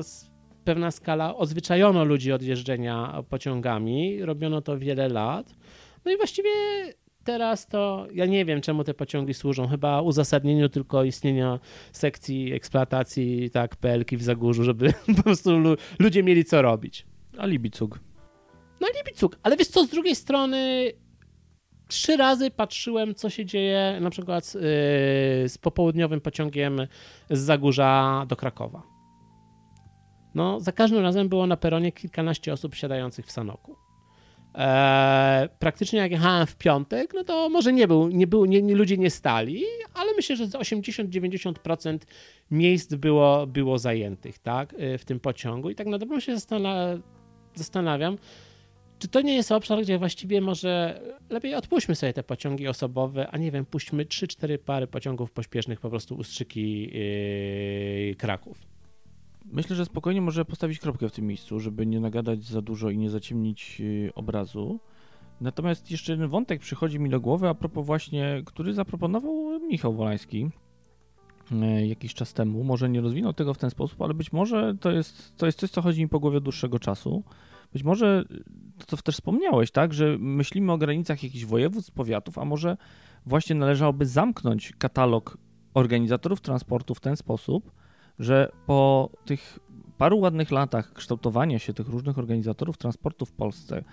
pewna 0.70 0.90
skala, 0.90 1.36
odzwyczajono 1.36 2.04
ludzi 2.04 2.32
od 2.32 2.42
jeżdżenia 2.42 3.22
pociągami, 3.28 4.24
robiono 4.24 4.60
to 4.60 4.78
wiele 4.78 5.08
lat. 5.08 5.54
No 6.04 6.12
i 6.12 6.16
właściwie 6.16 6.50
teraz 7.24 7.66
to 7.66 8.06
ja 8.14 8.26
nie 8.26 8.44
wiem, 8.44 8.60
czemu 8.60 8.84
te 8.84 8.94
pociągi 8.94 9.34
służą. 9.34 9.68
Chyba 9.68 10.02
uzasadnieniu 10.02 10.68
tylko 10.68 11.04
istnienia 11.04 11.58
sekcji 11.92 12.52
eksploatacji 12.52 13.50
tak 13.50 13.76
PLK 13.76 14.10
w 14.12 14.22
Zagórzu, 14.22 14.64
żeby 14.64 14.92
po 15.16 15.22
prostu 15.22 15.50
ludzie 15.98 16.22
mieli 16.22 16.44
co 16.44 16.62
robić. 16.62 17.06
Alibi 17.38 17.70
cuk. 17.70 18.00
No 18.80 18.88
alibi 18.94 19.12
cuk, 19.14 19.38
ale 19.42 19.56
wiesz 19.56 19.68
co, 19.68 19.84
z 19.84 19.88
drugiej 19.88 20.16
strony 20.16 20.92
trzy 21.88 22.16
razy 22.16 22.50
patrzyłem, 22.50 23.14
co 23.14 23.30
się 23.30 23.44
dzieje 23.44 23.98
na 24.00 24.10
przykład 24.10 24.46
z, 24.46 24.54
yy, 24.54 25.48
z 25.48 25.58
popołudniowym 25.58 26.20
pociągiem 26.20 26.86
z 27.30 27.38
Zagórza 27.38 28.24
do 28.28 28.36
Krakowa 28.36 28.89
no 30.35 30.61
za 30.61 30.72
każdym 30.72 31.03
razem 31.03 31.28
było 31.28 31.47
na 31.47 31.57
peronie 31.57 31.93
kilkanaście 31.93 32.53
osób 32.53 32.74
siadających 32.74 33.26
w 33.26 33.31
Sanoku. 33.31 33.76
Eee, 34.55 35.49
praktycznie 35.59 35.99
jak 35.99 36.11
jechałem 36.11 36.47
w 36.47 36.57
piątek, 36.57 37.14
no 37.14 37.24
to 37.24 37.49
może 37.49 37.72
nie 37.72 37.89
był, 37.89 38.09
nie 38.09 38.26
był, 38.26 38.45
nie, 38.45 38.62
nie 38.62 38.74
ludzie 38.74 38.99
nie 38.99 39.11
stali, 39.11 39.64
ale 39.95 40.12
myślę, 40.16 40.37
że 40.37 40.47
z 40.47 40.53
80-90% 40.53 41.99
miejsc 42.51 42.95
było, 42.95 43.47
było 43.47 43.78
zajętych, 43.78 44.39
tak, 44.39 44.74
e, 44.78 44.99
w 44.99 45.05
tym 45.05 45.20
pociągu 45.20 45.70
i 45.70 45.74
tak 45.74 45.87
na 45.87 45.99
dobrą 45.99 46.20
się 46.20 46.37
zastanawiam, 47.55 48.18
czy 48.99 49.09
to 49.09 49.20
nie 49.20 49.35
jest 49.35 49.53
obszar, 49.53 49.83
gdzie 49.83 49.99
właściwie 49.99 50.41
może 50.41 51.01
lepiej 51.31 51.55
odpuśćmy 51.55 51.95
sobie 51.95 52.12
te 52.12 52.22
pociągi 52.22 52.68
osobowe, 52.68 53.28
a 53.31 53.39
nie 53.39 53.51
wiem, 53.51 53.66
puśćmy 53.66 54.05
3-4 54.05 54.59
pary 54.59 54.87
pociągów 54.87 55.33
pośpiesznych 55.33 55.81
po 55.81 55.91
prostu 55.91 56.16
ustrzyki 56.16 56.83
yy, 56.83 58.14
Kraków. 58.14 58.66
Myślę, 59.53 59.76
że 59.76 59.84
spokojnie 59.84 60.20
może 60.20 60.44
postawić 60.44 60.78
kropkę 60.78 61.09
w 61.09 61.12
tym 61.12 61.26
miejscu, 61.26 61.61
żeby 61.61 61.86
nie 61.86 62.01
nagadać 62.01 62.42
za 62.42 62.62
dużo 62.62 62.90
i 62.90 62.98
nie 62.98 63.11
zaciemnić 63.11 63.80
y, 63.80 64.11
obrazu. 64.14 64.80
Natomiast 65.40 65.90
jeszcze 65.90 66.12
jeden 66.12 66.28
wątek 66.28 66.61
przychodzi 66.61 67.01
mi 67.01 67.11
do 67.11 67.20
głowy 67.20 67.48
a 67.48 67.55
propos 67.55 67.86
właśnie, 67.86 68.42
który 68.46 68.74
zaproponował 68.74 69.61
Michał 69.68 69.92
Wolański 69.92 70.51
y, 71.53 71.86
jakiś 71.86 72.14
czas 72.14 72.34
temu. 72.34 72.64
Może 72.64 72.88
nie 72.88 73.01
rozwinął 73.01 73.32
tego 73.32 73.55
w 73.55 73.59
ten 73.59 73.70
sposób, 73.70 74.03
ale 74.03 74.14
być 74.14 74.32
może 74.32 74.74
to 74.80 74.90
jest, 74.90 75.36
to 75.36 75.46
jest 75.46 75.59
coś, 75.59 75.70
co 75.70 75.82
chodzi 75.82 76.03
mi 76.03 76.09
po 76.09 76.20
głowie 76.20 76.38
od 76.38 76.44
dłuższego 76.44 76.78
czasu. 76.78 77.22
Być 77.72 77.82
może 77.82 78.24
to, 78.86 78.96
co 78.96 79.03
też 79.03 79.14
wspomniałeś, 79.14 79.70
tak, 79.70 79.94
że 79.94 80.16
myślimy 80.18 80.72
o 80.72 80.78
granicach 80.78 81.22
jakichś 81.22 81.44
województw, 81.44 81.92
powiatów, 81.92 82.38
a 82.38 82.44
może 82.44 82.76
właśnie 83.26 83.57
należałoby 83.57 84.07
zamknąć 84.07 84.72
katalog 84.78 85.38
organizatorów 85.74 86.40
transportu 86.40 86.94
w 86.94 87.01
ten 87.01 87.16
sposób, 87.16 87.72
że 88.20 88.52
po 88.66 89.10
tych 89.24 89.58
paru 89.98 90.18
ładnych 90.18 90.50
latach 90.50 90.92
kształtowania 90.92 91.58
się 91.58 91.74
tych 91.74 91.88
różnych 91.88 92.18
organizatorów 92.18 92.78
transportu 92.78 93.26
w 93.26 93.32
Polsce, 93.32 93.84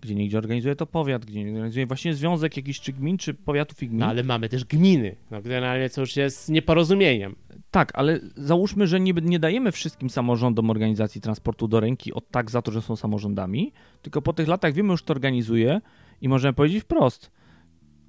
gdzie 0.00 0.14
niegdzie 0.14 0.38
organizuje 0.38 0.76
to 0.76 0.86
powiat, 0.86 1.24
gdzie 1.24 1.44
nie 1.44 1.50
organizuje 1.50 1.86
właśnie 1.86 2.14
związek 2.14 2.56
jakiś 2.56 2.80
czy 2.80 2.92
gmin, 2.92 3.18
czy 3.18 3.34
powiatów 3.34 3.82
i 3.82 3.88
gmin. 3.88 4.00
No, 4.00 4.06
ale 4.06 4.22
mamy 4.22 4.48
też 4.48 4.64
gminy, 4.64 5.16
no 5.30 5.42
generalnie 5.42 5.90
co 5.90 6.00
już 6.00 6.16
jest 6.16 6.48
nieporozumieniem. 6.48 7.36
Tak, 7.70 7.92
ale 7.94 8.20
załóżmy, 8.36 8.86
że 8.86 9.00
nie, 9.00 9.12
nie 9.12 9.38
dajemy 9.38 9.72
wszystkim 9.72 10.10
samorządom 10.10 10.70
organizacji 10.70 11.20
transportu 11.20 11.68
do 11.68 11.80
ręki 11.80 12.12
od 12.12 12.30
tak 12.30 12.50
za 12.50 12.62
to, 12.62 12.72
że 12.72 12.82
są 12.82 12.96
samorządami, 12.96 13.72
tylko 14.02 14.22
po 14.22 14.32
tych 14.32 14.48
latach 14.48 14.72
wiemy 14.72 14.90
już, 14.90 15.02
to 15.02 15.12
organizuje 15.12 15.80
i 16.20 16.28
możemy 16.28 16.52
powiedzieć 16.52 16.82
wprost, 16.82 17.30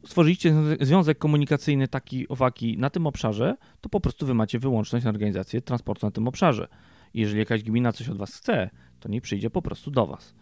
stworzyliście 0.06 0.56
związek 0.82 1.18
komunikacyjny 1.18 1.88
taki 1.88 2.28
owaki 2.28 2.78
na 2.78 2.90
tym 2.90 3.08
obszarze, 3.08 3.58
to 3.82 3.90
po 3.90 4.00
prostu 4.00 4.26
wy 4.26 4.34
macie 4.34 4.60
wyłączność 4.60 5.06
na 5.06 5.12
organizację 5.12 5.62
transportu 5.62 6.08
na 6.08 6.12
tym 6.12 6.28
obszarze. 6.28 6.68
Jeżeli 7.14 7.40
jakaś 7.40 7.64
gmina 7.64 7.92
coś 7.92 8.10
od 8.10 8.18
was 8.18 8.36
chce, 8.36 8.70
to 9.00 9.10
nie 9.10 9.22
przyjdzie 9.22 9.50
po 9.50 9.62
prostu 9.62 9.92
do 9.92 10.08
was. 10.08 10.36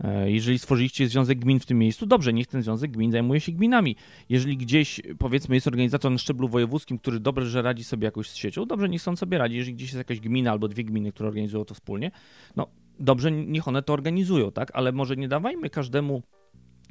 E, 0.00 0.30
jeżeli 0.30 0.58
stworzyliście 0.58 1.08
związek 1.08 1.38
gmin 1.38 1.60
w 1.60 1.66
tym 1.66 1.78
miejscu, 1.78 2.06
dobrze, 2.06 2.32
niech 2.32 2.46
ten 2.46 2.62
związek 2.62 2.90
gmin 2.90 3.12
zajmuje 3.12 3.40
się 3.40 3.52
gminami. 3.52 3.96
Jeżeli 4.28 4.56
gdzieś, 4.56 5.00
powiedzmy, 5.18 5.54
jest 5.54 5.66
organizator 5.66 6.12
na 6.12 6.18
szczeblu 6.18 6.48
wojewódzkim, 6.48 6.98
który 6.98 7.20
dobrze, 7.20 7.46
że 7.46 7.62
radzi 7.62 7.84
sobie 7.84 8.04
jakoś 8.04 8.30
z 8.30 8.34
siecią, 8.34 8.66
dobrze, 8.66 8.88
niech 8.88 9.08
on 9.08 9.16
sobie 9.16 9.38
radzi. 9.38 9.56
Jeżeli 9.56 9.74
gdzieś 9.74 9.88
jest 9.88 9.98
jakaś 9.98 10.20
gmina 10.20 10.50
albo 10.50 10.68
dwie 10.68 10.84
gminy, 10.84 11.12
które 11.12 11.28
organizują 11.28 11.64
to 11.64 11.74
wspólnie, 11.74 12.10
no 12.56 12.66
dobrze, 13.00 13.32
niech 13.32 13.68
one 13.68 13.82
to 13.82 13.92
organizują, 13.92 14.52
tak? 14.52 14.70
Ale 14.74 14.92
może 14.92 15.16
nie 15.16 15.28
dawajmy 15.28 15.70
każdemu 15.70 16.22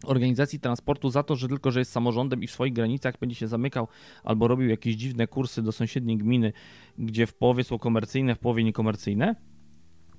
organizacji 0.03 0.59
transportu 0.59 1.09
za 1.09 1.23
to, 1.23 1.35
że 1.35 1.47
tylko, 1.47 1.71
że 1.71 1.79
jest 1.79 1.91
samorządem 1.91 2.43
i 2.43 2.47
w 2.47 2.51
swoich 2.51 2.73
granicach 2.73 3.19
będzie 3.19 3.35
się 3.35 3.47
zamykał 3.47 3.87
albo 4.23 4.47
robił 4.47 4.69
jakieś 4.69 4.95
dziwne 4.95 5.27
kursy 5.27 5.61
do 5.61 5.71
sąsiedniej 5.71 6.17
gminy, 6.17 6.53
gdzie 6.97 7.27
w 7.27 7.33
połowie 7.33 7.63
są 7.63 7.79
komercyjne, 7.79 8.35
w 8.35 8.39
połowie 8.39 8.63
niekomercyjne, 8.63 9.35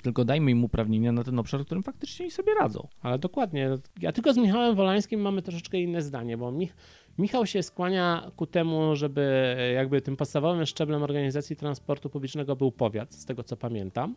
tylko 0.02 0.24
dajmy 0.24 0.50
im 0.50 0.64
uprawnienia 0.64 1.12
na 1.12 1.24
ten 1.24 1.38
obszar, 1.38 1.60
w 1.60 1.64
którym 1.64 1.82
faktycznie 1.82 2.30
sobie 2.30 2.54
radzą. 2.54 2.88
Ale 3.02 3.18
dokładnie. 3.18 3.70
Ja 4.00 4.12
tylko 4.12 4.32
z 4.32 4.36
Michałem 4.36 4.74
Wolańskim 4.74 5.20
mamy 5.20 5.42
troszeczkę 5.42 5.80
inne 5.80 6.02
zdanie, 6.02 6.36
bo 6.36 6.52
Mich 6.52 6.76
Michał 7.18 7.46
się 7.46 7.62
skłania 7.62 8.30
ku 8.36 8.46
temu, 8.46 8.96
żeby 8.96 9.56
jakby 9.74 10.00
tym 10.00 10.16
podstawowym 10.16 10.66
szczeblem 10.66 11.02
organizacji 11.02 11.56
transportu 11.56 12.10
publicznego 12.10 12.56
był 12.56 12.72
powiat, 12.72 13.14
z 13.14 13.24
tego 13.24 13.42
co 13.42 13.56
pamiętam. 13.56 14.14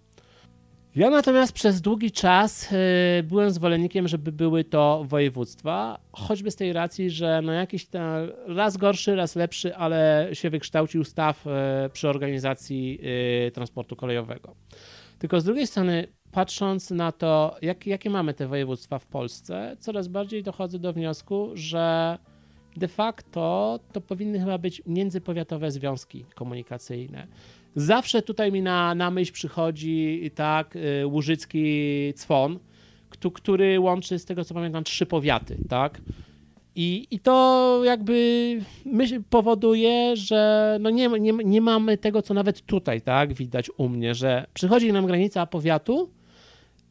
Ja 0.99 1.09
natomiast 1.09 1.53
przez 1.53 1.81
długi 1.81 2.11
czas 2.11 2.71
y, 2.71 3.23
byłem 3.23 3.51
zwolennikiem, 3.51 4.07
żeby 4.07 4.31
były 4.31 4.63
to 4.63 5.03
województwa, 5.07 5.99
choćby 6.11 6.51
z 6.51 6.55
tej 6.55 6.73
racji, 6.73 7.09
że 7.09 7.41
no 7.43 7.51
jakiś 7.51 7.85
ten 7.85 8.03
raz 8.47 8.77
gorszy, 8.77 9.15
raz 9.15 9.35
lepszy, 9.35 9.75
ale 9.75 10.29
się 10.33 10.49
wykształcił 10.49 11.03
staw 11.03 11.47
y, 11.47 11.49
przy 11.89 12.09
organizacji 12.09 12.99
y, 13.47 13.51
transportu 13.51 13.95
kolejowego. 13.95 14.55
Tylko 15.19 15.41
z 15.41 15.43
drugiej 15.43 15.67
strony, 15.67 16.07
patrząc 16.31 16.91
na 16.91 17.11
to, 17.11 17.55
jak, 17.61 17.87
jakie 17.87 18.09
mamy 18.09 18.33
te 18.33 18.47
województwa 18.47 18.99
w 18.99 19.05
Polsce, 19.05 19.75
coraz 19.79 20.07
bardziej 20.07 20.43
dochodzę 20.43 20.79
do 20.79 20.93
wniosku, 20.93 21.49
że 21.53 22.17
de 22.77 22.87
facto 22.87 23.79
to 23.91 24.01
powinny 24.01 24.39
chyba 24.39 24.57
być 24.57 24.81
międzypowiatowe 24.85 25.71
związki 25.71 26.25
komunikacyjne. 26.35 27.27
Zawsze 27.75 28.21
tutaj 28.21 28.51
mi 28.51 28.61
na, 28.61 28.95
na 28.95 29.11
myśl 29.11 29.33
przychodzi 29.33 30.31
tak 30.35 30.75
y, 30.75 31.07
Łużycki 31.07 32.13
Cwon, 32.15 32.59
który 33.33 33.79
łączy 33.79 34.19
z 34.19 34.25
tego 34.25 34.43
co 34.43 34.53
pamiętam 34.53 34.83
trzy 34.83 35.05
powiaty, 35.05 35.57
tak? 35.69 36.01
I, 36.75 37.07
I 37.11 37.19
to 37.19 37.81
jakby 37.85 38.59
myśl, 38.85 39.21
powoduje, 39.29 40.15
że 40.15 40.77
no 40.81 40.89
nie, 40.89 41.07
nie, 41.07 41.31
nie 41.31 41.61
mamy 41.61 41.97
tego, 41.97 42.21
co 42.21 42.33
nawet 42.33 42.61
tutaj, 42.61 43.01
tak, 43.01 43.33
widać 43.33 43.71
u 43.77 43.89
mnie, 43.89 44.15
że 44.15 44.45
przychodzi 44.53 44.93
nam 44.93 45.05
granica 45.07 45.45
powiatu 45.45 46.09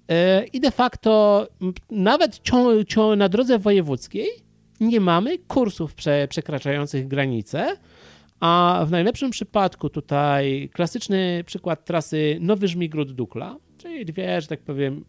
yy, 0.08 0.16
i 0.52 0.60
de 0.60 0.70
facto 0.70 1.46
nawet 1.90 2.38
cią, 2.38 2.84
cią, 2.84 3.16
na 3.16 3.28
drodze 3.28 3.58
wojewódzkiej 3.58 4.28
nie 4.80 5.00
mamy 5.00 5.38
kursów 5.38 5.94
prze, 5.94 6.28
przekraczających 6.28 7.08
granicę, 7.08 7.76
a 8.40 8.84
w 8.86 8.90
najlepszym 8.90 9.30
przypadku 9.30 9.90
tutaj 9.90 10.70
klasyczny 10.72 11.44
przykład 11.46 11.84
trasy 11.84 12.38
Nowy 12.40 12.68
Żmigród-Dukla, 12.68 13.56
czyli 13.78 14.04
dwie, 14.04 14.40
że 14.40 14.46
tak 14.46 14.60
powiem, 14.60 15.04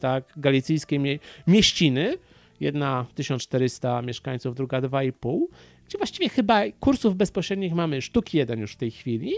tak, 0.00 0.32
galicyjskie 0.36 1.18
mieściny, 1.46 2.14
jedna 2.60 3.06
1400 3.14 4.02
mieszkańców, 4.02 4.54
druga 4.54 4.80
2,5, 4.80 5.40
gdzie 5.86 5.98
właściwie 5.98 6.28
chyba 6.28 6.60
kursów 6.80 7.16
bezpośrednich 7.16 7.74
mamy 7.74 8.02
sztuki 8.02 8.38
jeden 8.38 8.60
już 8.60 8.72
w 8.72 8.76
tej 8.76 8.90
chwili, 8.90 9.32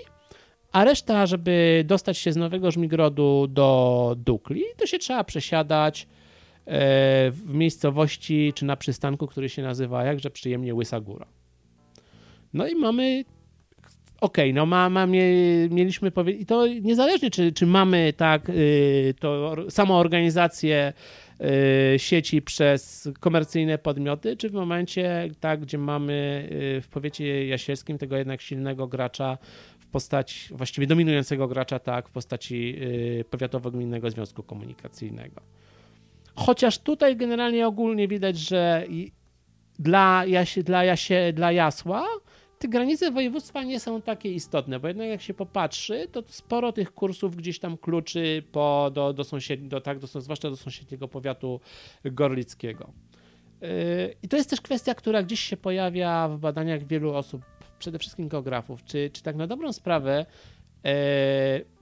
a 0.72 0.84
reszta, 0.84 1.26
żeby 1.26 1.84
dostać 1.86 2.18
się 2.18 2.32
z 2.32 2.36
Nowego 2.36 2.70
Żmigrodu 2.70 3.46
do 3.46 4.14
Dukli, 4.18 4.62
to 4.76 4.86
się 4.86 4.98
trzeba 4.98 5.24
przesiadać 5.24 6.08
w 7.30 7.54
miejscowości 7.54 8.52
czy 8.54 8.64
na 8.64 8.76
przystanku, 8.76 9.26
który 9.26 9.48
się 9.48 9.62
nazywa 9.62 10.04
jakże 10.04 10.30
przyjemnie 10.30 10.74
Łysa 10.74 11.00
Góra. 11.00 11.26
No 12.54 12.68
i 12.68 12.74
mamy 12.74 13.24
okej, 14.22 14.50
okay, 14.50 14.52
no 14.52 14.66
ma, 14.66 14.90
ma, 14.90 15.06
mieliśmy 15.70 16.10
powiedzieć, 16.10 16.42
i 16.42 16.46
to 16.46 16.66
niezależnie, 16.66 17.30
czy, 17.30 17.52
czy 17.52 17.66
mamy 17.66 18.12
tak, 18.12 18.48
y, 18.48 19.14
to 19.20 19.56
samą 19.68 19.94
organizację 19.94 20.92
y, 21.94 21.98
sieci 21.98 22.42
przez 22.42 23.08
komercyjne 23.20 23.78
podmioty, 23.78 24.36
czy 24.36 24.50
w 24.50 24.52
momencie, 24.52 25.28
tak, 25.40 25.60
gdzie 25.60 25.78
mamy 25.78 26.48
y, 26.78 26.80
w 26.80 26.88
powiecie 26.88 27.46
jasielskim 27.46 27.98
tego 27.98 28.16
jednak 28.16 28.40
silnego 28.40 28.86
gracza 28.86 29.38
w 29.78 29.86
postaci, 29.86 30.54
właściwie 30.54 30.86
dominującego 30.86 31.48
gracza, 31.48 31.78
tak, 31.78 32.08
w 32.08 32.12
postaci 32.12 32.76
Powiatowo-Gminnego 33.30 34.10
Związku 34.10 34.42
Komunikacyjnego. 34.42 35.40
Chociaż 36.34 36.78
tutaj 36.78 37.16
generalnie 37.16 37.66
ogólnie 37.66 38.08
widać, 38.08 38.38
że 38.38 38.86
dla, 39.78 40.24
Jasie, 40.26 40.62
dla, 40.62 40.84
Jasie, 40.84 41.32
dla 41.32 41.52
Jasła 41.52 42.06
te 42.62 42.68
granice 42.68 43.10
województwa 43.10 43.62
nie 43.62 43.80
są 43.80 44.02
takie 44.02 44.32
istotne, 44.32 44.80
bo 44.80 44.88
jednak 44.88 45.08
jak 45.08 45.22
się 45.22 45.34
popatrzy, 45.34 46.08
to 46.12 46.22
sporo 46.26 46.72
tych 46.72 46.94
kursów 46.94 47.36
gdzieś 47.36 47.58
tam 47.58 47.76
kluczy 47.76 48.42
po, 48.52 48.90
do, 48.94 49.12
do, 49.12 49.24
sąsied, 49.24 49.68
do, 49.68 49.80
tak, 49.80 49.98
do, 49.98 50.06
zwłaszcza 50.06 50.50
do 50.50 50.56
sąsiedniego 50.56 51.08
powiatu 51.08 51.60
gorlickiego. 52.04 52.92
Yy, 53.60 53.68
I 54.22 54.28
to 54.28 54.36
jest 54.36 54.50
też 54.50 54.60
kwestia, 54.60 54.94
która 54.94 55.22
gdzieś 55.22 55.40
się 55.40 55.56
pojawia 55.56 56.28
w 56.28 56.38
badaniach 56.38 56.86
wielu 56.86 57.14
osób, 57.14 57.42
przede 57.78 57.98
wszystkim 57.98 58.28
geografów. 58.28 58.84
Czy, 58.84 59.10
czy 59.12 59.22
tak 59.22 59.36
na 59.36 59.46
dobrą 59.46 59.72
sprawę 59.72 60.26
yy, 60.84 60.90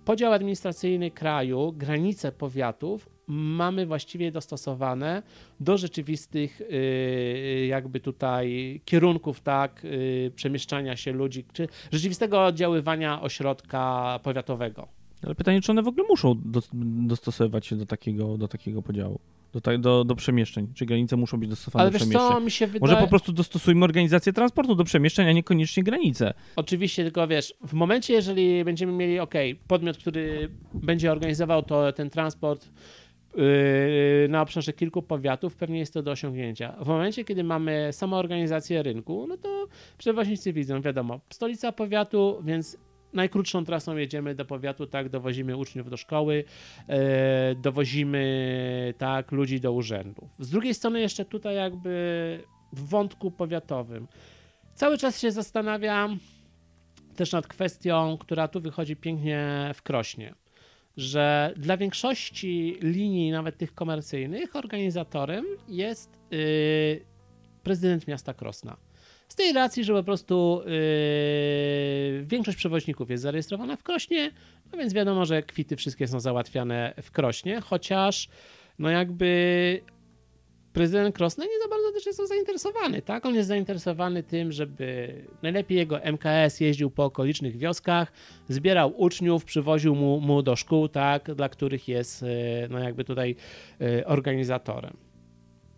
podział 0.04 0.32
administracyjny 0.32 1.10
kraju, 1.10 1.72
granice 1.72 2.32
powiatów 2.32 3.08
mamy 3.30 3.86
właściwie 3.86 4.32
dostosowane 4.32 5.22
do 5.60 5.78
rzeczywistych 5.78 6.60
y, 6.60 7.66
jakby 7.66 8.00
tutaj 8.00 8.80
kierunków, 8.84 9.40
tak, 9.40 9.84
y, 9.84 10.32
przemieszczania 10.36 10.96
się 10.96 11.12
ludzi, 11.12 11.44
czy 11.52 11.68
rzeczywistego 11.92 12.44
oddziaływania 12.44 13.22
ośrodka 13.22 14.20
powiatowego. 14.22 14.88
Ale 15.22 15.34
pytanie, 15.34 15.60
czy 15.60 15.72
one 15.72 15.82
w 15.82 15.88
ogóle 15.88 16.06
muszą 16.08 16.40
dostosowywać 17.06 17.66
się 17.66 17.76
do 17.76 17.86
takiego, 17.86 18.38
do 18.38 18.48
takiego 18.48 18.82
podziału? 18.82 19.20
Do, 19.52 19.78
do, 19.78 20.04
do 20.04 20.14
przemieszczeń. 20.14 20.68
Czy 20.74 20.86
granice 20.86 21.16
muszą 21.16 21.40
być 21.40 21.50
dostosowane 21.50 21.82
Ale 21.82 21.90
do 21.90 21.98
przemieszczeń? 21.98 22.28
Co, 22.28 22.40
mi 22.40 22.50
się 22.50 22.66
wydaje... 22.66 22.80
Może 22.80 22.96
po 22.96 23.08
prostu 23.08 23.32
dostosujmy 23.32 23.84
organizację 23.84 24.32
transportu 24.32 24.74
do 24.74 24.84
przemieszczeń, 24.84 25.28
a 25.28 25.32
niekoniecznie 25.32 25.82
granice. 25.82 26.34
Oczywiście, 26.56 27.02
tylko 27.02 27.28
wiesz, 27.28 27.54
w 27.66 27.72
momencie, 27.72 28.14
jeżeli 28.14 28.64
będziemy 28.64 28.92
mieli, 28.92 29.18
ok, 29.18 29.34
podmiot, 29.68 29.96
który 29.96 30.50
będzie 30.74 31.12
organizował 31.12 31.62
to, 31.62 31.92
ten 31.92 32.10
transport 32.10 32.70
na 34.28 34.42
obszarze 34.42 34.72
kilku 34.72 35.02
powiatów, 35.02 35.56
pewnie 35.56 35.78
jest 35.78 35.94
to 35.94 36.02
do 36.02 36.10
osiągnięcia. 36.10 36.76
W 36.80 36.86
momencie, 36.86 37.24
kiedy 37.24 37.44
mamy 37.44 37.88
samoorganizację 37.92 38.82
rynku, 38.82 39.26
no 39.28 39.36
to 39.36 39.66
przewoźnicy 39.98 40.52
widzą, 40.52 40.80
wiadomo, 40.80 41.20
stolica 41.30 41.72
powiatu, 41.72 42.42
więc 42.44 42.78
najkrótszą 43.12 43.64
trasą 43.64 43.96
jedziemy 43.96 44.34
do 44.34 44.44
powiatu, 44.44 44.86
tak, 44.86 45.08
dowozimy 45.08 45.56
uczniów 45.56 45.90
do 45.90 45.96
szkoły, 45.96 46.44
e, 46.88 47.54
dowozimy, 47.54 48.94
tak, 48.98 49.32
ludzi 49.32 49.60
do 49.60 49.72
urzędów. 49.72 50.28
Z 50.38 50.50
drugiej 50.50 50.74
strony 50.74 51.00
jeszcze 51.00 51.24
tutaj 51.24 51.56
jakby 51.56 51.90
w 52.72 52.88
wątku 52.88 53.30
powiatowym 53.30 54.08
cały 54.74 54.98
czas 54.98 55.20
się 55.20 55.32
zastanawiam 55.32 56.18
też 57.16 57.32
nad 57.32 57.46
kwestią, 57.46 58.16
która 58.20 58.48
tu 58.48 58.60
wychodzi 58.60 58.96
pięknie 58.96 59.70
w 59.74 59.82
krośnie, 59.82 60.34
że 61.00 61.54
dla 61.56 61.76
większości 61.76 62.76
linii, 62.82 63.30
nawet 63.30 63.56
tych 63.56 63.74
komercyjnych, 63.74 64.56
organizatorem 64.56 65.44
jest 65.68 66.18
yy, 66.30 67.04
prezydent 67.62 68.08
miasta 68.08 68.34
Krosna. 68.34 68.76
Z 69.28 69.34
tej 69.34 69.52
racji, 69.52 69.84
że 69.84 69.92
po 69.92 70.02
prostu 70.02 70.62
yy, 70.64 72.24
większość 72.24 72.58
przewoźników 72.58 73.10
jest 73.10 73.22
zarejestrowana 73.22 73.76
w 73.76 73.82
Krośnie, 73.82 74.30
no 74.72 74.78
więc 74.78 74.92
wiadomo, 74.92 75.24
że 75.24 75.42
kwity 75.42 75.76
wszystkie 75.76 76.08
są 76.08 76.20
załatwiane 76.20 76.94
w 77.02 77.10
Krośnie, 77.10 77.60
chociaż 77.60 78.28
no 78.78 78.90
jakby 78.90 79.80
prezydent 80.72 81.14
Krosna 81.14 81.44
nie 81.44 81.62
za 81.62 81.68
bardzo 81.68 81.92
też 81.92 82.06
jest 82.06 82.28
zainteresowany, 82.28 83.02
tak? 83.02 83.26
On 83.26 83.34
jest 83.34 83.48
zainteresowany 83.48 84.22
tym, 84.22 84.52
żeby 84.52 85.14
najlepiej 85.42 85.78
jego 85.78 85.98
MKS 86.12 86.60
jeździł 86.60 86.90
po 86.90 87.04
okolicznych 87.04 87.56
wioskach, 87.56 88.12
zbierał 88.48 89.00
uczniów, 89.00 89.44
przywoził 89.44 89.94
mu, 89.94 90.20
mu 90.20 90.42
do 90.42 90.56
szkół, 90.56 90.88
tak? 90.88 91.34
Dla 91.34 91.48
których 91.48 91.88
jest, 91.88 92.22
yy, 92.22 92.28
no 92.70 92.78
jakby 92.78 93.04
tutaj 93.04 93.36
yy, 93.80 94.06
organizatorem. 94.06 94.96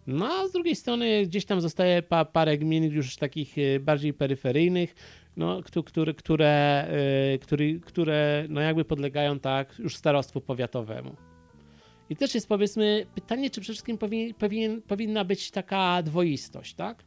No 0.06 0.26
a 0.26 0.48
z 0.48 0.52
drugiej 0.52 0.76
strony 0.76 1.26
gdzieś 1.26 1.44
tam 1.44 1.60
zostaje 1.60 2.02
pa, 2.02 2.24
parę 2.24 2.58
gmin 2.58 2.84
już 2.84 3.16
takich 3.16 3.58
e, 3.58 3.80
bardziej 3.80 4.14
peryferyjnych, 4.14 4.94
no, 5.36 5.62
które, 5.62 6.14
które, 6.14 6.88
które, 7.40 7.64
które 7.84 8.46
no 8.48 8.60
jakby 8.60 8.84
podlegają 8.84 9.40
tak 9.40 9.78
już 9.78 9.96
starostwu 9.96 10.40
powiatowemu. 10.40 11.16
I 12.12 12.16
też 12.16 12.34
jest 12.34 12.48
powiedzmy 12.48 13.06
pytanie, 13.14 13.50
czy 13.50 13.60
przede 13.60 13.74
wszystkim 13.74 13.98
powin, 13.98 14.34
powin, 14.34 14.82
powinna 14.82 15.24
być 15.24 15.50
taka 15.50 16.02
dwoistość, 16.02 16.74
tak? 16.74 17.04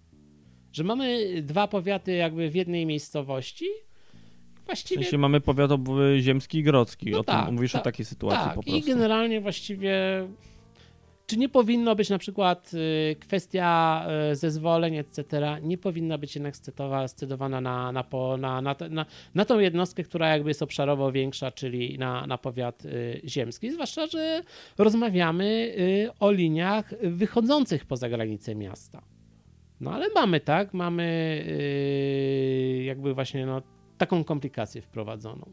Że 0.71 0.83
mamy 0.83 1.41
dwa 1.41 1.67
powiaty 1.67 2.13
jakby 2.13 2.49
w 2.49 2.55
jednej 2.55 2.85
miejscowości, 2.85 3.65
Właściwie... 4.65 5.01
W 5.01 5.03
sensie 5.03 5.17
mamy 5.17 5.41
powiat 5.41 5.71
ziemski 6.19 6.57
i 6.57 6.63
grodzki. 6.63 7.11
No 7.11 7.19
o 7.19 7.23
tak, 7.23 7.45
tym 7.45 7.55
mówisz 7.55 7.71
tak, 7.71 7.81
o 7.81 7.83
takiej 7.83 8.05
sytuacji 8.05 8.45
tak. 8.45 8.55
po 8.55 8.63
prostu. 8.63 8.79
I 8.79 8.83
generalnie 8.83 9.41
właściwie 9.41 9.97
czy 11.27 11.37
nie 11.37 11.49
powinno 11.49 11.95
być 11.95 12.09
na 12.09 12.17
przykład 12.17 12.71
y, 12.73 13.15
kwestia 13.19 14.05
y, 14.31 14.35
zezwoleń, 14.35 14.97
etc., 14.97 15.23
nie 15.61 15.77
powinna 15.77 16.17
być 16.17 16.35
jednak 16.35 16.55
scedowana 17.07 17.61
na, 17.61 17.91
na, 17.91 18.03
na, 18.37 18.61
na, 18.61 18.75
na, 18.89 19.05
na 19.35 19.45
tą 19.45 19.59
jednostkę, 19.59 20.03
która 20.03 20.29
jakby 20.29 20.49
jest 20.49 20.61
obszarowo 20.61 21.11
większa, 21.11 21.51
czyli 21.51 21.97
na, 21.97 22.27
na 22.27 22.37
powiat 22.37 22.85
y, 22.85 23.21
ziemski, 23.25 23.71
zwłaszcza, 23.71 24.07
że 24.07 24.41
rozmawiamy 24.77 25.75
o 26.19 26.31
liniach 26.31 26.93
wychodzących 27.03 27.85
poza 27.85 28.09
granice 28.09 28.55
miasta. 28.55 29.01
No 29.79 29.91
ale 29.91 30.07
mamy, 30.15 30.39
tak, 30.39 30.73
mamy 30.73 31.05
jakby 32.85 33.13
właśnie 33.13 33.45
no, 33.45 33.61
taką 33.97 34.23
komplikację 34.23 34.81
wprowadzoną. 34.81 35.51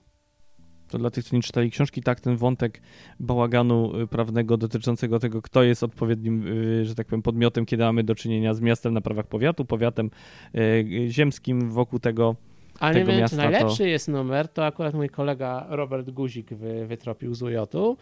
To 0.93 0.99
dla 0.99 1.11
tych, 1.11 1.24
co 1.24 1.36
nie 1.36 1.43
czytali 1.43 1.70
książki, 1.70 2.03
tak, 2.03 2.20
ten 2.20 2.36
wątek 2.36 2.82
bałaganu 3.20 4.01
y, 4.01 4.07
prawnego 4.07 4.57
dotyczącego 4.57 5.18
tego, 5.18 5.43
kto 5.43 5.62
jest 5.62 5.82
odpowiednim, 5.82 6.47
y, 6.47 6.84
że 6.84 6.95
tak 6.95 7.07
powiem, 7.07 7.22
podmiotem, 7.22 7.66
kiedy 7.66 7.82
mamy 7.82 8.05
do 8.05 8.14
czynienia 8.14 8.55
z 8.55 8.61
miastem 8.61 8.95
na 8.95 9.01
prawach 9.01 9.26
powiatu, 9.26 9.64
powiatem 9.64 10.11
y, 10.55 11.07
ziemskim 11.09 11.70
wokół 11.70 11.99
tego. 11.99 12.36
Ale 12.80 12.95
nie 12.95 13.05
wiem, 13.05 13.18
miasta, 13.18 13.36
czy 13.36 13.43
najlepszy 13.43 13.78
to... 13.78 13.84
jest 13.84 14.09
numer, 14.09 14.49
to 14.49 14.66
akurat 14.66 14.95
mój 14.95 15.09
kolega 15.09 15.66
Robert 15.68 16.11
Guzik 16.11 16.55
wy, 16.55 16.86
wytropił 16.86 17.34
z 17.34 17.43
UJ-u, 17.43 17.97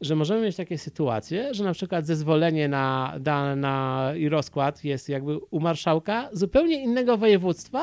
że 0.00 0.16
możemy 0.16 0.42
mieć 0.42 0.56
takie 0.56 0.78
sytuacje, 0.78 1.54
że 1.54 1.64
na 1.64 1.72
przykład 1.72 2.06
zezwolenie 2.06 2.68
na, 2.68 3.14
na, 3.24 3.56
na 3.56 4.12
i 4.16 4.28
rozkład 4.28 4.84
jest 4.84 5.08
jakby 5.08 5.38
u 5.38 5.60
marszałka 5.60 6.28
zupełnie 6.32 6.82
innego 6.82 7.16
województwa 7.16 7.82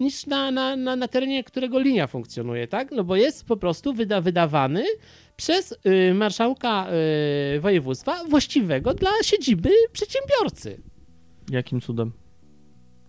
niż 0.00 0.26
na, 0.26 0.50
na, 0.50 0.76
na, 0.76 0.96
na 0.96 1.08
terenie 1.08 1.44
którego 1.44 1.78
linia 1.78 2.06
funkcjonuje, 2.06 2.68
tak? 2.68 2.90
No 2.90 3.04
bo 3.04 3.16
jest 3.16 3.46
po 3.46 3.56
prostu 3.56 3.94
wyda, 3.94 4.20
wydawany 4.20 4.84
przez 5.36 5.72
y, 6.10 6.14
marszałka 6.14 6.86
y, 7.56 7.60
województwa 7.60 8.24
właściwego 8.24 8.94
dla 8.94 9.10
siedziby 9.24 9.70
przedsiębiorcy. 9.92 10.82
Jakim 11.50 11.80
cudem? 11.80 12.12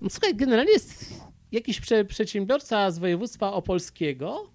No 0.01 0.09
słuchaj, 0.09 0.35
generalnie 0.35 0.71
jest 0.71 1.13
jakiś 1.51 1.81
prze, 1.81 2.05
przedsiębiorca 2.05 2.91
z 2.91 2.99
województwa 2.99 3.53
opolskiego, 3.53 4.51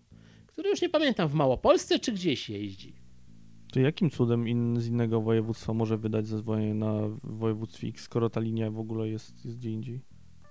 który 0.46 0.70
już 0.70 0.82
nie 0.82 0.88
pamiętam, 0.88 1.28
w 1.28 1.34
Małopolsce 1.34 1.98
czy 1.98 2.12
gdzieś 2.12 2.50
jeździ. 2.50 3.03
To 3.74 3.80
jakim 3.80 4.10
cudem 4.10 4.48
in, 4.48 4.80
z 4.80 4.86
innego 4.86 5.20
województwa 5.20 5.74
może 5.74 5.98
wydać 5.98 6.26
zezwolenie 6.26 6.74
na 6.74 6.92
województwie 7.22 7.88
X, 7.88 8.02
skoro 8.02 8.30
ta 8.30 8.40
linia 8.40 8.70
w 8.70 8.78
ogóle 8.78 9.08
jest, 9.08 9.44
jest 9.44 9.58
gdzie 9.58 9.70
indziej? 9.70 10.00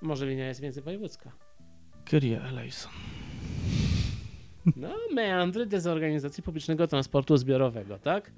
Może 0.01 0.26
linia 0.26 0.47
jest 0.47 0.61
międzywojewódzka. 0.61 1.32
Kyrie 2.05 2.41
eleison. 2.41 2.91
No, 4.76 4.95
meandry 5.13 5.65
dezorganizacji 5.65 6.43
publicznego 6.43 6.88
transportu 6.88 7.38
zbiorowego, 7.38 7.99
tak? 7.99 8.32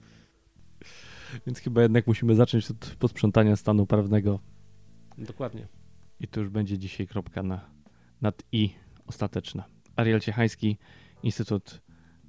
Więc 1.47 1.59
chyba 1.59 1.81
jednak 1.81 2.07
musimy 2.07 2.35
zacząć 2.35 2.71
od 2.71 2.95
posprzątania 2.99 3.55
stanu 3.55 3.85
prawnego. 3.85 4.39
Dokładnie. 5.17 5.67
I 6.19 6.27
to 6.27 6.39
już 6.39 6.49
będzie 6.49 6.77
dzisiaj 6.77 7.07
kropka 7.07 7.43
na, 7.43 7.69
nad 8.21 8.43
i 8.51 8.69
ostateczna. 9.07 9.63
Ariel 9.95 10.19
Ciechański, 10.19 10.77
Instytut 11.23 11.81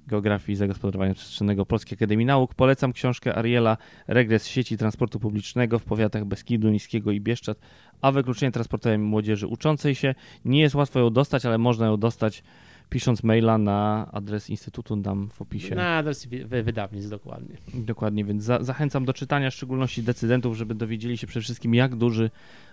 Geografii 0.07 0.53
i 0.53 0.55
Zagospodarowania 0.55 1.13
Przestrzennego 1.13 1.65
Polskiej 1.65 1.95
Akademii 1.95 2.25
Nauk. 2.25 2.53
Polecam 2.55 2.93
książkę 2.93 3.35
Ariela 3.35 3.77
Regres 4.07 4.47
sieci 4.47 4.77
transportu 4.77 5.19
publicznego 5.19 5.79
w 5.79 5.83
powiatach 5.83 6.25
Beskidu 6.25 6.69
Niskiego 6.69 7.11
i 7.11 7.21
Bieszczad, 7.21 7.57
a 8.01 8.11
wykluczenie 8.11 8.51
transportowe 8.51 8.97
młodzieży 8.97 9.47
uczącej 9.47 9.95
się. 9.95 10.15
Nie 10.45 10.61
jest 10.61 10.75
łatwo 10.75 10.99
ją 10.99 11.09
dostać, 11.09 11.45
ale 11.45 11.57
można 11.57 11.85
ją 11.85 11.97
dostać 11.97 12.43
pisząc 12.89 13.23
maila 13.23 13.57
na 13.57 14.07
adres 14.11 14.49
Instytutu 14.49 14.95
dam 14.95 15.29
w 15.29 15.41
opisie. 15.41 15.75
Na 15.75 15.97
adres 15.97 16.25
wy- 16.25 16.63
wydawnictw 16.63 17.09
dokładnie. 17.09 17.55
Dokładnie, 17.73 18.25
więc 18.25 18.43
za, 18.43 18.63
zachęcam 18.63 19.05
do 19.05 19.13
czytania, 19.13 19.49
w 19.49 19.53
szczególności 19.53 20.03
decydentów, 20.03 20.57
żeby 20.57 20.75
dowiedzieli 20.75 21.17
się 21.17 21.27
przede 21.27 21.43
wszystkim, 21.43 21.75
jak 21.75 21.95
duży 21.95 22.29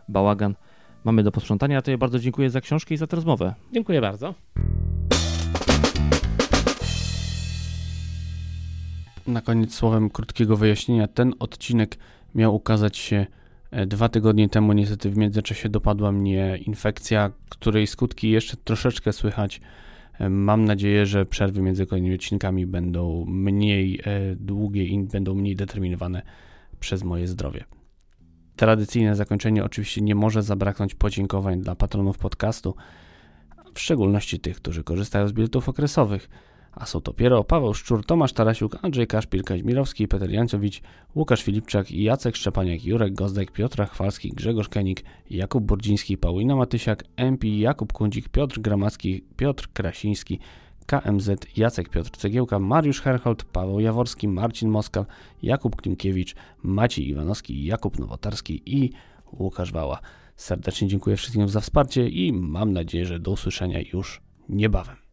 bałagan 0.09 0.55
mamy 1.05 1.23
do 1.23 1.33
posprzątania. 1.33 1.79
A 1.79 1.83
to 1.83 1.91
ja 1.91 1.99
bardzo 1.99 2.19
dziękuję 2.19 2.51
za 2.51 2.61
książkę 2.61 2.95
i 2.95 2.97
za 2.97 3.07
tę 3.07 3.17
rozmowę. 3.17 3.55
Dziękuję 3.73 4.01
bardzo. 4.01 4.35
Na 9.27 9.41
koniec 9.41 9.75
słowem 9.75 10.11
krótkiego 10.11 10.57
wyjaśnienia. 10.57 11.09
Ten 11.09 11.35
odcinek 11.39 11.99
miał 12.35 12.55
ukazać 12.55 12.97
się 12.97 13.27
e, 13.71 13.87
dwa 13.87 14.09
tygodnie 14.09 14.49
temu. 14.49 14.73
Niestety 14.73 15.11
w 15.11 15.17
międzyczasie 15.17 15.69
dopadła 15.69 16.13
mnie 16.13 16.59
infekcja, 16.67 17.31
której 17.49 17.87
skutki 17.87 18.31
jeszcze 18.31 18.57
troszeczkę 18.57 19.13
słychać. 19.13 19.61
E, 20.19 20.29
Mam 20.29 20.65
nadzieję, 20.65 21.07
że 21.07 21.27
przerwy 21.27 21.63
między 21.63 21.87
kolejnymi 21.87 22.15
odcinkami 22.15 22.67
będą 22.67 23.25
mniej 23.29 24.01
e, 24.05 24.37
długie 24.37 24.85
i 24.85 25.01
będą 25.03 25.35
mniej 25.35 25.57
determinowane 25.57 26.23
przez 26.81 27.05
moje 27.05 27.29
zdrowie. 27.29 27.65
Tradycyjne 28.57 29.17
zakończenie 29.17 29.65
oczywiście 29.65 30.01
nie 30.01 30.15
może 30.15 30.43
zabraknąć 30.43 30.95
podziękowań 30.95 31.61
dla 31.61 31.75
patronów 31.77 32.19
podcastu, 32.19 32.75
w 33.75 33.81
szczególności 33.81 34.41
tych, 34.41 34.57
którzy 34.57 34.85
korzystają 34.85 35.29
z 35.29 35.33
biletów 35.33 35.69
okresowych 35.69 36.29
a 36.77 36.87
są 36.87 37.01
to 37.01 37.13
Piero, 37.13 37.45
Paweł 37.45 37.75
Szczur, 37.75 38.07
Tomasz 38.07 38.33
Tarasiuk, 38.33 38.79
Andrzej 38.83 39.07
Kaszpil, 39.07 39.43
Kaźmirowski, 39.43 40.09
Peter 40.09 40.31
Jancowicz, 40.31 40.83
Łukasz 41.15 41.43
Filipczak, 41.43 41.91
Jacek 41.91 42.37
Szczepaniak, 42.37 42.85
Jurek 42.85 43.15
Gozdek, 43.15 43.51
Piotr 43.51 43.87
Chwalski, 43.89 44.31
Grzegorz 44.31 44.69
Kenik, 44.69 45.05
Jakub 45.31 45.65
Burdziński, 45.65 46.19
Paulina 46.19 46.57
Matysiak, 46.57 47.05
MP, 47.17 47.49
Jakub 47.49 47.93
Kundzik, 47.93 48.29
Piotr 48.29 48.61
Gramacki, 48.61 49.25
Piotr 49.37 49.69
Krasiński, 49.73 50.39
KMZ, 50.87 51.31
Jacek 51.57 51.89
Piotr 51.89 52.11
Cegiełka, 52.11 52.59
Mariusz 52.59 53.01
Herhold, 53.01 53.45
Paweł 53.45 53.81
Jaworski, 53.81 54.29
Marcin 54.29 54.71
Moskal, 54.71 55.07
Jakub 55.43 55.77
Klimkiewicz, 55.77 56.35
Maciej 56.63 57.09
Iwanowski, 57.09 57.65
Jakub 57.65 57.99
Nowotarski 57.99 58.63
i 58.67 58.91
Łukasz 59.33 59.73
Wała. 59.73 60.01
Serdecznie 60.37 60.89
dziękuję 60.89 61.17
wszystkim 61.17 61.49
za 61.49 61.61
wsparcie 61.61 62.09
i 62.09 62.33
mam 62.33 62.73
nadzieję, 62.73 63.07
że 63.07 63.21
do 63.21 63.31
usłyszenia 63.31 63.81
już 63.93 64.21
niebawem. 64.49 65.04